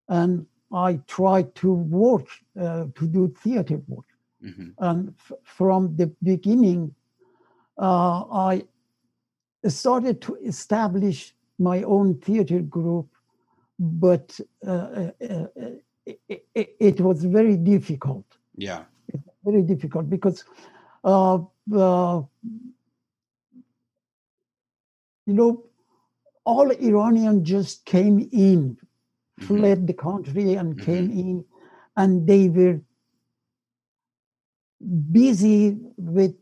and 0.08 0.46
I 0.72 1.00
tried 1.06 1.54
to 1.56 1.72
work 1.72 2.26
uh, 2.60 2.86
to 2.94 3.06
do 3.06 3.34
theater 3.42 3.80
work, 3.86 4.06
mm-hmm. 4.44 4.70
and 4.78 5.14
f- 5.18 5.38
from 5.44 5.96
the 5.96 6.06
beginning, 6.22 6.94
uh, 7.78 8.24
I 8.30 8.64
started 9.68 10.20
to 10.22 10.36
establish 10.36 11.34
my 11.58 11.82
own 11.82 12.18
theater 12.20 12.60
group 12.60 13.08
but 13.82 14.38
uh, 14.66 14.70
uh, 14.70 15.10
uh 15.20 15.46
it, 16.04 16.76
it, 16.80 17.00
was 17.00 17.24
very 17.24 17.56
difficult. 17.56 18.24
Yeah, 18.56 18.84
very 19.44 19.62
difficult 19.62 20.10
because 20.10 20.44
you 25.32 25.38
know 25.38 25.64
all 26.44 26.70
Iranians 26.70 27.48
just 27.48 27.86
came 27.86 28.28
in, 28.32 28.76
mm-hmm. 28.76 29.46
fled 29.46 29.86
the 29.86 29.94
country 29.94 30.54
and 30.54 30.74
mm-hmm. 30.74 30.84
came 30.84 31.10
in, 31.10 31.44
and 31.96 32.26
they 32.26 32.48
were 32.48 32.80
busy 35.10 35.78
with 35.96 36.34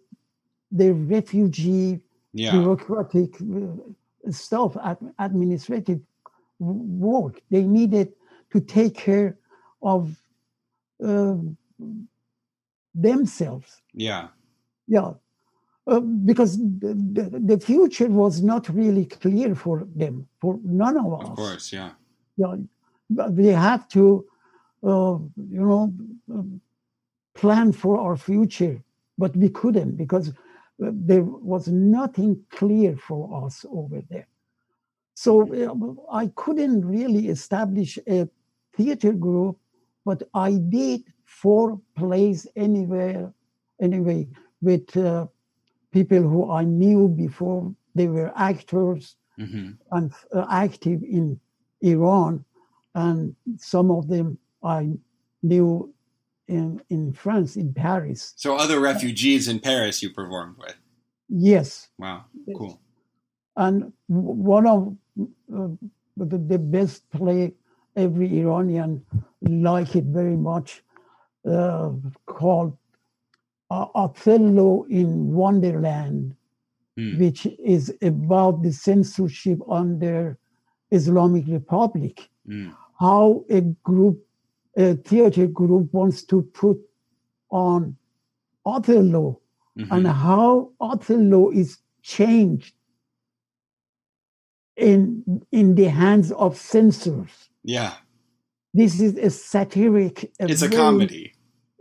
the 0.73 0.93
refugee 0.93 2.01
yeah. 2.33 2.53
bureaucratic 2.53 3.37
stuff, 4.31 4.77
administrative 5.19 6.01
work. 6.59 7.41
They 7.51 7.63
needed 7.63 8.13
to 8.53 8.61
take 8.61 8.95
care 8.95 9.37
of 9.83 10.17
uh, 11.05 11.37
themselves. 12.95 13.83
Yeah. 13.95 14.29
Yeah. 14.89 15.13
Uh, 15.91 15.99
because 15.99 16.57
the, 16.57 17.29
the, 17.45 17.59
future 17.59 18.07
was 18.07 18.43
not 18.43 18.69
really 18.69 19.05
clear 19.07 19.57
for 19.57 19.89
them, 19.97 20.25
for 20.41 20.57
none 20.63 20.97
of 20.97 21.13
us. 21.21 21.29
Of 21.31 21.35
course, 21.35 21.73
yeah. 21.73 21.91
Yeah. 22.37 22.55
We 23.31 23.47
have 23.47 23.89
to, 23.89 24.25
uh, 24.85 25.19
you 25.51 25.65
know, 25.69 25.93
plan 27.35 27.73
for 27.73 27.99
our 27.99 28.17
future, 28.17 28.81
but 29.19 29.35
we 29.35 29.49
couldn't 29.49 29.97
because 29.97 30.29
uh, 30.29 30.33
there 30.79 31.25
was 31.25 31.67
nothing 31.67 32.41
clear 32.51 32.97
for 32.97 33.45
us 33.45 33.67
over 33.69 34.01
there. 34.09 34.29
So 35.15 35.43
uh, 35.43 36.15
I 36.15 36.29
couldn't 36.37 36.87
really 36.87 37.31
establish 37.31 37.99
a 38.07 38.29
theater 38.77 39.13
group, 39.13 39.59
but 40.05 40.23
I 40.35 40.53
did 40.53 41.03
four 41.25 41.81
plays 41.97 42.47
anywhere, 42.55 43.33
anyway, 43.81 44.29
with 44.63 44.97
uh, 44.97 45.27
people 45.93 46.23
who 46.23 46.51
I 46.51 46.65
knew 46.65 47.09
before 47.09 47.75
they 47.95 48.07
were 48.07 48.33
actors 48.37 49.17
mm-hmm. 49.39 49.71
and 49.93 50.13
uh, 50.35 50.47
active 50.51 51.03
in 51.03 51.41
Iran, 51.81 52.45
and 52.95 53.35
some 53.59 53.91
of 53.91 54.09
them 54.09 54.39
I 54.63 54.91
knew 55.43 55.93
in 56.49 56.83
in 56.91 57.13
France, 57.13 57.57
in 57.57 57.73
Paris. 57.73 58.35
So 58.37 58.57
other 58.57 58.81
refugees 58.81 59.49
in 59.49 59.61
Paris 59.61 60.03
you 60.03 60.11
performed 60.11 60.57
with. 60.59 60.77
Yes. 61.29 61.89
Wow. 61.99 62.25
Cool. 62.57 62.81
And 63.57 63.93
one 64.09 64.67
of 64.67 64.97
uh, 65.55 65.69
the, 66.17 66.39
the 66.39 66.59
best 66.59 67.09
play 67.11 67.53
every 67.97 68.41
Iranian 68.41 69.05
like 69.43 69.95
it 69.95 70.05
very 70.05 70.37
much 70.37 70.83
uh, 71.49 71.91
called 72.27 72.77
uh, 73.71 73.87
Othello 73.95 74.85
in 74.89 75.33
Wonderland, 75.33 76.35
mm. 76.99 77.19
which 77.19 77.47
is 77.47 77.95
about 78.03 78.63
the 78.63 78.73
censorship 78.73 79.59
under 79.69 80.39
Islamic 80.91 81.45
Republic. 81.47 82.29
Mm. 82.49 82.75
How 82.99 83.45
a 83.49 83.61
group, 83.61 84.25
a 84.77 84.95
theater 84.95 85.47
group 85.47 85.93
wants 85.93 86.25
to 86.25 86.43
put 86.43 86.79
on 87.51 87.97
Othello 88.67 89.41
mm-hmm. 89.79 89.93
and 89.93 90.07
how 90.07 90.71
Othello 90.81 91.51
is 91.51 91.79
changed 92.03 92.75
in 94.77 95.43
in 95.53 95.75
the 95.75 95.85
hands 95.85 96.33
of 96.33 96.57
censors. 96.57 97.31
Yeah. 97.63 97.95
This 98.73 99.01
is 99.01 99.17
a 99.17 99.31
satiric. 99.31 100.33
A 100.41 100.51
it's 100.51 100.63
very, 100.63 100.75
a 100.75 100.77
comedy. 100.77 101.33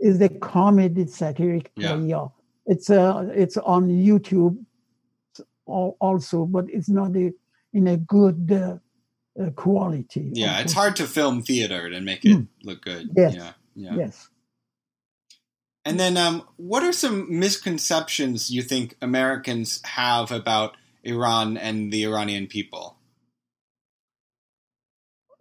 Is 0.01 0.21
a 0.21 0.29
comedy 0.29 1.05
satiric 1.07 1.71
yeah. 1.75 2.27
It's 2.65 2.89
uh 2.89 3.29
it's 3.33 3.57
on 3.57 3.89
YouTube 3.89 4.57
also, 5.65 6.45
but 6.45 6.65
it's 6.69 6.89
not 6.89 7.15
a, 7.15 7.31
in 7.73 7.87
a 7.87 7.97
good 7.97 8.51
uh, 8.51 8.77
uh, 9.41 9.49
quality. 9.51 10.31
Yeah, 10.33 10.59
it's 10.59 10.73
hard 10.73 10.95
to 10.97 11.05
film 11.05 11.43
theater 11.43 11.85
and 11.85 12.05
make 12.05 12.25
it 12.25 12.37
mm. 12.37 12.47
look 12.63 12.81
good. 12.81 13.09
Yes. 13.15 13.35
Yeah. 13.35 13.53
Yeah. 13.75 13.95
Yes. 13.95 14.29
And 15.85 15.99
then, 15.99 16.17
um, 16.17 16.43
what 16.57 16.83
are 16.83 16.91
some 16.91 17.39
misconceptions 17.39 18.51
you 18.51 18.61
think 18.61 18.95
Americans 19.01 19.81
have 19.85 20.31
about 20.31 20.75
Iran 21.03 21.57
and 21.57 21.91
the 21.91 22.03
Iranian 22.03 22.47
people? 22.47 22.97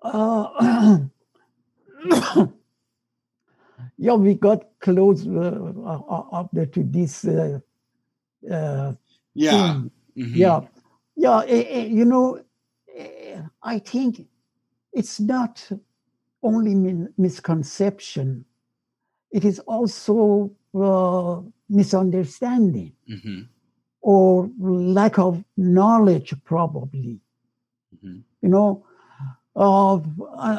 Uh, 0.00 0.98
yeah, 3.98 4.14
we 4.14 4.34
got 4.34 4.64
close 4.80 5.26
uh, 5.26 5.72
uh 5.84 6.24
up 6.32 6.50
there 6.52 6.66
to 6.66 6.82
this. 6.82 7.24
Uh, 7.24 7.60
uh, 8.50 8.92
yeah, 9.34 9.82
mm-hmm. 10.16 10.34
yeah, 10.34 10.60
yeah. 11.16 11.42
Eh, 11.46 11.64
eh, 11.68 11.86
you 11.86 12.04
know, 12.04 12.40
eh, 12.96 13.40
I 13.62 13.78
think 13.80 14.26
it's 14.92 15.20
not 15.20 15.68
only 16.42 16.74
min- 16.74 17.12
misconception; 17.18 18.44
it 19.30 19.44
is 19.44 19.58
also 19.60 20.50
uh, 20.74 21.42
misunderstanding. 21.68 22.92
Mm-hmm 23.10 23.42
or 24.00 24.50
lack 24.58 25.18
of 25.18 25.44
knowledge, 25.56 26.34
probably. 26.44 27.20
Mm-hmm. 27.94 28.18
You 28.42 28.48
know, 28.48 28.86
uh, 29.56 29.98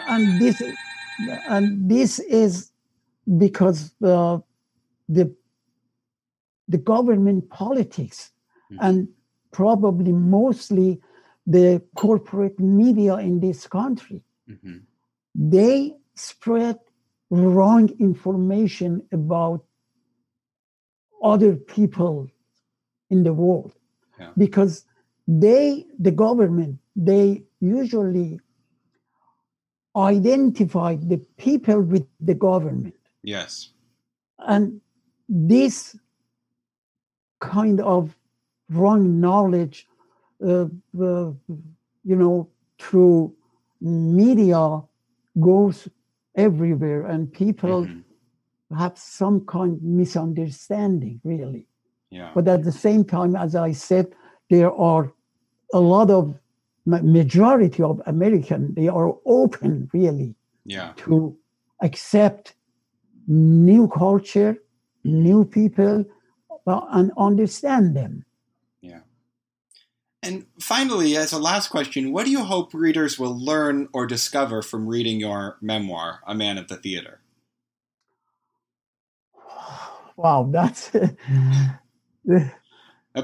and 0.07 0.41
this 0.41 0.61
and 1.47 1.89
this 1.89 2.19
is 2.19 2.71
because 3.37 3.93
uh, 4.03 4.39
the 5.07 5.33
the 6.67 6.77
government 6.77 7.49
politics 7.49 8.31
mm-hmm. 8.71 8.85
and 8.85 9.07
probably 9.51 10.11
mostly 10.11 10.99
the 11.47 11.81
corporate 11.95 12.59
media 12.59 13.15
in 13.15 13.39
this 13.39 13.67
country 13.67 14.23
mm-hmm. 14.49 14.77
they 15.33 15.93
spread 16.15 16.77
wrong 17.29 17.89
information 17.99 19.01
about 19.11 19.63
other 21.23 21.55
people 21.55 22.27
in 23.09 23.23
the 23.23 23.33
world 23.33 23.73
yeah. 24.19 24.31
because 24.37 24.85
they 25.27 25.85
the 25.99 26.11
government 26.11 26.77
they 26.95 27.43
usually 27.59 28.39
identify 29.95 30.95
the 30.95 31.17
people 31.37 31.81
with 31.81 32.05
the 32.19 32.33
government 32.33 32.93
yes 33.23 33.69
and 34.47 34.81
this 35.27 35.97
kind 37.39 37.79
of 37.81 38.15
wrong 38.69 39.19
knowledge 39.19 39.87
uh, 40.45 40.65
uh, 41.01 41.31
you 42.03 42.15
know 42.15 42.47
through 42.79 43.33
media 43.81 44.81
goes 45.39 45.87
everywhere 46.35 47.05
and 47.05 47.31
people 47.31 47.85
mm-hmm. 47.85 48.77
have 48.77 48.97
some 48.97 49.45
kind 49.45 49.77
of 49.77 49.83
misunderstanding 49.83 51.19
really 51.23 51.67
yeah. 52.09 52.31
but 52.33 52.47
at 52.47 52.63
the 52.63 52.71
same 52.71 53.03
time 53.03 53.35
as 53.35 53.55
i 53.55 53.71
said 53.71 54.07
there 54.49 54.71
are 54.71 55.11
a 55.73 55.79
lot 55.79 56.09
of 56.09 56.37
majority 56.85 57.83
of 57.83 58.01
american 58.05 58.73
they 58.73 58.87
are 58.87 59.15
open 59.25 59.89
really 59.93 60.35
yeah. 60.65 60.93
to 60.95 61.37
accept 61.81 62.53
new 63.29 63.87
culture 63.87 64.57
new 65.05 65.45
people 65.45 66.03
and 66.65 67.11
understand 67.17 67.95
them 67.95 68.25
yeah 68.81 68.99
and 70.21 70.45
finally, 70.59 71.15
as 71.15 71.31
a 71.31 71.39
last 71.39 71.69
question, 71.69 72.11
what 72.11 72.25
do 72.25 72.31
you 72.31 72.43
hope 72.43 72.73
readers 72.73 73.17
will 73.17 73.37
learn 73.37 73.87
or 73.93 74.05
discover 74.05 74.61
from 74.61 74.85
reading 74.85 75.19
your 75.19 75.57
memoir, 75.61 76.19
A 76.27 76.35
Man 76.35 76.57
of 76.57 76.67
the 76.67 76.75
Theater? 76.75 77.21
Wow, 80.17 80.49
that's 80.51 80.93
a 80.93 81.71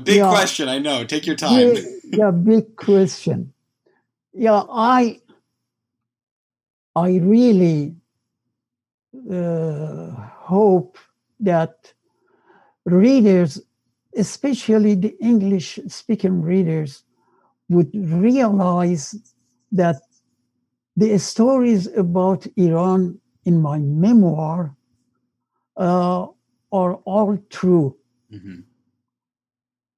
big 0.02 0.16
yeah, 0.16 0.30
question. 0.30 0.70
I 0.70 0.80
know. 0.80 1.04
Take 1.04 1.28
your 1.28 1.36
time. 1.36 1.76
Yeah, 1.76 1.82
yeah, 2.06 2.32
big 2.32 2.78
question. 2.78 3.52
Yeah, 4.32 4.64
I, 4.70 5.20
I 6.96 7.18
really 7.18 7.98
hope 10.42 10.98
that 11.40 11.94
readers 12.86 13.62
especially 14.16 14.96
the 14.96 15.16
English 15.20 15.80
speaking 15.88 16.42
readers, 16.42 17.04
would 17.70 17.90
realize 17.94 19.34
that 19.72 19.98
the 20.96 21.18
stories 21.20 21.88
about 21.98 22.48
Iran 22.56 23.20
in 23.44 23.62
my 23.62 23.80
memoir 23.80 24.76
uh, 25.78 26.28
are 26.72 26.96
all 27.06 27.38
true. 27.50 27.98
Mm-hmm. 28.32 28.62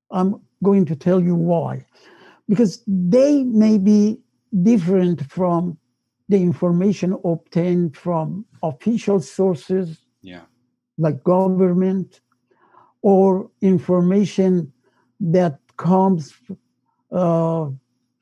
I'm 0.10 0.42
going 0.64 0.86
to 0.86 0.96
tell 0.96 1.22
you 1.22 1.36
why. 1.36 1.86
Because 2.50 2.82
they 2.88 3.44
may 3.44 3.78
be 3.78 4.20
different 4.64 5.30
from 5.30 5.78
the 6.30 6.38
information 6.38 7.18
obtained 7.24 7.96
from 7.96 8.46
official 8.64 9.20
sources, 9.20 10.00
yeah. 10.22 10.42
like 10.98 11.24
government, 11.24 12.22
or 13.02 13.50
information 13.62 14.72
that 15.20 15.60
comes 15.78 16.34
uh, 17.12 17.70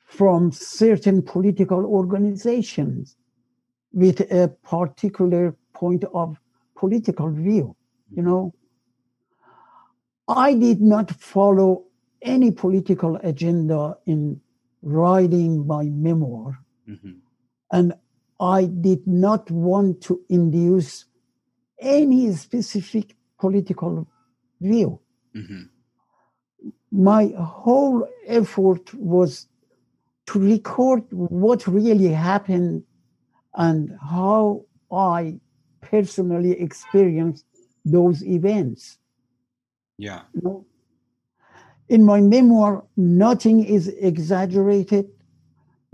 from 0.06 0.52
certain 0.52 1.22
political 1.22 1.84
organizations 1.84 3.16
with 3.92 4.20
a 4.32 4.48
particular 4.62 5.56
point 5.74 6.04
of 6.14 6.38
political 6.76 7.30
view 7.30 7.74
you 8.10 8.22
know 8.22 8.52
i 10.28 10.54
did 10.54 10.80
not 10.80 11.10
follow 11.10 11.84
any 12.22 12.50
political 12.50 13.16
agenda 13.16 13.96
in 14.06 14.40
writing 14.82 15.66
my 15.66 15.84
memoir 15.84 16.58
mm-hmm. 16.88 17.12
And 17.72 17.92
i 18.40 18.64
did 18.64 19.06
not 19.06 19.50
want 19.50 20.00
to 20.00 20.20
induce 20.28 21.06
any 21.80 22.32
specific 22.32 23.16
political 23.38 24.06
view. 24.60 25.00
Mm-hmm. 25.34 25.62
My 26.92 27.32
whole 27.38 28.08
effort 28.26 28.94
was 28.94 29.48
to 30.26 30.38
record 30.38 31.02
what 31.10 31.66
really 31.66 32.08
happened 32.08 32.84
and 33.54 33.96
how 34.10 34.64
I 34.90 35.40
personally 35.80 36.52
experienced 36.52 37.44
those 37.84 38.24
events. 38.24 38.98
Yeah. 39.98 40.22
You 40.34 40.40
know? 40.42 40.66
In 41.88 42.04
my 42.04 42.20
memoir, 42.20 42.84
nothing 42.96 43.64
is 43.64 43.88
exaggerated, 43.88 45.08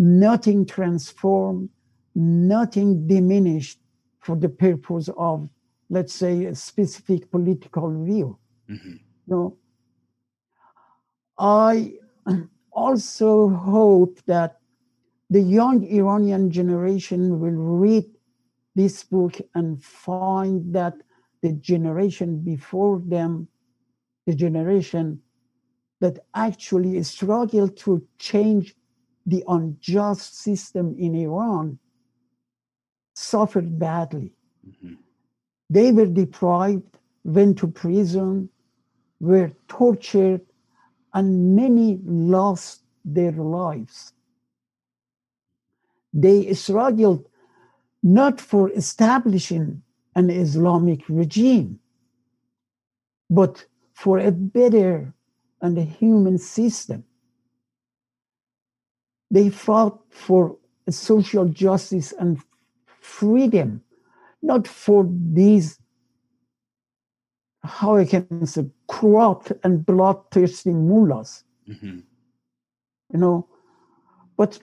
nothing 0.02 0.66
transformed, 0.66 1.68
nothing 2.16 3.06
diminished 3.06 3.78
for 4.18 4.34
the 4.34 4.48
purpose 4.48 5.08
of, 5.16 5.48
let's 5.90 6.12
say, 6.12 6.46
a 6.46 6.54
specific 6.56 7.30
political 7.30 8.04
view. 8.04 8.36
Mm-hmm. 8.68 8.96
No. 9.28 9.56
I 11.38 11.94
also 12.72 13.48
hope 13.48 14.18
that 14.26 14.58
the 15.30 15.40
young 15.40 15.84
Iranian 15.84 16.50
generation 16.50 17.38
will 17.38 17.62
read 17.78 18.04
this 18.74 19.04
book 19.04 19.40
and 19.54 19.82
find 19.82 20.74
that 20.74 20.94
the 21.42 21.52
generation 21.52 22.40
before 22.40 23.00
them, 23.06 23.46
the 24.26 24.34
generation 24.34 25.20
that 26.00 26.18
actually 26.34 27.00
struggled 27.04 27.76
to 27.76 28.04
change 28.18 28.74
the 29.26 29.44
unjust 29.48 30.38
system 30.38 30.96
in 30.98 31.14
Iran, 31.14 31.78
suffered 33.14 33.78
badly. 33.78 34.32
Mm-hmm. 34.66 34.94
They 35.70 35.92
were 35.92 36.06
deprived, 36.06 36.98
went 37.24 37.58
to 37.58 37.68
prison, 37.68 38.48
were 39.20 39.52
tortured, 39.68 40.42
and 41.14 41.54
many 41.54 42.00
lost 42.04 42.82
their 43.04 43.32
lives. 43.32 44.12
They 46.12 46.52
struggled 46.54 47.28
not 48.02 48.40
for 48.40 48.70
establishing 48.70 49.82
an 50.14 50.30
Islamic 50.30 51.08
regime, 51.08 51.78
but 53.30 53.64
for 53.94 54.18
a 54.18 54.30
better 54.30 55.14
and 55.60 55.78
a 55.78 55.82
human 55.82 56.38
system. 56.38 57.04
They 59.32 59.48
fought 59.48 59.98
for 60.10 60.56
social 60.88 61.46
justice 61.46 62.12
and 62.12 62.40
freedom, 63.00 63.82
not 64.42 64.68
for 64.68 65.08
these 65.10 65.78
how 67.64 67.96
I 67.96 68.04
can 68.04 68.46
say, 68.46 68.66
corrupt 68.88 69.52
and 69.62 69.84
bloodthirsty 69.86 70.70
mullahs. 70.72 71.44
Mm-hmm. 71.68 72.00
You 73.12 73.18
know, 73.18 73.46
but 74.36 74.58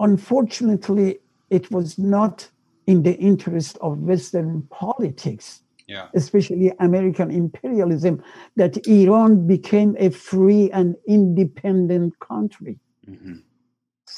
unfortunately, 0.00 1.20
it 1.50 1.70
was 1.70 1.98
not 1.98 2.50
in 2.86 3.02
the 3.02 3.14
interest 3.18 3.78
of 3.80 3.98
Western 3.98 4.62
politics, 4.70 5.62
yeah. 5.86 6.08
especially 6.14 6.72
American 6.80 7.30
imperialism, 7.30 8.22
that 8.56 8.84
Iran 8.88 9.46
became 9.46 9.96
a 9.98 10.10
free 10.10 10.70
and 10.72 10.96
independent 11.06 12.18
country. 12.18 12.78
Mm-hmm. 13.08 13.34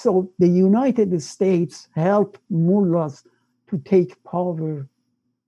So 0.03 0.33
the 0.41 0.49
United 0.49 1.23
States 1.23 1.89
helped 1.95 2.41
mullahs 2.51 3.23
to 3.69 3.79
take 3.79 4.21
power 4.25 4.89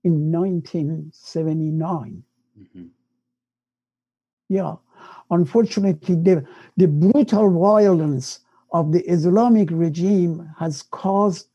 in 0.05 0.31
1979. 0.31 2.23
Mm-hmm. 2.57 2.85
Yeah. 4.47 4.75
Unfortunately, 5.29 6.15
the, 6.15 6.45
the 6.77 6.87
brutal 6.87 7.51
violence 7.51 8.39
of 8.71 8.93
the 8.93 9.01
Islamic 9.01 9.67
regime 9.71 10.49
has 10.57 10.83
caused 10.83 11.49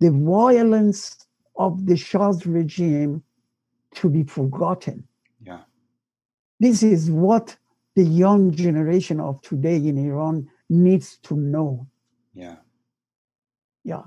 the 0.00 0.10
violence 0.10 1.24
of 1.54 1.86
the 1.86 1.96
Shah's 1.96 2.44
regime 2.44 3.22
to 3.94 4.08
be 4.08 4.24
forgotten. 4.24 5.06
Yeah. 5.46 5.60
This 6.58 6.82
is 6.82 7.08
what 7.08 7.56
the 7.94 8.02
young 8.02 8.50
generation 8.50 9.20
of 9.20 9.40
today 9.42 9.76
in 9.76 9.96
Iran 9.96 10.48
needs 10.68 11.18
to 11.18 11.36
know. 11.36 11.86
Yeah. 12.34 12.56
Yeah. 13.84 14.02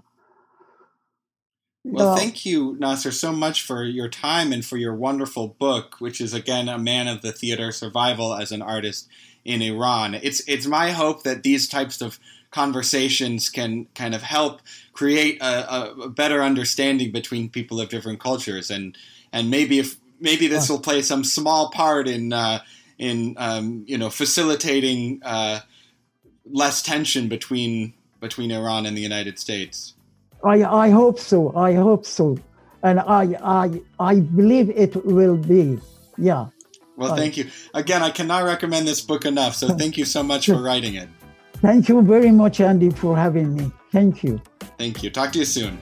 Well, 1.88 2.15
thank 2.15 2.45
you, 2.47 2.76
Nasser, 2.80 3.11
so 3.11 3.32
much 3.32 3.61
for 3.61 3.84
your 3.84 4.09
time 4.09 4.51
and 4.51 4.65
for 4.65 4.76
your 4.76 4.95
wonderful 4.95 5.49
book, 5.59 5.97
which 5.99 6.19
is 6.19 6.34
again 6.34 6.67
a 6.67 6.80
man 6.80 7.07
of 7.07 7.21
the 7.21 7.32
theater 7.32 7.71
survival 7.71 8.34
as 8.34 8.51
an 8.51 8.63
artist 8.63 9.07
in 9.43 9.61
Iran. 9.61 10.15
It's 10.15 10.41
it's 10.47 10.65
my 10.65 10.91
hope 10.91 11.21
that 11.23 11.43
these 11.43 11.69
types 11.69 12.01
of 12.01 12.19
conversations 12.49 13.49
can 13.49 13.86
kind 13.93 14.15
of 14.15 14.23
help 14.23 14.61
create 14.93 15.39
a, 15.41 15.91
a, 16.01 16.09
better 16.09 16.41
understanding 16.41 17.11
between 17.11 17.49
people 17.49 17.80
of 17.80 17.89
different 17.89 18.19
cultures, 18.19 18.71
and 18.71 18.97
and 19.32 19.51
maybe 19.51 19.78
if 19.78 19.97
maybe 20.19 20.47
this 20.47 20.69
will 20.69 20.80
play 20.80 21.03
some 21.03 21.23
small 21.23 21.69
part 21.69 22.07
in 22.07 22.34
uh, 22.34 22.59
in 22.97 23.36
um, 23.38 23.84
you 23.88 23.97
know 23.97 24.09
facilitating 24.09 25.21
uh, 25.23 25.59
less 26.49 26.82
tension 26.82 27.28
between 27.28 27.93
between 28.20 28.51
Iran 28.51 28.86
and 28.86 28.97
the 28.97 29.01
United 29.01 29.39
States. 29.39 29.95
I 30.43 30.63
I 30.63 30.89
hope 30.89 31.20
so. 31.20 31.55
I 31.55 31.74
hope 31.74 32.05
so, 32.05 32.38
and 32.84 32.99
I 32.99 33.38
I 33.43 33.82
I 33.99 34.20
believe 34.20 34.70
it 34.70 34.95
will 35.05 35.38
be. 35.38 35.80
Yeah. 36.18 36.47
Well, 36.97 37.16
thank 37.16 37.36
you 37.38 37.49
again. 37.74 38.01
I 38.01 38.09
cannot 38.09 38.43
recommend 38.43 38.88
this 38.88 39.01
book 39.01 39.26
enough. 39.26 39.55
So 39.55 39.68
thank 39.76 39.97
you 39.97 40.05
so 40.05 40.24
much 40.24 40.45
for 40.45 40.61
writing 40.70 40.95
it. 40.95 41.09
Thank 41.61 41.89
you 41.89 42.01
very 42.01 42.32
much, 42.32 42.61
Andy, 42.61 42.89
for 42.89 43.18
having 43.18 43.55
me. 43.55 43.72
Thank 43.91 44.24
you. 44.24 44.41
Thank 44.78 45.03
you. 45.03 45.09
Talk 45.09 45.32
to 45.34 45.39
you 45.39 45.45
soon. 45.45 45.78